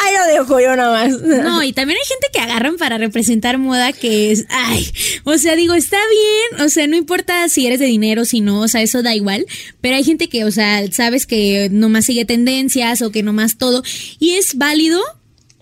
ahí 0.00 0.14
lo 0.14 0.32
dejo 0.32 0.60
yo 0.60 0.74
nada 0.76 1.06
más. 1.06 1.20
No, 1.50 1.62
y 1.62 1.72
también 1.72 1.98
hay 1.98 2.06
gente 2.06 2.28
que 2.32 2.40
agarran 2.40 2.76
para 2.76 2.98
representar 2.98 3.58
moda 3.58 3.92
que 3.92 4.30
es, 4.30 4.46
ay, 4.48 4.90
o 5.24 5.36
sea, 5.38 5.56
digo, 5.56 5.74
está 5.74 5.98
bien, 5.98 6.66
o 6.66 6.68
sea, 6.68 6.86
no 6.86 6.96
importa 6.96 7.48
si 7.48 7.66
eres 7.66 7.78
de 7.78 7.86
dinero, 7.86 8.24
si 8.24 8.40
no, 8.40 8.60
o 8.60 8.68
sea, 8.68 8.82
eso 8.82 9.02
da 9.02 9.14
igual, 9.14 9.46
pero 9.80 9.96
hay 9.96 10.04
gente 10.04 10.28
que, 10.28 10.44
o 10.44 10.50
sea, 10.50 10.90
sabes 10.92 11.26
que 11.26 11.68
nomás 11.70 12.06
sigue 12.06 12.24
tendencias 12.24 13.02
o 13.02 13.10
que 13.10 13.22
nomás 13.22 13.58
todo, 13.58 13.82
y 14.18 14.32
es 14.32 14.56
válido. 14.56 15.00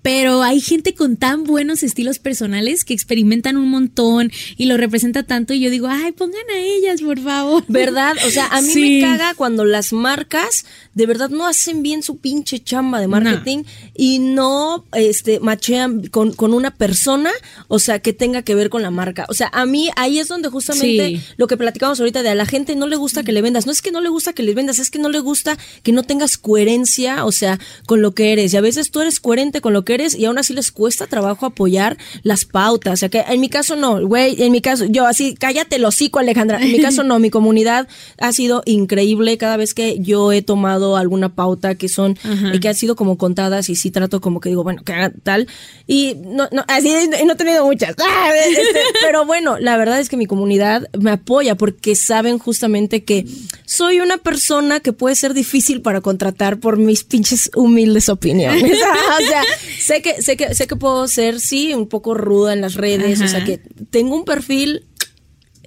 Pero 0.08 0.42
hay 0.42 0.62
gente 0.62 0.94
con 0.94 1.18
tan 1.18 1.44
buenos 1.44 1.82
estilos 1.82 2.18
personales 2.18 2.86
que 2.86 2.94
experimentan 2.94 3.58
un 3.58 3.68
montón 3.68 4.32
y 4.56 4.64
lo 4.64 4.78
representa 4.78 5.22
tanto 5.24 5.52
y 5.52 5.60
yo 5.60 5.68
digo, 5.68 5.86
ay, 5.86 6.12
pongan 6.12 6.48
a 6.50 6.56
ellas, 6.58 7.02
por 7.02 7.18
favor. 7.20 7.62
¿Verdad? 7.68 8.16
O 8.26 8.30
sea, 8.30 8.46
a 8.46 8.62
mí 8.62 8.68
Sí. 8.72 8.80
me 8.80 9.00
caga 9.02 9.34
cuando 9.34 9.66
las 9.66 9.92
marcas 9.92 10.64
de 10.94 11.04
verdad 11.04 11.28
no 11.28 11.46
hacen 11.46 11.82
bien 11.82 12.02
su 12.02 12.16
pinche 12.16 12.58
chamba 12.58 13.00
de 13.00 13.06
marketing 13.06 13.64
y 13.94 14.18
no 14.18 14.86
este 14.94 15.40
machean 15.40 16.06
con, 16.06 16.32
con 16.32 16.54
una 16.54 16.70
persona, 16.74 17.30
o 17.68 17.78
sea, 17.78 17.98
que 17.98 18.14
tenga 18.14 18.40
que 18.40 18.54
ver 18.54 18.70
con 18.70 18.80
la 18.80 18.90
marca. 18.90 19.26
O 19.28 19.34
sea, 19.34 19.50
a 19.52 19.66
mí 19.66 19.90
ahí 19.96 20.18
es 20.18 20.28
donde 20.28 20.48
justamente 20.48 20.88
Sí. 21.08 21.20
lo 21.36 21.46
que 21.48 21.58
platicamos 21.58 22.00
ahorita 22.00 22.22
de 22.22 22.30
a 22.30 22.34
la 22.34 22.46
gente 22.46 22.74
no 22.76 22.86
le 22.86 22.96
gusta 22.96 23.24
que 23.24 23.32
le 23.32 23.42
vendas. 23.42 23.66
No 23.66 23.72
es 23.72 23.82
que 23.82 23.92
no 23.92 24.00
le 24.00 24.08
gusta 24.08 24.32
que 24.32 24.42
les 24.42 24.54
vendas, 24.54 24.78
es 24.78 24.90
que 24.90 24.98
no 24.98 25.10
le 25.10 25.20
gusta 25.20 25.58
que 25.82 25.92
no 25.92 26.02
tengas 26.02 26.38
coherencia, 26.38 27.26
o 27.26 27.30
sea, 27.32 27.58
con 27.84 28.00
lo 28.00 28.14
que 28.14 28.32
eres. 28.32 28.54
Y 28.54 28.56
a 28.56 28.62
veces 28.62 28.90
tú 28.90 29.02
eres 29.02 29.20
coherente 29.20 29.60
con 29.60 29.74
lo 29.74 29.84
que 29.84 29.94
eres 29.94 29.97
mujeres 29.98 30.18
y 30.18 30.24
aún 30.24 30.38
así 30.38 30.54
les 30.54 30.70
cuesta 30.70 31.06
trabajo 31.06 31.46
apoyar 31.46 31.96
las 32.22 32.44
pautas. 32.44 32.94
O 32.94 32.96
sea, 32.96 33.08
que 33.08 33.20
en 33.20 33.40
mi 33.40 33.48
caso 33.48 33.76
no, 33.76 34.06
güey, 34.06 34.42
en 34.42 34.52
mi 34.52 34.60
caso, 34.60 34.84
yo 34.86 35.06
así, 35.06 35.34
cállate 35.34 35.78
lo 35.78 35.88
hocico, 35.88 36.18
Alejandra. 36.18 36.60
En 36.60 36.72
mi 36.72 36.80
caso 36.80 37.04
no, 37.04 37.18
mi 37.18 37.30
comunidad 37.30 37.88
ha 38.18 38.32
sido 38.32 38.62
increíble 38.66 39.36
cada 39.38 39.56
vez 39.56 39.74
que 39.74 39.98
yo 40.00 40.32
he 40.32 40.42
tomado 40.42 40.96
alguna 40.96 41.34
pauta 41.34 41.74
que 41.74 41.88
son, 41.88 42.16
y 42.52 42.60
que 42.60 42.68
han 42.68 42.74
sido 42.74 42.96
como 42.96 43.18
contadas 43.18 43.68
y 43.68 43.76
sí 43.76 43.90
trato 43.90 44.20
como 44.20 44.40
que 44.40 44.48
digo, 44.48 44.62
bueno, 44.62 44.82
que 44.84 44.92
haga 44.92 45.12
tal. 45.22 45.48
Y 45.86 46.14
no, 46.16 46.48
no, 46.52 46.64
así, 46.68 46.92
no 47.24 47.32
he 47.32 47.36
tenido 47.36 47.64
muchas. 47.64 47.94
Ah, 48.10 48.30
este, 48.34 48.80
pero 49.02 49.26
bueno, 49.26 49.58
la 49.58 49.76
verdad 49.76 50.00
es 50.00 50.08
que 50.08 50.16
mi 50.16 50.26
comunidad 50.26 50.88
me 50.98 51.10
apoya 51.10 51.56
porque 51.56 51.94
saben 51.94 52.38
justamente 52.38 53.04
que 53.04 53.26
soy 53.64 54.00
una 54.00 54.16
persona 54.16 54.80
que 54.80 54.92
puede 54.92 55.14
ser 55.14 55.34
difícil 55.34 55.82
para 55.82 56.00
contratar 56.00 56.58
por 56.58 56.78
mis 56.78 57.04
pinches 57.04 57.50
humildes 57.54 58.08
opiniones. 58.08 58.78
o 59.18 59.26
sea, 59.26 59.42
sé 59.80 60.02
que, 60.02 60.20
sé 60.22 60.36
que, 60.36 60.54
sé 60.54 60.66
que 60.66 60.76
puedo 60.76 61.06
ser, 61.08 61.40
sí, 61.40 61.74
un 61.74 61.88
poco 61.88 62.14
ruda 62.14 62.52
en 62.52 62.60
las 62.60 62.74
redes. 62.74 63.20
O 63.20 63.28
sea, 63.28 63.44
que 63.44 63.58
tengo 63.90 64.14
un 64.16 64.24
perfil 64.24 64.84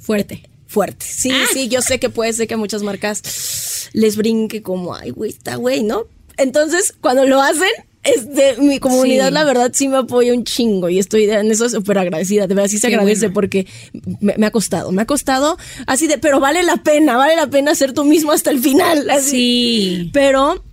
Fuerte. 0.01 0.49
fuerte. 0.68 1.05
Sí, 1.07 1.32
sí, 1.53 1.68
yo 1.68 1.82
sé 1.82 1.99
que 1.99 2.09
puede 2.09 2.34
ser 2.34 2.47
que 2.47 2.55
a 2.55 2.57
muchas 2.57 2.82
marcas 2.84 3.89
les 3.93 4.16
brinque 4.16 4.62
como, 4.62 4.95
ay, 4.95 5.12
güey, 5.12 5.32
está 5.32 5.55
güey, 5.55 5.84
¿no? 5.84 6.05
Entonces, 6.38 6.93
cuando 7.01 7.26
lo 7.26 7.41
hacen, 7.41 7.70
este, 8.03 8.55
mi 8.57 8.80
comunidad, 8.80 9.28
Sí. 9.28 9.34
la 9.34 9.43
verdad, 9.43 9.72
sí 9.76 9.88
me 9.88 9.97
apoya 9.97 10.34
un 10.34 10.43
chingo 10.43 10.89
y 10.89 10.97
estoy 10.97 11.26
en 11.30 11.51
eso 11.51 11.70
súper 11.70 11.99
agradecida. 11.99 12.47
De 12.47 12.55
verdad, 12.55 12.70
sí 12.70 12.80
se 12.80 12.88
Qué 12.88 12.95
agradece 12.95 13.28
bueno. 13.28 13.34
porque 13.36 13.68
me, 14.22 14.34
me 14.38 14.45
ha 14.47 14.51
costado, 14.51 14.91
me 14.91 15.03
ha 15.03 15.05
costado 15.05 15.57
así 15.86 16.07
de, 16.07 16.18
pero 16.18 16.39
vale 16.39 16.64
la 16.64 16.78
pena, 16.78 17.16
vale 17.16 17.36
la 17.36 17.47
pena 17.47 17.76
ser 17.76 17.93
tú 17.93 18.03
mismo 18.05 18.32
hasta 18.32 18.49
el 18.49 18.59
final. 18.59 19.07
Así. 19.12 19.30
Sí. 19.30 20.09
Pero 20.14 20.64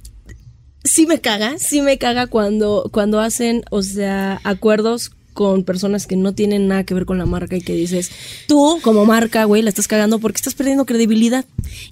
sí 0.88 1.06
me 1.06 1.20
caga, 1.20 1.58
sí 1.58 1.80
me 1.82 1.98
caga 1.98 2.26
cuando, 2.26 2.88
cuando 2.92 3.20
hacen, 3.20 3.62
o 3.70 3.82
sea, 3.82 4.40
acuerdos 4.44 5.12
con 5.32 5.62
personas 5.62 6.08
que 6.08 6.16
no 6.16 6.34
tienen 6.34 6.66
nada 6.66 6.82
que 6.82 6.94
ver 6.94 7.04
con 7.04 7.16
la 7.16 7.24
marca 7.24 7.54
y 7.56 7.60
que 7.60 7.72
dices, 7.72 8.10
tú 8.48 8.80
como 8.82 9.04
marca, 9.04 9.44
güey, 9.44 9.62
la 9.62 9.68
estás 9.68 9.86
cagando 9.86 10.18
porque 10.18 10.38
estás 10.38 10.54
perdiendo 10.54 10.84
credibilidad. 10.84 11.44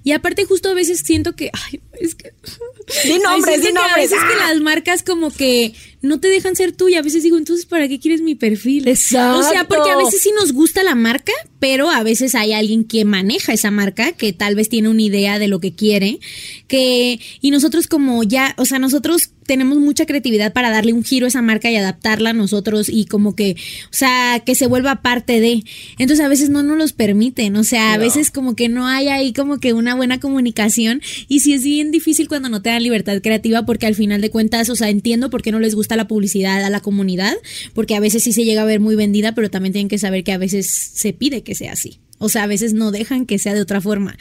Y 0.03 0.11
aparte 0.11 0.43
justo 0.43 0.69
a 0.69 0.73
veces 0.73 0.99
siento 1.05 1.33
que, 1.33 1.49
ay, 1.53 1.79
es 2.01 2.15
que... 2.15 2.33
Di 3.05 3.19
nombres, 3.23 3.61
di 3.61 3.67
que 3.71 3.77
A 3.79 3.81
nombres. 3.81 4.09
veces 4.09 4.19
que 4.19 4.35
las 4.35 4.59
marcas 4.61 5.01
como 5.01 5.31
que 5.31 5.73
no 6.01 6.19
te 6.19 6.27
dejan 6.27 6.55
ser 6.55 6.71
tú 6.71 6.89
y 6.89 6.95
a 6.95 7.01
veces 7.01 7.23
digo, 7.23 7.37
entonces, 7.37 7.65
¿para 7.65 7.87
qué 7.87 7.99
quieres 7.99 8.21
mi 8.21 8.35
perfil? 8.35 8.87
Exacto. 8.87 9.39
O 9.39 9.43
sea, 9.43 9.67
porque 9.67 9.89
a 9.89 9.97
veces 9.97 10.21
sí 10.21 10.31
nos 10.39 10.53
gusta 10.53 10.83
la 10.83 10.95
marca, 10.95 11.33
pero 11.59 11.89
a 11.89 12.03
veces 12.03 12.35
hay 12.35 12.53
alguien 12.53 12.83
que 12.83 13.03
maneja 13.05 13.53
esa 13.53 13.71
marca, 13.71 14.11
que 14.11 14.33
tal 14.33 14.55
vez 14.55 14.69
tiene 14.69 14.89
una 14.89 15.01
idea 15.01 15.39
de 15.39 15.47
lo 15.47 15.59
que 15.59 15.73
quiere, 15.73 16.19
que, 16.67 17.19
y 17.41 17.51
nosotros 17.51 17.87
como 17.87 18.23
ya, 18.23 18.53
o 18.57 18.65
sea, 18.65 18.79
nosotros 18.79 19.31
tenemos 19.47 19.77
mucha 19.79 20.05
creatividad 20.05 20.53
para 20.53 20.69
darle 20.69 20.93
un 20.93 21.03
giro 21.03 21.25
a 21.25 21.29
esa 21.29 21.41
marca 21.41 21.71
y 21.71 21.75
adaptarla 21.77 22.31
a 22.31 22.33
nosotros 22.33 22.89
y 22.89 23.05
como 23.05 23.35
que, 23.35 23.55
o 23.85 23.93
sea, 23.93 24.43
que 24.45 24.53
se 24.53 24.67
vuelva 24.67 25.01
parte 25.01 25.39
de. 25.39 25.63
Entonces 25.97 26.23
a 26.23 26.27
veces 26.27 26.49
no 26.49 26.61
nos 26.61 26.77
los 26.77 26.93
permiten, 26.93 27.55
o 27.55 27.63
sea, 27.63 27.93
a 27.93 27.97
veces 27.97 28.29
como 28.29 28.55
que 28.55 28.67
no 28.67 28.85
hay 28.85 29.07
ahí 29.07 29.33
como 29.33 29.59
que 29.59 29.73
una 29.73 29.95
buena 29.95 30.19
comunicación 30.19 31.01
y 31.27 31.39
sí 31.39 31.53
es 31.53 31.63
bien 31.63 31.91
difícil 31.91 32.27
cuando 32.27 32.49
no 32.49 32.61
te 32.61 32.69
dan 32.69 32.83
libertad 32.83 33.19
creativa 33.23 33.65
porque 33.65 33.87
al 33.87 33.95
final 33.95 34.21
de 34.21 34.29
cuentas, 34.29 34.69
o 34.69 34.75
sea, 34.75 34.89
entiendo 34.89 35.29
por 35.29 35.41
qué 35.41 35.51
no 35.51 35.59
les 35.59 35.73
gusta 35.73 35.86
la 35.95 36.07
publicidad 36.07 36.63
a 36.63 36.69
la 36.69 36.81
comunidad, 36.81 37.33
porque 37.73 37.95
a 37.95 37.99
veces 37.99 38.23
sí 38.23 38.33
se 38.33 38.43
llega 38.43 38.61
a 38.61 38.65
ver 38.65 38.79
muy 38.79 38.95
vendida, 38.95 39.33
pero 39.33 39.49
también 39.49 39.73
tienen 39.73 39.89
que 39.89 39.97
saber 39.97 40.23
que 40.23 40.31
a 40.31 40.37
veces 40.37 40.91
se 40.93 41.13
pide 41.13 41.43
que 41.43 41.55
sea 41.55 41.73
así. 41.73 41.99
O 42.19 42.29
sea, 42.29 42.43
a 42.43 42.47
veces 42.47 42.73
no 42.73 42.91
dejan 42.91 43.25
que 43.25 43.39
sea 43.39 43.53
de 43.53 43.61
otra 43.61 43.79
forma. 43.79 44.17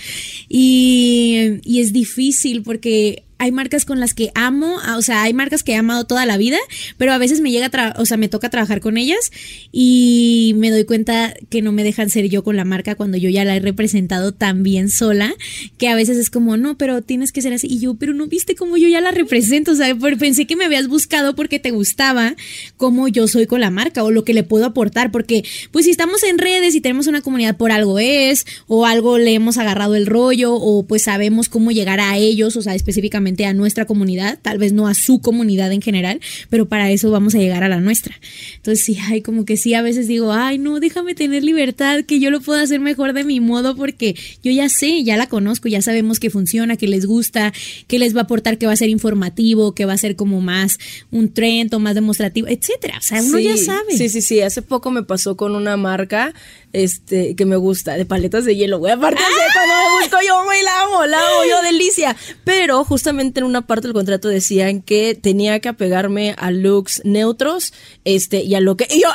Y, 0.49 1.61
y 1.65 1.81
es 1.81 1.93
difícil 1.93 2.63
porque 2.63 3.26
hay 3.39 3.53
marcas 3.53 3.85
con 3.85 4.01
las 4.01 4.15
que 4.15 4.31
amo, 4.35 4.79
ah, 4.83 4.97
o 4.97 5.03
sea, 5.03 5.23
hay 5.23 5.35
marcas 5.35 5.63
que 5.63 5.73
he 5.73 5.77
amado 5.77 6.05
toda 6.05 6.25
la 6.25 6.39
vida, 6.39 6.59
pero 6.97 7.13
a 7.13 7.19
veces 7.19 7.41
me 7.41 7.51
llega, 7.51 7.67
a 7.67 7.95
o 8.01 8.07
sea, 8.07 8.17
me 8.17 8.29
toca 8.29 8.49
trabajar 8.49 8.81
con 8.81 8.97
ellas 8.97 9.31
y 9.73 10.55
me 10.57 10.71
doy 10.71 10.85
cuenta 10.85 11.35
que 11.51 11.61
no 11.61 11.73
me 11.73 11.85
dejan 11.85 12.09
ser 12.09 12.29
yo 12.29 12.43
con 12.43 12.57
la 12.57 12.65
marca 12.65 12.95
cuando 12.95 13.19
yo 13.19 13.29
ya 13.29 13.45
la 13.45 13.55
he 13.55 13.61
representado 13.61 14.33
tan 14.33 14.63
bien 14.63 14.89
sola, 14.89 15.35
que 15.77 15.89
a 15.89 15.95
veces 15.95 16.17
es 16.17 16.31
como, 16.31 16.57
no, 16.57 16.79
pero 16.79 17.03
tienes 17.03 17.33
que 17.33 17.43
ser 17.43 17.53
así. 17.53 17.67
Y 17.69 17.79
yo, 17.81 17.95
pero 17.95 18.15
no 18.15 18.27
viste 18.27 18.55
cómo 18.55 18.79
yo 18.79 18.89
ya 18.89 19.01
la 19.01 19.11
represento, 19.11 19.73
o 19.73 19.75
sea, 19.75 19.95
pensé 20.19 20.47
que 20.47 20.57
me 20.57 20.65
habías 20.65 20.89
buscado 20.89 21.35
porque 21.35 21.59
te 21.59 21.73
gustaba 21.73 22.37
cómo 22.77 23.09
yo 23.09 23.29
soy 23.29 23.47
con 23.47 23.61
la 23.61 23.71
marca 23.71 24.03
o 24.03 24.11
lo 24.11 24.25
que 24.25 24.33
le 24.33 24.45
puedo 24.45 24.65
aportar, 24.65 25.11
porque 25.11 25.45
pues 25.73 25.85
si 25.85 25.91
estamos 25.91 26.23
en 26.23 26.39
redes 26.39 26.75
y 26.75 26.81
tenemos 26.81 27.07
una 27.07 27.21
comunidad 27.21 27.57
por 27.57 27.71
algo 27.71 27.99
es, 27.99 28.47
o 28.67 28.87
algo 28.87 29.19
le 29.19 29.35
hemos 29.35 29.59
agarrado 29.59 29.95
el 29.95 30.07
rollo, 30.07 30.55
o 30.55 30.87
pues 30.87 31.03
sabemos 31.03 31.51
cómo 31.51 31.71
llegar 31.71 32.01
a 32.01 32.17
ellos, 32.17 32.57
o 32.57 32.63
sea, 32.63 32.75
específicamente 32.75 33.26
a 33.45 33.53
nuestra 33.53 33.85
comunidad, 33.85 34.39
tal 34.41 34.59
vez 34.59 34.73
no 34.73 34.87
a 34.87 34.95
su 34.95 35.21
comunidad 35.21 35.73
en 35.73 35.83
general, 35.83 36.21
pero 36.51 36.69
para 36.69 36.91
eso 36.91 37.11
vamos 37.11 37.35
a 37.35 37.39
llegar 37.39 37.65
a 37.65 37.69
la 37.69 37.81
nuestra. 37.81 38.19
Entonces 38.57 38.85
sí, 38.85 38.99
hay 39.09 39.23
como 39.23 39.45
que 39.45 39.57
sí, 39.57 39.75
a 39.75 39.83
veces 39.83 40.09
digo, 40.09 40.33
ay, 40.33 40.59
no, 40.59 40.81
déjame 40.81 41.15
tener 41.15 41.45
libertad, 41.45 42.05
que 42.05 42.21
yo 42.21 42.31
lo 42.31 42.41
puedo 42.41 42.61
hacer 42.61 42.81
mejor 42.81 43.13
de 43.13 43.25
mi 43.25 43.41
modo, 43.41 43.77
porque 43.77 44.15
yo 44.43 44.53
ya 44.53 44.69
sé, 44.69 45.05
ya 45.05 45.17
la 45.17 45.27
conozco, 45.27 45.69
ya 45.69 45.83
sabemos 45.83 46.21
que 46.21 46.31
funciona, 46.31 46.77
que 46.77 46.89
les 46.89 47.07
gusta, 47.07 47.53
que 47.87 47.99
les 47.99 48.15
va 48.15 48.21
a 48.21 48.25
aportar, 48.25 48.59
que 48.59 48.67
va 48.67 48.73
a 48.73 48.77
ser 48.77 48.89
informativo, 48.89 49.75
que 49.75 49.85
va 49.85 49.93
a 49.93 49.99
ser 49.99 50.17
como 50.17 50.41
más 50.41 50.79
un 51.11 51.33
trend 51.33 51.75
o 51.75 51.79
más 51.79 51.95
demostrativo, 51.95 52.49
etcétera. 52.49 52.99
O 52.99 53.03
sea, 53.03 53.23
uno 53.23 53.39
ya 53.39 53.57
sabe. 53.57 53.97
Sí, 53.97 54.09
sí, 54.09 54.21
sí. 54.21 54.41
Hace 54.41 54.63
poco 54.63 54.91
me 54.91 55.03
pasó 55.03 55.37
con 55.37 55.55
una 55.55 55.77
marca 55.77 56.35
este, 56.77 57.35
que 57.35 57.47
me 57.47 57.57
gusta, 57.57 57.95
de 57.95 58.05
paletas 58.05 58.45
de 58.45 58.55
hielo, 58.55 58.79
güey. 58.79 58.93
Aparte, 58.93 59.23
¡Ah! 59.23 59.53
cuando 59.55 59.75
me 59.75 60.01
busco 60.01 60.19
yo, 60.27 60.45
güey, 60.45 60.63
la 60.63 60.83
amo, 60.83 61.07
la 61.07 61.19
amo, 61.19 61.45
yo, 61.49 61.63
delicia. 61.63 62.15
Pero 62.45 62.85
justamente 62.85 63.41
en 63.41 63.47
una 63.47 63.67
parte 63.67 63.87
del 63.87 63.95
contrato 63.95 64.29
decían 64.29 64.83
que 64.83 65.15
tenía 65.15 65.59
que 65.61 65.71
apegarme 65.71 66.35
a 66.37 66.51
looks 66.51 67.01
neutros 67.05 67.73
este, 68.05 68.43
y 68.43 68.55
a 68.55 68.61
lo 68.61 68.77
que. 68.77 68.87
Y 68.91 69.01
yo, 69.01 69.09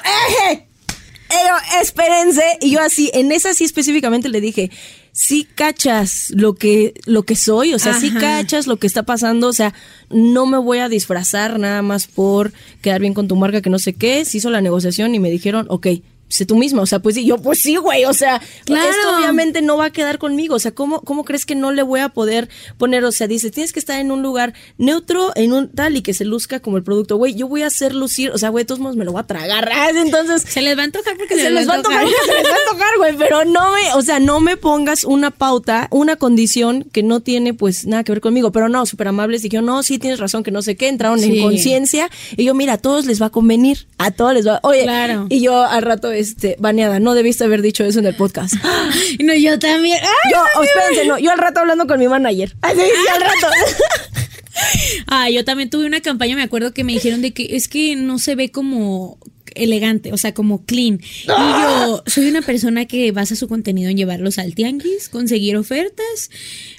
¡eje! 0.49 0.67
Ello, 1.29 1.81
espérense. 1.81 2.43
Y 2.61 2.71
yo 2.71 2.81
así, 2.81 3.11
en 3.13 3.31
esa 3.31 3.53
sí 3.53 3.63
específicamente 3.63 4.27
le 4.27 4.41
dije, 4.41 4.71
sí 5.11 5.47
cachas 5.55 6.31
lo 6.31 6.55
que, 6.55 6.95
lo 7.05 7.23
que 7.23 7.35
soy, 7.35 7.73
o 7.73 7.79
sea, 7.79 7.93
sí 7.93 8.09
Ajá. 8.09 8.19
cachas 8.19 8.65
lo 8.65 8.77
que 8.77 8.87
está 8.87 9.03
pasando, 9.03 9.47
o 9.47 9.53
sea, 9.53 9.73
no 10.09 10.45
me 10.45 10.57
voy 10.57 10.79
a 10.79 10.89
disfrazar 10.89 11.59
nada 11.59 11.83
más 11.83 12.07
por 12.07 12.51
quedar 12.81 12.99
bien 13.01 13.13
con 13.13 13.27
tu 13.27 13.35
marca, 13.35 13.61
que 13.61 13.69
no 13.69 13.79
sé 13.79 13.93
qué. 13.93 14.25
Se 14.25 14.39
hizo 14.39 14.49
la 14.49 14.61
negociación 14.61 15.13
y 15.13 15.19
me 15.19 15.29
dijeron, 15.29 15.67
ok. 15.69 15.87
Sé 16.31 16.45
tú 16.45 16.55
misma, 16.55 16.81
o 16.81 16.85
sea, 16.85 16.99
pues 16.99 17.15
sí, 17.15 17.25
yo, 17.25 17.37
pues 17.37 17.59
sí, 17.61 17.75
güey, 17.75 18.05
o 18.05 18.13
sea, 18.13 18.41
Claro. 18.65 18.89
esto 18.89 19.17
obviamente 19.17 19.61
no 19.61 19.77
va 19.77 19.85
a 19.85 19.89
quedar 19.91 20.17
conmigo, 20.17 20.55
o 20.55 20.59
sea, 20.59 20.71
¿cómo, 20.71 21.01
¿cómo 21.01 21.25
crees 21.25 21.45
que 21.45 21.55
no 21.55 21.71
le 21.71 21.83
voy 21.83 21.99
a 21.99 22.09
poder 22.09 22.47
poner, 22.77 23.03
o 23.05 23.11
sea, 23.11 23.27
dice, 23.27 23.51
tienes 23.51 23.73
que 23.73 23.79
estar 23.79 23.99
en 23.99 24.11
un 24.11 24.21
lugar 24.21 24.53
neutro, 24.77 25.31
en 25.35 25.53
un 25.53 25.69
tal 25.69 25.97
y 25.97 26.01
que 26.01 26.13
se 26.13 26.25
luzca 26.25 26.59
como 26.61 26.77
el 26.77 26.83
producto, 26.83 27.17
güey, 27.17 27.35
yo 27.35 27.47
voy 27.47 27.63
a 27.63 27.67
hacer 27.67 27.93
lucir, 27.93 28.31
o 28.31 28.37
sea, 28.37 28.49
güey, 28.49 28.63
de 28.63 28.67
todos 28.67 28.79
modos 28.79 28.95
me 28.95 29.05
lo 29.05 29.11
voy 29.11 29.19
a 29.21 29.27
tragar, 29.27 29.69
entonces, 29.95 30.43
Se 30.47 30.61
les 30.61 30.77
va 30.77 30.81
a 30.81 30.85
antojar 30.85 31.17
porque 31.17 31.35
se 31.35 31.49
les 31.51 31.67
va 31.67 31.75
a 31.75 31.81
tocar, 31.81 32.05
se 32.07 32.33
les 32.33 32.45
va 32.45 32.55
a 32.55 32.71
tocar, 32.71 32.97
güey, 32.97 33.15
pero 33.17 33.43
no 33.45 33.71
me, 33.73 33.93
o 33.95 34.01
sea, 34.01 34.19
no 34.19 34.39
me 34.39 34.57
pongas 34.57 35.03
una 35.03 35.31
pauta, 35.31 35.87
una 35.91 36.15
condición 36.15 36.85
que 36.91 37.03
no 37.03 37.19
tiene 37.19 37.53
pues 37.53 37.85
nada 37.85 38.03
que 38.03 38.11
ver 38.13 38.21
conmigo, 38.21 38.51
pero 38.51 38.69
no, 38.69 38.85
súper 38.85 39.09
amables, 39.09 39.41
dijeron, 39.41 39.65
no, 39.65 39.83
sí 39.83 39.99
tienes 39.99 40.19
razón, 40.19 40.43
que 40.43 40.51
no 40.51 40.61
sé 40.61 40.75
qué, 40.75 40.87
entraron 40.87 41.19
Sí. 41.19 41.37
en 41.37 41.43
conciencia, 41.43 42.09
y 42.37 42.45
yo, 42.45 42.53
mira, 42.53 42.73
a 42.73 42.77
todos 42.77 43.05
les 43.05 43.21
va 43.21 43.27
a 43.27 43.29
convenir, 43.29 43.87
a 43.97 44.11
todos 44.11 44.33
les 44.33 44.47
va, 44.47 44.59
oye, 44.63 44.83
Claro. 44.83 45.27
y 45.29 45.41
yo 45.41 45.63
al 45.63 45.81
rato, 45.81 46.11
este, 46.21 46.55
baneada, 46.59 46.99
no 46.99 47.13
debiste 47.13 47.43
haber 47.43 47.61
dicho 47.61 47.83
eso 47.83 47.99
en 47.99 48.05
el 48.05 48.15
podcast. 48.15 48.53
No, 49.19 49.35
yo 49.35 49.59
también. 49.59 49.99
¡Ay! 50.01 50.31
Yo, 50.33 50.39
oh, 50.57 50.63
espérense, 50.63 51.05
no, 51.05 51.19
yo 51.19 51.31
al 51.31 51.37
rato 51.37 51.59
hablando 51.59 51.85
con 51.85 51.99
mi 51.99 52.07
manager. 52.07 52.55
Así, 52.61 52.79
sí, 52.79 53.07
al 53.13 53.21
rato. 53.21 53.47
Ah, 55.07 55.29
yo 55.29 55.43
también 55.45 55.69
tuve 55.69 55.85
una 55.85 56.01
campaña, 56.01 56.35
me 56.35 56.43
acuerdo 56.43 56.73
que 56.73 56.83
me 56.83 56.93
dijeron 56.93 57.21
de 57.21 57.31
que 57.31 57.55
es 57.55 57.67
que 57.67 57.95
no 57.95 58.19
se 58.19 58.35
ve 58.35 58.51
como 58.51 59.17
elegante, 59.55 60.13
o 60.13 60.17
sea, 60.17 60.33
como 60.33 60.65
clean. 60.65 60.99
Y 61.23 61.27
yo 61.27 62.03
soy 62.05 62.27
una 62.27 62.41
persona 62.41 62.85
que 62.85 63.11
basa 63.11 63.35
su 63.35 63.47
contenido 63.47 63.89
en 63.89 63.97
llevarlos 63.97 64.37
al 64.37 64.55
tianguis, 64.55 65.09
conseguir 65.09 65.57
ofertas, 65.57 66.29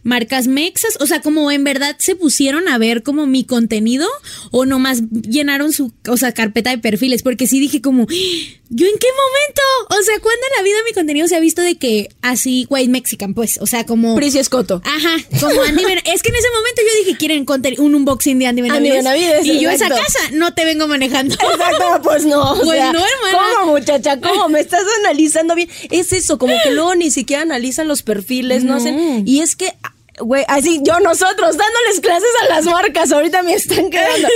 marcas 0.03 0.47
mexas, 0.47 0.97
o 1.01 1.07
sea, 1.07 1.21
como 1.21 1.51
en 1.51 1.65
verdad 1.65 1.97
se 1.99 2.17
pusieron 2.17 2.69
a 2.69 2.79
ver 2.79 3.03
como 3.03 3.27
mi 3.27 3.45
contenido 3.45 4.09
o 4.51 4.67
nomás 4.67 5.03
llenaron 5.11 5.73
su, 5.73 5.93
o 6.09 6.17
sea, 6.17 6.33
carpeta 6.33 6.71
de 6.71 6.79
perfiles, 6.79 7.23
porque 7.23 7.47
sí 7.47 7.61
dije 7.61 7.81
como, 7.81 8.07
¿yo 8.09 8.87
en 8.87 8.99
qué 8.99 9.07
momento? 9.07 9.63
O 9.91 10.03
sea, 10.03 10.19
¿cuándo 10.21 10.41
en 10.51 10.57
la 10.57 10.63
vida 10.63 10.77
mi 10.87 10.93
contenido 10.93 11.29
se 11.29 11.37
ha 11.37 11.41
visto 11.41 11.63
de 11.63 11.77
que 11.77 12.09
así, 12.23 12.67
white 12.71 12.91
mexican, 12.91 13.35
pues, 13.35 13.59
o 13.61 13.67
sea, 13.67 13.87
como... 13.87 14.15
Prissy 14.17 14.39
Escoto. 14.39 14.83
Ajá, 14.85 15.17
como 15.41 15.63
Andy. 15.63 15.83
Es 16.05 16.23
que 16.23 16.31
en 16.31 16.37
ese 16.37 16.49
momento 16.55 16.83
yo 16.83 17.05
dije, 17.05 17.17
quieren 17.19 17.47
un 17.79 17.95
unboxing 17.95 18.39
de 18.39 18.47
Andy 18.47 18.63
Benavides. 18.63 18.97
Benavides, 18.97 19.47
y 19.47 19.61
yo 19.61 19.71
esa 19.71 19.87
exacto. 19.87 20.03
casa 20.05 20.31
no 20.33 20.55
te 20.55 20.65
vengo 20.65 20.89
manejando. 20.89 21.35
Exacto, 21.35 22.01
pues 22.03 22.25
no. 22.25 22.62
O 22.63 22.67
Pues 22.67 22.79
sea, 22.79 22.93
no, 22.93 22.99
hermana. 23.05 23.39
¿Cómo, 23.61 23.73
muchacha? 23.73 24.21
¿Cómo? 24.21 24.49
Me 24.49 24.61
estás 24.61 24.83
analizando 25.01 25.55
bien. 25.55 25.69
Es 25.91 26.13
eso, 26.13 26.39
como 26.39 26.55
que 26.63 26.71
luego 26.71 26.95
ni 26.95 27.11
siquiera 27.11 27.43
analizan 27.43 27.89
los 27.89 28.03
perfiles, 28.03 28.65
no, 28.65 28.75
hacen. 28.75 29.23
Y 29.27 29.41
es 29.41 29.57
que. 29.57 29.73
Güey, 30.21 30.45
así 30.47 30.81
yo 30.85 31.01
nosotros 31.01 31.57
dándoles 31.57 32.01
clases 32.03 32.29
a 32.45 32.55
las 32.55 32.67
marcas, 32.67 33.11
ahorita 33.13 33.43
me 33.43 33.55
están 33.55 33.89
quedando. 33.91 34.29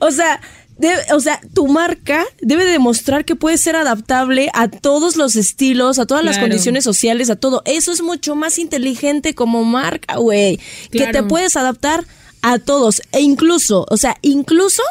O 0.00 0.10
sea, 0.10 0.40
debe- 0.78 1.12
o 1.12 1.20
sea, 1.20 1.40
tu 1.54 1.68
marca 1.68 2.24
debe 2.40 2.64
demostrar 2.64 3.24
que 3.24 3.36
puede 3.36 3.56
ser 3.56 3.76
adaptable 3.76 4.50
a 4.52 4.66
todos 4.68 5.14
los 5.14 5.36
estilos, 5.36 6.00
a 6.00 6.06
todas 6.06 6.24
las 6.24 6.38
condiciones 6.38 6.82
sociales, 6.82 7.30
a 7.30 7.36
todo. 7.36 7.62
Eso 7.66 7.92
es 7.92 8.02
mucho 8.02 8.34
más 8.34 8.58
inteligente 8.58 9.32
como 9.34 9.62
marca, 9.62 10.16
güey. 10.16 10.58
Que 10.90 11.06
te 11.06 11.22
puedes 11.22 11.56
adaptar 11.56 12.04
a 12.42 12.58
todos. 12.58 13.00
E 13.12 13.20
incluso, 13.20 13.86
o 13.88 13.96
sea, 13.96 14.18
incluso, 14.22 14.82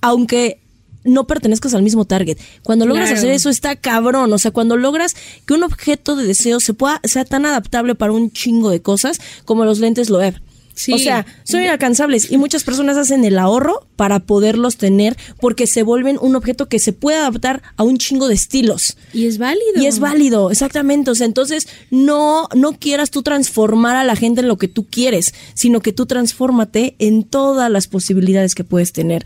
aunque 0.00 0.58
no 1.06 1.26
pertenezcas 1.26 1.74
al 1.74 1.82
mismo 1.82 2.04
target. 2.04 2.38
Cuando 2.62 2.86
logras 2.86 3.08
Claro. 3.08 3.18
hacer 3.20 3.32
eso 3.32 3.48
está 3.50 3.76
cabrón, 3.76 4.32
o 4.32 4.38
sea, 4.38 4.50
cuando 4.50 4.76
logras 4.76 5.14
que 5.46 5.54
un 5.54 5.62
objeto 5.62 6.16
de 6.16 6.26
deseo 6.26 6.60
se 6.60 6.74
pueda 6.74 7.00
sea 7.04 7.24
tan 7.24 7.46
adaptable 7.46 7.94
para 7.94 8.12
un 8.12 8.30
chingo 8.30 8.70
de 8.70 8.82
cosas 8.82 9.20
como 9.44 9.64
los 9.64 9.78
lentes 9.78 10.10
Loewe. 10.10 10.40
Sí. 10.78 10.92
O 10.92 10.98
sea, 10.98 11.24
son 11.44 11.62
inalcanzables 11.62 12.30
y 12.30 12.36
muchas 12.36 12.62
personas 12.62 12.98
hacen 12.98 13.24
el 13.24 13.38
ahorro 13.38 13.86
para 13.96 14.18
poderlos 14.20 14.76
tener 14.76 15.16
porque 15.40 15.66
se 15.66 15.82
vuelven 15.82 16.18
un 16.20 16.36
objeto 16.36 16.68
que 16.68 16.78
se 16.78 16.92
puede 16.92 17.16
adaptar 17.16 17.62
a 17.78 17.82
un 17.82 17.96
chingo 17.96 18.28
de 18.28 18.34
estilos. 18.34 18.98
Y 19.14 19.24
es 19.24 19.38
válido. 19.38 19.64
Y 19.76 19.86
es 19.86 20.00
válido, 20.00 20.50
exactamente. 20.50 21.10
O 21.10 21.14
sea, 21.14 21.24
entonces 21.24 21.66
no, 21.90 22.46
no 22.54 22.74
quieras 22.74 23.10
tú 23.10 23.22
transformar 23.22 23.96
a 23.96 24.04
la 24.04 24.16
gente 24.16 24.42
en 24.42 24.48
lo 24.48 24.58
que 24.58 24.68
tú 24.68 24.84
quieres, 24.84 25.32
sino 25.54 25.80
que 25.80 25.94
tú 25.94 26.04
transfórmate 26.04 26.94
en 26.98 27.24
todas 27.24 27.70
las 27.70 27.86
posibilidades 27.86 28.54
que 28.54 28.64
puedes 28.64 28.92
tener. 28.92 29.24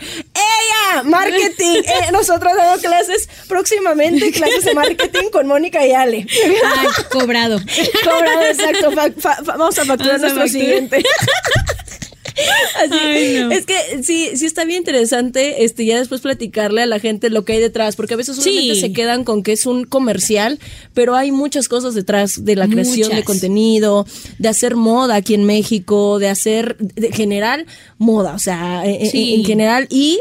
¡Marketing! 1.05 1.83
Eh, 1.91 2.13
nosotros 2.13 2.53
damos 2.57 2.81
clases 2.81 3.29
próximamente, 3.49 4.31
clases 4.33 4.65
de 4.65 4.75
marketing 4.75 5.31
con 5.33 5.47
Mónica 5.47 5.87
y 5.87 5.93
Ale. 5.93 6.27
Ay, 6.65 6.87
cobrado. 7.11 7.59
Cobrado, 8.05 8.43
exacto. 8.45 8.91
Fa- 9.19 9.37
vamos 9.45 9.79
a 9.79 9.85
facturar 9.85 10.21
Vamos 10.21 10.33
a 10.33 10.35
nuestro 10.35 10.43
facturar. 10.43 10.49
siguiente. 10.49 11.03
Así, 12.77 12.95
Ay, 12.99 13.35
no. 13.41 13.51
Es 13.51 13.67
que 13.67 13.75
sí, 14.03 14.31
sí 14.35 14.47
está 14.47 14.65
bien 14.65 14.79
interesante 14.79 15.65
este 15.65 15.85
ya 15.85 15.99
después 15.99 16.21
platicarle 16.23 16.83
a 16.83 16.87
la 16.87 16.99
gente 16.99 17.29
lo 17.29 17.45
que 17.45 17.55
hay 17.55 17.61
detrás, 17.61 17.97
porque 17.97 18.15
a 18.15 18.17
veces 18.17 18.37
solamente 18.37 18.75
Sí. 18.77 18.81
se 18.81 18.93
quedan 18.93 19.25
con 19.25 19.43
que 19.43 19.53
es 19.53 19.67
un 19.67 19.85
comercial, 19.85 20.59
pero 20.95 21.17
hay 21.17 21.33
muchas 21.33 21.69
cosas 21.69 21.95
detrás 21.95 22.45
de 22.45 22.57
la 22.57 22.67
creación 22.69 23.15
de 23.15 23.25
contenido, 23.25 24.07
de 24.39 24.49
hacer 24.49 24.77
moda 24.77 25.17
aquí 25.17 25.35
en 25.35 25.45
México, 25.45 26.19
de 26.19 26.29
hacer 26.29 26.77
de 26.79 27.13
general 27.13 27.67
moda, 27.99 28.35
o 28.35 28.39
sea, 28.39 28.83
en 28.87 29.45
general 29.45 29.87
y 29.91 30.21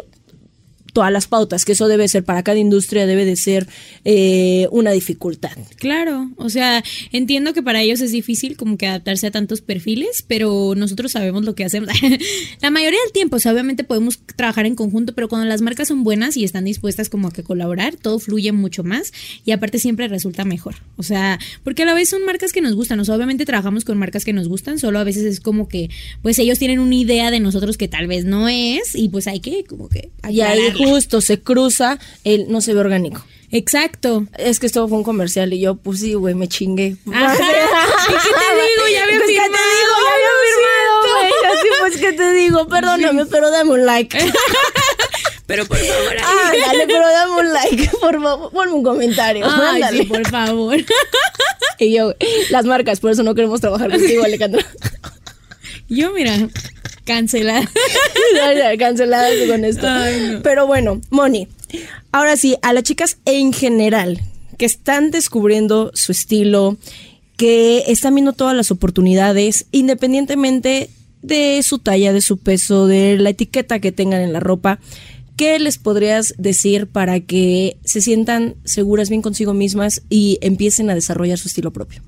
todas 0.94 1.12
las 1.12 1.28
pautas, 1.28 1.66
que 1.66 1.74
eso 1.74 1.88
debe 1.88 2.08
ser 2.08 2.24
para 2.24 2.44
cada 2.44 2.60
industria, 2.60 3.06
debe 3.06 3.26
de 3.26 3.36
ser 3.36 3.68
eh, 4.06 4.68
una 4.72 4.92
dificultad. 4.92 5.58
Claro, 5.78 6.30
o 6.38 6.50
sea, 6.50 6.84
entiendo 7.12 7.54
que 7.54 7.64
para 7.64 7.82
ellos 7.82 8.02
es 8.02 8.12
difícil 8.12 8.58
como 8.58 8.78
que 8.78 8.88
adaptarse 8.88 9.28
a 9.28 9.32
tantos 9.32 9.62
perfiles, 9.62 10.24
pero 10.28 10.74
nosotros 10.76 11.12
sabemos 11.12 11.46
lo 11.46 11.56
que 11.56 11.66
hacemos. 11.66 11.90
La 12.62 12.72
mayoría 12.72 13.00
del 13.04 13.12
tiempo, 13.12 13.38
o 13.38 13.40
sea, 13.40 13.52
obviamente 13.52 13.84
podemos 13.84 14.20
trabajar 14.36 14.66
en 14.66 14.76
conjunto, 14.76 15.14
pero 15.14 15.30
cuando 15.30 15.48
las 15.48 15.62
marcas 15.62 15.88
son 15.88 16.04
buenas 16.04 16.38
y 16.38 16.44
están 16.44 16.66
dispuestas 16.66 17.10
como 17.10 17.28
a 17.28 17.34
que 17.34 17.44
colaborar, 17.44 17.96
todo 17.96 18.20
fluye 18.20 18.52
mucho 18.52 18.84
más 18.84 19.12
y 19.46 19.52
aparte 19.52 19.80
siempre 19.80 20.08
resulta 20.08 20.46
mejor. 20.46 20.76
O 20.98 21.04
sea, 21.04 21.40
porque 21.64 21.84
a 21.84 21.86
la 21.86 21.94
vez 21.94 22.10
son 22.10 22.26
marcas 22.26 22.54
que 22.54 22.62
nos 22.62 22.76
gustan, 22.76 23.00
o 23.00 23.06
sea, 23.06 23.16
obviamente 23.16 23.46
trabajamos 23.46 23.86
con 23.86 23.98
marcas 23.98 24.26
que 24.26 24.34
nos 24.34 24.48
gustan, 24.48 24.80
solo 24.80 25.00
a 25.00 25.04
veces 25.04 25.24
es 25.24 25.40
como 25.40 25.68
que 25.68 25.90
pues 26.22 26.40
ellos 26.40 26.60
tienen 26.60 26.80
una 26.80 26.96
idea 26.96 27.32
de 27.32 27.40
nosotros 27.40 27.78
que 27.78 27.88
tal 27.88 28.08
vez 28.08 28.26
no 28.26 28.48
es 28.48 28.96
y 28.96 29.10
pues 29.10 29.28
hay 29.28 29.40
que 29.40 29.64
como 29.64 29.90
que 29.90 30.12
Y 30.30 30.42
ahí 30.42 30.60
aclararla. 30.68 30.79
Justo 30.86 31.22
se 31.22 31.40
cruza 31.42 32.00
el 32.24 32.50
no 32.52 32.62
se 32.62 32.74
ve 32.74 32.80
orgánico. 32.80 33.24
Exacto. 33.52 34.26
Es 34.38 34.60
que 34.60 34.68
esto 34.68 34.88
fue 34.88 34.98
un 35.00 35.04
comercial 35.04 35.52
y 35.54 35.60
yo, 35.60 35.76
pues 35.76 36.00
sí, 36.02 36.14
güey, 36.14 36.36
me 36.36 36.48
chingué. 36.48 36.96
Ajá. 37.14 37.34
¿Y 37.36 38.14
qué 38.14 38.30
te 38.30 38.56
digo? 38.56 38.88
Ya 38.94 39.04
había 39.04 39.18
Pues, 39.18 39.28
¿qué 39.28 39.36
te 39.36 39.42
firmado. 39.42 39.64
digo? 39.76 39.96
Ya 40.06 40.14
había 40.14 40.34
firmado, 40.46 40.94
güey. 41.02 41.32
Así 41.52 41.68
pues, 41.80 41.98
¿qué 41.98 42.14
te 42.14 42.34
digo? 42.34 42.68
Perdóname, 42.68 43.26
pero 43.26 43.50
dame 43.52 43.72
un 43.72 43.86
like. 43.86 44.18
Pero 45.48 45.66
por 45.66 45.78
favor, 45.80 46.16
Ah, 46.24 46.52
dale, 46.68 46.86
pero 46.86 47.08
dame 47.12 47.32
un 47.40 47.52
like, 47.54 47.90
por 48.00 48.22
favor. 48.22 48.52
Ponme 48.52 48.72
un 48.72 48.84
comentario. 48.84 49.48
Ay, 49.50 49.82
sí, 49.90 50.04
por 50.04 50.28
favor. 50.30 50.78
Y 51.80 51.96
yo, 51.96 52.14
las 52.52 52.66
marcas, 52.66 53.00
por 53.00 53.10
eso 53.10 53.24
no 53.24 53.34
queremos 53.34 53.60
trabajar 53.62 53.90
contigo, 53.90 54.24
Alejandro. 54.26 54.62
Yo, 55.88 56.12
mira, 56.14 56.36
cancelada. 57.10 57.68
Canceladas 58.78 59.34
con 59.48 59.66
esto. 59.66 59.88
Ay, 59.88 60.34
no. 60.34 60.42
Pero 60.44 60.68
bueno, 60.68 61.02
Moni, 61.10 61.48
ahora 62.12 62.38
sí, 62.38 62.56
a 62.62 62.72
las 62.72 62.84
chicas 62.84 63.18
en 63.26 63.52
general 63.52 64.22
que 64.58 64.66
están 64.66 65.10
descubriendo 65.10 65.90
su 65.96 66.12
estilo, 66.12 66.78
que 67.36 67.86
están 67.88 68.14
viendo 68.14 68.34
todas 68.34 68.56
las 68.56 68.70
oportunidades, 68.70 69.66
independientemente 69.72 70.90
de 71.24 71.62
su 71.64 71.80
talla, 71.80 72.14
de 72.14 72.22
su 72.22 72.38
peso, 72.38 72.86
de 72.86 73.18
la 73.18 73.32
etiqueta 73.32 73.80
que 73.80 73.92
tengan 73.92 74.22
en 74.22 74.32
la 74.32 74.40
ropa, 74.40 74.80
¿qué 75.36 75.58
les 75.58 75.80
podrías 75.80 76.36
decir 76.38 76.86
para 76.86 77.20
que 77.22 77.78
se 77.84 78.02
sientan 78.02 78.56
seguras 78.66 79.10
bien 79.10 79.24
consigo 79.24 79.56
mismas 79.56 80.04
y 80.10 80.38
empiecen 80.42 80.92
a 80.92 80.96
desarrollar 80.96 81.40
su 81.40 81.48
estilo 81.48 81.72
propio? 81.72 82.04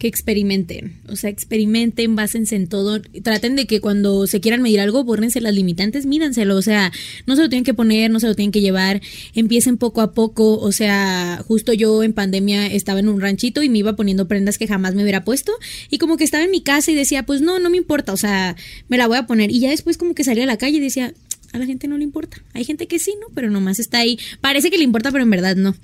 Que 0.00 0.08
experimenten, 0.08 0.96
o 1.10 1.14
sea, 1.14 1.28
experimenten, 1.28 2.16
básense 2.16 2.56
en 2.56 2.68
todo, 2.68 3.02
traten 3.22 3.54
de 3.54 3.66
que 3.66 3.82
cuando 3.82 4.26
se 4.26 4.40
quieran 4.40 4.62
medir 4.62 4.80
algo, 4.80 5.04
bórrense 5.04 5.42
las 5.42 5.54
limitantes, 5.54 6.06
mídanselo, 6.06 6.56
o 6.56 6.62
sea, 6.62 6.90
no 7.26 7.36
se 7.36 7.42
lo 7.42 7.50
tienen 7.50 7.64
que 7.64 7.74
poner, 7.74 8.10
no 8.10 8.18
se 8.18 8.26
lo 8.26 8.34
tienen 8.34 8.50
que 8.50 8.62
llevar, 8.62 9.02
empiecen 9.34 9.76
poco 9.76 10.00
a 10.00 10.12
poco, 10.14 10.58
o 10.58 10.72
sea, 10.72 11.44
justo 11.46 11.74
yo 11.74 12.02
en 12.02 12.14
pandemia 12.14 12.66
estaba 12.66 12.98
en 12.98 13.10
un 13.10 13.20
ranchito 13.20 13.62
y 13.62 13.68
me 13.68 13.76
iba 13.76 13.94
poniendo 13.94 14.26
prendas 14.26 14.56
que 14.56 14.66
jamás 14.66 14.94
me 14.94 15.02
hubiera 15.02 15.22
puesto. 15.22 15.52
Y 15.90 15.98
como 15.98 16.16
que 16.16 16.24
estaba 16.24 16.44
en 16.44 16.50
mi 16.50 16.62
casa 16.62 16.90
y 16.90 16.94
decía, 16.94 17.24
pues 17.24 17.42
no, 17.42 17.58
no 17.58 17.68
me 17.68 17.76
importa, 17.76 18.14
o 18.14 18.16
sea, 18.16 18.56
me 18.88 18.96
la 18.96 19.06
voy 19.06 19.18
a 19.18 19.26
poner. 19.26 19.50
Y 19.50 19.60
ya 19.60 19.68
después 19.68 19.98
como 19.98 20.14
que 20.14 20.24
salía 20.24 20.44
a 20.44 20.46
la 20.46 20.56
calle 20.56 20.78
y 20.78 20.80
decía, 20.80 21.12
a 21.52 21.58
la 21.58 21.66
gente 21.66 21.88
no 21.88 21.98
le 21.98 22.04
importa. 22.04 22.42
Hay 22.54 22.64
gente 22.64 22.86
que 22.86 22.98
sí, 22.98 23.14
¿no? 23.20 23.26
Pero 23.34 23.50
nomás 23.50 23.78
está 23.78 23.98
ahí. 23.98 24.18
Parece 24.40 24.70
que 24.70 24.78
le 24.78 24.84
importa, 24.84 25.10
pero 25.10 25.24
en 25.24 25.30
verdad 25.30 25.56
no. 25.56 25.74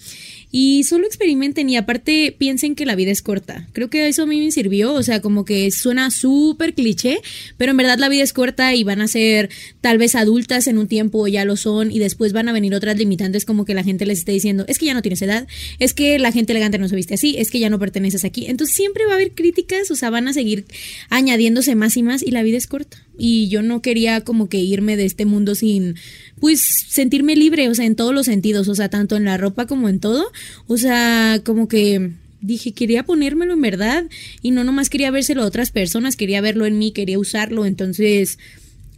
Y 0.52 0.84
solo 0.84 1.06
experimenten 1.06 1.68
y 1.68 1.76
aparte 1.76 2.34
piensen 2.38 2.74
que 2.74 2.86
la 2.86 2.94
vida 2.94 3.10
es 3.10 3.20
corta. 3.20 3.68
Creo 3.72 3.90
que 3.90 4.08
eso 4.08 4.22
a 4.22 4.26
mí 4.26 4.40
me 4.40 4.50
sirvió. 4.52 4.94
O 4.94 5.02
sea, 5.02 5.20
como 5.20 5.44
que 5.44 5.70
suena 5.70 6.10
súper 6.10 6.74
cliché, 6.74 7.18
pero 7.56 7.72
en 7.72 7.76
verdad 7.76 7.98
la 7.98 8.08
vida 8.08 8.22
es 8.22 8.32
corta 8.32 8.74
y 8.74 8.84
van 8.84 9.00
a 9.00 9.08
ser 9.08 9.50
tal 9.80 9.98
vez 9.98 10.14
adultas 10.14 10.66
en 10.66 10.78
un 10.78 10.88
tiempo 10.88 11.20
o 11.20 11.28
ya 11.28 11.44
lo 11.44 11.56
son 11.56 11.90
y 11.90 11.98
después 11.98 12.32
van 12.32 12.48
a 12.48 12.52
venir 12.52 12.74
otras 12.74 12.96
limitantes 12.96 13.44
como 13.44 13.64
que 13.64 13.74
la 13.74 13.82
gente 13.82 14.06
les 14.06 14.20
esté 14.20 14.32
diciendo, 14.32 14.64
es 14.68 14.78
que 14.78 14.86
ya 14.86 14.94
no 14.94 15.02
tienes 15.02 15.22
edad, 15.22 15.46
es 15.78 15.94
que 15.94 16.18
la 16.18 16.32
gente 16.32 16.52
elegante 16.52 16.78
no 16.78 16.88
se 16.88 16.96
viste 16.96 17.14
así, 17.14 17.36
es 17.38 17.50
que 17.50 17.58
ya 17.58 17.70
no 17.70 17.78
perteneces 17.78 18.24
aquí. 18.24 18.46
Entonces 18.46 18.76
siempre 18.76 19.04
va 19.06 19.12
a 19.12 19.14
haber 19.14 19.32
críticas, 19.32 19.90
o 19.90 19.96
sea, 19.96 20.10
van 20.10 20.28
a 20.28 20.32
seguir 20.32 20.66
añadiéndose 21.10 21.74
más 21.74 21.96
y 21.96 22.02
más 22.02 22.22
y 22.22 22.30
la 22.30 22.42
vida 22.42 22.56
es 22.56 22.66
corta. 22.66 23.05
Y 23.18 23.48
yo 23.48 23.62
no 23.62 23.82
quería 23.82 24.20
como 24.20 24.48
que 24.48 24.58
irme 24.58 24.96
de 24.96 25.04
este 25.04 25.24
mundo 25.24 25.54
sin, 25.54 25.96
pues, 26.40 26.60
sentirme 26.88 27.36
libre, 27.36 27.68
o 27.68 27.74
sea, 27.74 27.86
en 27.86 27.96
todos 27.96 28.14
los 28.14 28.26
sentidos, 28.26 28.68
o 28.68 28.74
sea, 28.74 28.88
tanto 28.88 29.16
en 29.16 29.24
la 29.24 29.36
ropa 29.36 29.66
como 29.66 29.88
en 29.88 30.00
todo. 30.00 30.26
O 30.66 30.76
sea, 30.76 31.40
como 31.44 31.68
que 31.68 32.12
dije, 32.40 32.72
quería 32.72 33.02
ponérmelo 33.02 33.54
en 33.54 33.60
verdad 33.60 34.04
y 34.42 34.50
no 34.50 34.64
nomás 34.64 34.90
quería 34.90 35.10
vérselo 35.10 35.42
a 35.42 35.46
otras 35.46 35.70
personas, 35.70 36.16
quería 36.16 36.40
verlo 36.40 36.66
en 36.66 36.78
mí, 36.78 36.92
quería 36.92 37.18
usarlo. 37.18 37.66
Entonces, 37.66 38.38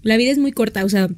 la 0.03 0.17
vida 0.17 0.31
es 0.31 0.39
muy 0.39 0.53
corta, 0.53 0.85
o 0.85 0.89
sea, 0.89 1.09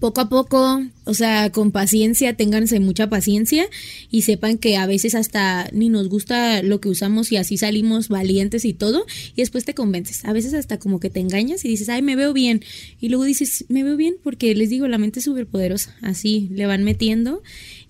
poco 0.00 0.22
a 0.22 0.28
poco, 0.30 0.82
o 1.04 1.14
sea, 1.14 1.50
con 1.52 1.70
paciencia, 1.70 2.34
ténganse 2.34 2.80
mucha 2.80 3.10
paciencia 3.10 3.66
y 4.10 4.22
sepan 4.22 4.56
que 4.56 4.78
a 4.78 4.86
veces 4.86 5.14
hasta 5.14 5.68
ni 5.72 5.90
nos 5.90 6.08
gusta 6.08 6.62
lo 6.62 6.80
que 6.80 6.88
usamos 6.88 7.30
y 7.32 7.36
así 7.36 7.58
salimos 7.58 8.08
valientes 8.08 8.64
y 8.64 8.72
todo 8.72 9.04
y 9.36 9.42
después 9.42 9.64
te 9.66 9.74
convences. 9.74 10.24
A 10.24 10.32
veces 10.32 10.54
hasta 10.54 10.78
como 10.78 11.00
que 11.00 11.10
te 11.10 11.20
engañas 11.20 11.64
y 11.64 11.68
dices, 11.68 11.90
ay, 11.90 12.00
me 12.00 12.16
veo 12.16 12.32
bien. 12.32 12.64
Y 12.98 13.10
luego 13.10 13.24
dices, 13.24 13.66
me 13.68 13.84
veo 13.84 13.96
bien 13.96 14.16
porque 14.22 14.54
les 14.54 14.70
digo, 14.70 14.88
la 14.88 14.98
mente 14.98 15.18
es 15.18 15.26
súper 15.26 15.46
poderosa. 15.46 15.94
Así 16.00 16.48
le 16.52 16.64
van 16.66 16.82
metiendo 16.82 17.42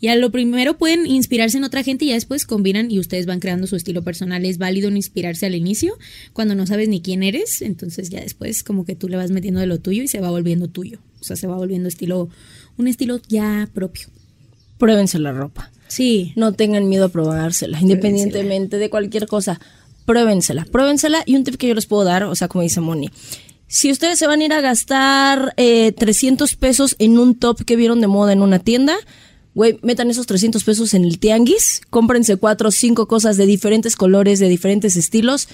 y 0.04 0.08
a 0.08 0.16
lo 0.16 0.30
primero 0.30 0.76
pueden 0.76 1.06
inspirarse 1.06 1.56
en 1.56 1.64
otra 1.64 1.82
gente 1.82 2.04
y 2.04 2.08
ya 2.08 2.14
después 2.14 2.44
combinan 2.44 2.90
y 2.90 2.98
ustedes 2.98 3.24
van 3.24 3.40
creando 3.40 3.66
su 3.66 3.74
estilo 3.74 4.02
personal. 4.02 4.44
Es 4.44 4.58
válido 4.58 4.90
no 4.90 4.96
inspirarse 4.96 5.46
al 5.46 5.54
inicio 5.54 5.96
cuando 6.34 6.54
no 6.54 6.66
sabes 6.66 6.90
ni 6.90 7.00
quién 7.00 7.22
eres, 7.22 7.62
entonces 7.62 8.10
ya 8.10 8.20
después 8.20 8.62
como 8.64 8.84
que 8.84 8.96
tú 8.96 9.08
le 9.08 9.16
vas 9.16 9.30
metiendo 9.30 9.60
de 9.60 9.66
lo 9.66 9.80
tuyo 9.80 10.02
y 10.02 10.08
se 10.08 10.20
va 10.20 10.28
volviendo 10.28 10.68
tuyo. 10.68 10.98
O 11.22 11.24
sea, 11.24 11.36
se 11.36 11.46
va 11.46 11.56
volviendo 11.56 11.88
estilo, 11.88 12.28
un 12.76 12.86
estilo 12.86 13.18
ya 13.28 13.66
propio. 13.72 14.08
Pruébense 14.76 15.18
la 15.18 15.32
ropa. 15.32 15.72
Sí. 15.88 16.34
No 16.36 16.52
tengan 16.52 16.86
miedo 16.86 17.06
a 17.06 17.08
probársela, 17.08 17.80
independientemente 17.80 18.76
de 18.76 18.90
cualquier 18.90 19.26
cosa. 19.26 19.58
Pruébensela, 20.04 20.66
pruébensela. 20.66 21.22
Y 21.24 21.34
un 21.34 21.44
tip 21.44 21.56
que 21.56 21.68
yo 21.68 21.74
les 21.74 21.86
puedo 21.86 22.04
dar, 22.04 22.24
o 22.24 22.34
sea, 22.34 22.48
como 22.48 22.60
dice 22.60 22.82
Moni, 22.82 23.08
si 23.68 23.90
ustedes 23.90 24.18
se 24.18 24.26
van 24.26 24.42
a 24.42 24.44
ir 24.44 24.52
a 24.52 24.60
gastar 24.60 25.54
eh, 25.56 25.92
300 25.92 26.56
pesos 26.56 26.94
en 26.98 27.18
un 27.18 27.36
top 27.38 27.64
que 27.64 27.76
vieron 27.76 28.02
de 28.02 28.06
moda 28.06 28.34
en 28.34 28.42
una 28.42 28.58
tienda, 28.58 28.98
güey, 29.54 29.78
metan 29.82 30.10
esos 30.10 30.26
300 30.26 30.64
pesos 30.64 30.94
en 30.94 31.04
el 31.04 31.18
tianguis, 31.18 31.82
cómprense 31.90 32.36
cuatro 32.36 32.68
o 32.68 32.72
cinco 32.72 33.06
cosas 33.06 33.36
de 33.36 33.46
diferentes 33.46 33.96
colores, 33.96 34.40
de 34.40 34.48
diferentes 34.48 34.96
estilos. 34.96 35.48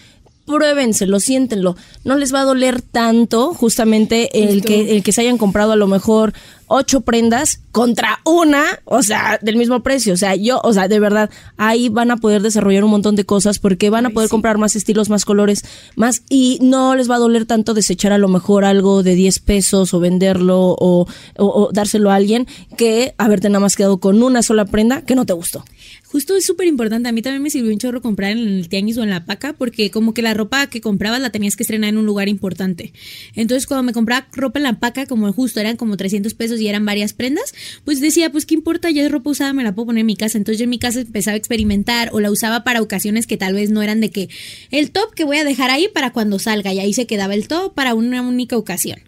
Pruébenselo, 0.50 1.20
siéntenlo. 1.20 1.76
No 2.04 2.16
les 2.16 2.32
va 2.34 2.40
a 2.40 2.44
doler 2.44 2.82
tanto 2.82 3.54
justamente 3.54 4.42
el 4.42 4.62
que, 4.64 4.96
el 4.96 5.02
que 5.02 5.12
se 5.12 5.20
hayan 5.22 5.38
comprado 5.38 5.72
a 5.72 5.76
lo 5.76 5.86
mejor 5.86 6.32
ocho 6.72 7.00
prendas 7.00 7.60
contra 7.72 8.20
una, 8.24 8.62
o 8.84 9.02
sea, 9.02 9.40
del 9.42 9.56
mismo 9.56 9.80
precio. 9.82 10.14
O 10.14 10.16
sea, 10.16 10.36
yo, 10.36 10.60
o 10.62 10.72
sea, 10.72 10.86
de 10.86 11.00
verdad, 11.00 11.28
ahí 11.56 11.88
van 11.88 12.12
a 12.12 12.16
poder 12.18 12.42
desarrollar 12.42 12.84
un 12.84 12.90
montón 12.92 13.16
de 13.16 13.24
cosas 13.24 13.58
porque 13.58 13.90
van 13.90 14.06
a 14.06 14.10
poder 14.10 14.28
comprar 14.28 14.56
más 14.58 14.76
estilos, 14.76 15.10
más 15.10 15.24
colores, 15.24 15.64
más, 15.96 16.22
y 16.28 16.58
no 16.62 16.94
les 16.94 17.10
va 17.10 17.16
a 17.16 17.18
doler 17.18 17.44
tanto 17.44 17.74
desechar 17.74 18.12
a 18.12 18.18
lo 18.18 18.28
mejor 18.28 18.64
algo 18.64 19.02
de 19.02 19.16
10 19.16 19.40
pesos 19.40 19.92
o 19.94 19.98
venderlo 20.00 20.60
o, 20.78 21.08
o- 21.38 21.44
o 21.64 21.70
dárselo 21.72 22.10
a 22.12 22.14
alguien 22.14 22.46
que 22.76 23.14
haberte 23.18 23.48
nada 23.48 23.60
más 23.60 23.74
quedado 23.74 23.98
con 23.98 24.22
una 24.22 24.42
sola 24.44 24.64
prenda 24.64 25.02
que 25.02 25.16
no 25.16 25.26
te 25.26 25.32
gustó. 25.32 25.64
Justo 26.10 26.34
es 26.34 26.44
súper 26.44 26.66
importante. 26.66 27.08
A 27.08 27.12
mí 27.12 27.22
también 27.22 27.40
me 27.40 27.50
sirvió 27.50 27.70
un 27.70 27.78
chorro 27.78 28.02
comprar 28.02 28.32
en 28.32 28.38
el 28.38 28.68
tianguis 28.68 28.98
o 28.98 29.04
en 29.04 29.10
la 29.10 29.26
paca 29.26 29.52
porque 29.52 29.92
como 29.92 30.12
que 30.12 30.22
la 30.22 30.34
ropa 30.34 30.66
que 30.66 30.80
comprabas 30.80 31.20
la 31.20 31.30
tenías 31.30 31.54
que 31.54 31.62
estrenar 31.62 31.90
en 31.90 31.98
un 31.98 32.04
lugar 32.04 32.28
importante. 32.28 32.92
Entonces 33.36 33.68
cuando 33.68 33.84
me 33.84 33.92
compraba 33.92 34.26
ropa 34.32 34.58
en 34.58 34.64
la 34.64 34.80
paca, 34.80 35.06
como 35.06 35.32
justo 35.32 35.60
eran 35.60 35.76
como 35.76 35.96
300 35.96 36.34
pesos 36.34 36.60
y 36.60 36.66
eran 36.66 36.84
varias 36.84 37.12
prendas, 37.12 37.54
pues 37.84 38.00
decía, 38.00 38.32
pues 38.32 38.44
qué 38.44 38.54
importa, 38.54 38.90
ya 38.90 39.04
es 39.04 39.12
ropa 39.12 39.30
usada, 39.30 39.52
me 39.52 39.62
la 39.62 39.72
puedo 39.72 39.86
poner 39.86 40.00
en 40.00 40.06
mi 40.06 40.16
casa. 40.16 40.36
Entonces 40.36 40.58
yo 40.58 40.64
en 40.64 40.70
mi 40.70 40.80
casa 40.80 40.98
empezaba 40.98 41.34
a 41.34 41.38
experimentar 41.38 42.10
o 42.12 42.18
la 42.18 42.32
usaba 42.32 42.64
para 42.64 42.82
ocasiones 42.82 43.28
que 43.28 43.36
tal 43.36 43.54
vez 43.54 43.70
no 43.70 43.80
eran 43.80 44.00
de 44.00 44.10
que 44.10 44.28
el 44.72 44.90
top 44.90 45.14
que 45.14 45.22
voy 45.22 45.36
a 45.36 45.44
dejar 45.44 45.70
ahí 45.70 45.86
para 45.94 46.12
cuando 46.12 46.40
salga 46.40 46.74
y 46.74 46.80
ahí 46.80 46.92
se 46.92 47.06
quedaba 47.06 47.34
el 47.34 47.46
top 47.46 47.72
para 47.72 47.94
una 47.94 48.20
única 48.22 48.56
ocasión. 48.56 48.98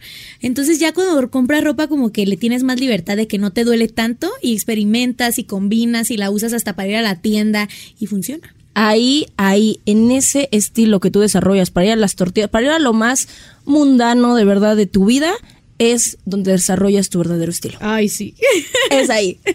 Entonces 0.40 0.78
ya 0.78 0.92
cuando 0.92 1.28
compras 1.30 1.64
ropa 1.64 1.88
como 1.88 2.12
que 2.12 2.26
le 2.26 2.36
tienes 2.36 2.62
más 2.62 2.78
libertad 2.78 3.16
de 3.16 3.26
que 3.26 3.38
no 3.38 3.52
te 3.52 3.64
duele 3.64 3.88
tanto 3.88 4.30
y 4.40 4.52
experimentas 4.52 5.40
y 5.40 5.44
combinas 5.44 6.12
y 6.12 6.16
la 6.16 6.30
usas 6.30 6.52
hasta 6.52 6.76
para 6.76 6.91
ir 6.92 6.98
a 6.98 7.02
la 7.02 7.16
tienda 7.16 7.68
y 7.98 8.06
funciona. 8.06 8.54
Ahí, 8.74 9.26
ahí, 9.36 9.80
en 9.84 10.10
ese 10.10 10.48
estilo 10.50 10.98
que 11.00 11.10
tú 11.10 11.20
desarrollas 11.20 11.70
para 11.70 11.86
ir 11.86 11.92
a 11.92 11.96
las 11.96 12.16
tortillas, 12.16 12.48
para 12.48 12.66
ir 12.66 12.72
a 12.72 12.78
lo 12.78 12.92
más 12.94 13.28
mundano 13.66 14.34
de 14.34 14.44
verdad 14.44 14.76
de 14.76 14.86
tu 14.86 15.04
vida, 15.04 15.32
es 15.78 16.18
donde 16.24 16.52
desarrollas 16.52 17.08
tu 17.08 17.18
verdadero 17.18 17.50
estilo. 17.50 17.78
Ay, 17.80 18.08
sí. 18.08 18.34
Es 18.90 19.08
ahí. 19.10 19.38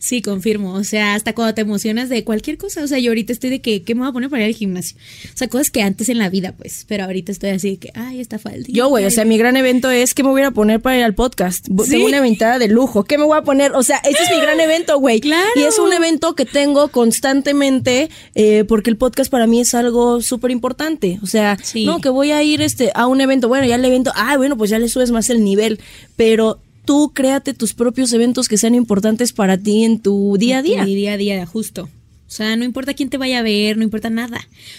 Sí, 0.00 0.20
confirmo. 0.20 0.74
O 0.74 0.82
sea, 0.82 1.14
hasta 1.14 1.32
cuando 1.32 1.54
te 1.54 1.60
emocionas 1.60 2.08
de 2.08 2.24
cualquier 2.24 2.58
cosa. 2.58 2.82
O 2.82 2.86
sea, 2.88 2.98
yo 2.98 3.10
ahorita 3.12 3.32
estoy 3.32 3.50
de 3.50 3.60
que, 3.60 3.82
¿qué 3.82 3.94
me 3.94 4.00
voy 4.00 4.10
a 4.10 4.12
poner 4.12 4.28
para 4.28 4.42
ir 4.42 4.48
al 4.48 4.54
gimnasio? 4.54 4.96
O 5.32 5.36
sea, 5.36 5.46
cosas 5.48 5.70
que 5.70 5.80
antes 5.82 6.08
en 6.08 6.18
la 6.18 6.28
vida, 6.28 6.54
pues. 6.58 6.84
Pero 6.88 7.04
ahorita 7.04 7.30
estoy 7.30 7.50
así 7.50 7.70
de 7.70 7.76
que, 7.76 7.92
ay, 7.94 8.20
esta 8.20 8.38
falda. 8.40 8.66
Yo, 8.68 8.88
güey, 8.88 9.04
o 9.04 9.10
sea, 9.12 9.24
mi 9.24 9.38
gran 9.38 9.56
evento 9.56 9.88
es 9.90 10.12
¿qué 10.12 10.24
me 10.24 10.30
voy 10.30 10.42
a 10.42 10.50
poner 10.50 10.80
para 10.80 10.98
ir 10.98 11.04
al 11.04 11.14
podcast? 11.14 11.66
Tengo 11.88 12.06
una 12.06 12.18
invitada 12.18 12.58
de 12.58 12.66
lujo. 12.68 13.04
¿Qué 13.04 13.16
me 13.16 13.24
voy 13.24 13.38
a 13.38 13.42
poner? 13.42 13.72
O 13.72 13.82
sea, 13.84 13.98
ese 13.98 14.22
es 14.24 14.30
mi 14.30 14.40
gran 14.40 14.58
evento, 14.60 14.98
güey. 14.98 15.20
Claro. 15.20 15.48
Y 15.54 15.62
es 15.62 15.78
un 15.78 15.92
evento 15.92 16.34
que 16.34 16.46
tengo 16.46 16.88
constantemente 16.88 18.10
eh, 18.34 18.64
porque 18.66 18.90
el 18.90 18.96
podcast 18.96 19.30
para 19.30 19.46
mí 19.46 19.60
es 19.60 19.74
algo 19.74 20.20
súper 20.20 20.50
importante. 20.50 21.18
O 21.22 21.26
sea, 21.26 21.56
Sí. 21.62 21.84
no, 21.86 22.00
que 22.00 22.08
voy 22.08 22.32
a 22.32 22.42
ir 22.42 22.60
este, 22.60 22.90
a 22.94 23.06
un 23.06 23.20
evento. 23.20 23.46
Bueno, 23.48 23.66
ya 23.66 23.76
el 23.76 23.84
evento, 23.84 24.10
ah, 24.16 24.36
bueno, 24.36 24.56
pues 24.56 24.70
ya 24.70 24.78
le 24.78 24.88
subes 24.88 25.10
más 25.12 25.30
el 25.30 25.39
nivel. 25.40 25.80
Pero 26.16 26.60
tú 26.84 27.12
créate 27.14 27.54
tus 27.54 27.74
propios 27.74 28.12
eventos 28.12 28.48
que 28.48 28.58
sean 28.58 28.74
importantes 28.74 29.32
para 29.32 29.58
ti 29.58 29.84
en 29.84 30.00
tu 30.00 30.36
día 30.38 30.58
a 30.58 30.62
día. 30.62 30.84
Mi 30.84 30.94
día 30.94 31.14
a 31.14 31.16
día, 31.16 31.46
justo. 31.46 31.84
O 31.84 32.32
sea, 32.32 32.54
no 32.56 32.64
importa 32.64 32.94
quién 32.94 33.10
te 33.10 33.18
vaya 33.18 33.40
a 33.40 33.42
ver, 33.42 33.76
no 33.76 33.82
importa 33.82 34.08
nada. 34.08 34.38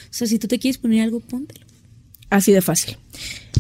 O 0.10 0.14
sea, 0.14 0.26
si 0.26 0.40
tú 0.40 0.48
te 0.48 0.58
quieres 0.58 0.78
poner 0.78 1.02
algo, 1.02 1.20
póntelo. 1.20 1.66
Así 2.30 2.54
de 2.54 2.62
fácil. 2.62 2.98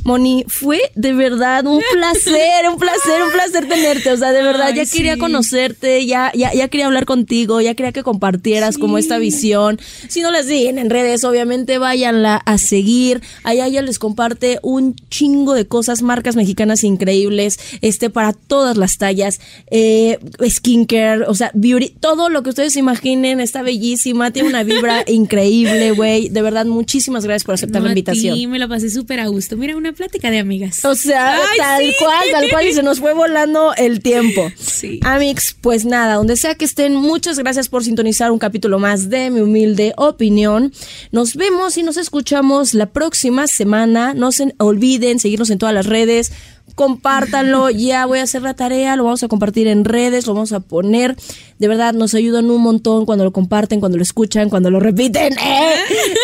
Moni, 0.03 0.43
fue 0.47 0.79
de 0.95 1.13
verdad 1.13 1.65
un 1.67 1.81
placer, 1.93 2.67
un 2.71 2.77
placer, 2.79 3.23
un 3.23 3.31
placer 3.31 3.67
tenerte. 3.67 4.11
O 4.11 4.17
sea, 4.17 4.31
de 4.31 4.41
verdad, 4.43 4.67
Ay, 4.67 4.75
ya 4.75 4.85
quería 4.85 5.13
sí. 5.13 5.19
conocerte, 5.19 6.05
ya, 6.05 6.31
ya, 6.35 6.53
ya 6.53 6.67
quería 6.67 6.87
hablar 6.87 7.05
contigo, 7.05 7.61
ya 7.61 7.75
quería 7.75 7.91
que 7.91 8.03
compartieras 8.03 8.77
como 8.77 8.97
esta 8.97 9.17
visión. 9.19 9.79
Si 10.07 10.21
no 10.21 10.31
las 10.31 10.45
siguen 10.47 10.77
en 10.77 10.89
redes, 10.89 11.23
obviamente 11.23 11.77
váyanla 11.77 12.35
a 12.37 12.57
seguir. 12.57 13.21
Allá 13.43 13.67
ella 13.67 13.81
les 13.81 13.99
comparte 13.99 14.59
un 14.63 14.95
chingo 15.09 15.53
de 15.53 15.67
cosas, 15.67 16.01
marcas 16.01 16.35
mexicanas 16.35 16.83
increíbles, 16.83 17.59
este, 17.81 18.09
para 18.09 18.33
todas 18.33 18.77
las 18.77 18.97
tallas, 18.97 19.39
eh, 19.69 20.17
skincare, 20.49 21.23
o 21.27 21.33
sea, 21.35 21.51
beauty, 21.53 21.89
todo 21.99 22.29
lo 22.29 22.43
que 22.43 22.49
ustedes 22.49 22.75
imaginen, 22.75 23.39
está 23.39 23.61
bellísima, 23.61 24.31
tiene 24.31 24.49
una 24.49 24.63
vibra 24.63 25.03
increíble, 25.07 25.91
güey. 25.91 26.29
De 26.29 26.41
verdad, 26.41 26.65
muchísimas 26.65 27.23
gracias 27.25 27.43
por 27.43 27.55
aceptar 27.55 27.81
No, 27.81 27.87
la 27.87 27.91
invitación. 27.91 28.35
ti, 28.35 28.47
me 28.47 28.59
la 28.59 28.67
pasé 28.67 28.89
súper 28.89 29.19
a 29.19 29.27
gusto. 29.27 29.57
Mira, 29.57 29.75
una 29.77 29.90
plática 29.93 30.31
de 30.31 30.39
amigas. 30.39 30.83
O 30.85 30.95
sea, 30.95 31.35
Ay, 31.35 31.57
tal 31.57 31.81
sí. 31.83 31.93
cual, 31.99 32.23
tal 32.31 32.49
cual, 32.49 32.67
y 32.67 32.73
se 32.73 32.83
nos 32.83 32.99
fue 32.99 33.13
volando 33.13 33.73
el 33.75 34.01
tiempo. 34.01 34.51
Sí. 34.57 34.99
Amix, 35.03 35.55
pues 35.59 35.85
nada, 35.85 36.15
donde 36.15 36.35
sea 36.35 36.55
que 36.55 36.65
estén, 36.65 36.95
muchas 36.95 37.37
gracias 37.39 37.69
por 37.69 37.83
sintonizar 37.83 38.31
un 38.31 38.39
capítulo 38.39 38.79
más 38.79 39.09
de 39.09 39.29
mi 39.29 39.41
humilde 39.41 39.93
opinión. 39.97 40.73
Nos 41.11 41.35
vemos 41.35 41.77
y 41.77 41.83
nos 41.83 41.97
escuchamos 41.97 42.73
la 42.73 42.87
próxima 42.87 43.47
semana. 43.47 44.13
No 44.13 44.31
se 44.31 44.53
olviden 44.57 45.19
seguirnos 45.19 45.49
en 45.49 45.57
todas 45.57 45.75
las 45.75 45.85
redes. 45.85 46.31
Compártanlo, 46.75 47.69
ya 47.69 48.05
voy 48.05 48.19
a 48.19 48.23
hacer 48.23 48.41
la 48.41 48.53
tarea, 48.53 48.95
lo 48.95 49.03
vamos 49.03 49.23
a 49.23 49.27
compartir 49.27 49.67
en 49.67 49.85
redes, 49.85 50.25
lo 50.25 50.33
vamos 50.33 50.53
a 50.53 50.61
poner. 50.61 51.15
De 51.59 51.67
verdad, 51.67 51.93
nos 51.93 52.13
ayudan 52.13 52.49
un 52.49 52.61
montón 52.61 53.05
cuando 53.05 53.23
lo 53.23 53.31
comparten, 53.31 53.79
cuando 53.79 53.97
lo 53.97 54.03
escuchan, 54.03 54.49
cuando 54.49 54.71
lo 54.71 54.79
repiten. 54.79 55.33
¡Eh! 55.33 55.75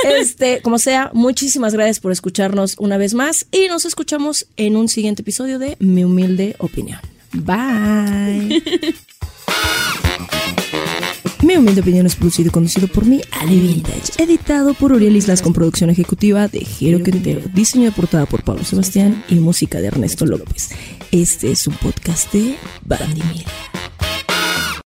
Este, 0.19 0.61
como 0.61 0.79
sea, 0.79 1.11
muchísimas 1.13 1.73
gracias 1.73 1.99
por 1.99 2.11
escucharnos 2.11 2.75
una 2.79 2.97
vez 2.97 3.13
más 3.13 3.45
y 3.51 3.67
nos 3.67 3.85
escuchamos 3.85 4.47
en 4.55 4.75
un 4.75 4.87
siguiente 4.87 5.21
episodio 5.21 5.59
de 5.59 5.75
Mi 5.79 6.03
Humilde 6.03 6.55
Opinión. 6.59 6.99
Bye. 7.33 8.63
Mi 11.47 11.55
humilde 11.55 11.79
opinión 11.79 12.05
es 12.05 12.17
producido 12.17 12.49
y 12.49 12.51
conducido 12.51 12.89
por 12.89 13.05
mí, 13.05 13.21
Ale 13.31 13.55
Vintage. 13.55 14.21
Editado 14.21 14.73
por 14.73 14.91
Uriel 14.91 15.15
Islas 15.15 15.41
con 15.41 15.53
producción 15.53 15.89
ejecutiva 15.89 16.49
de 16.49 16.59
Jero 16.59 17.01
Quintero. 17.01 17.39
Diseño 17.53 17.85
de 17.85 17.93
portada 17.93 18.25
por 18.25 18.43
Pablo 18.43 18.65
Sebastián 18.65 19.23
y 19.29 19.35
música 19.35 19.79
de 19.79 19.87
Ernesto 19.87 20.25
López. 20.25 20.71
Este 21.09 21.49
es 21.49 21.65
un 21.65 21.75
podcast 21.75 22.33
de 22.33 22.57
Bandimir. 22.83 23.45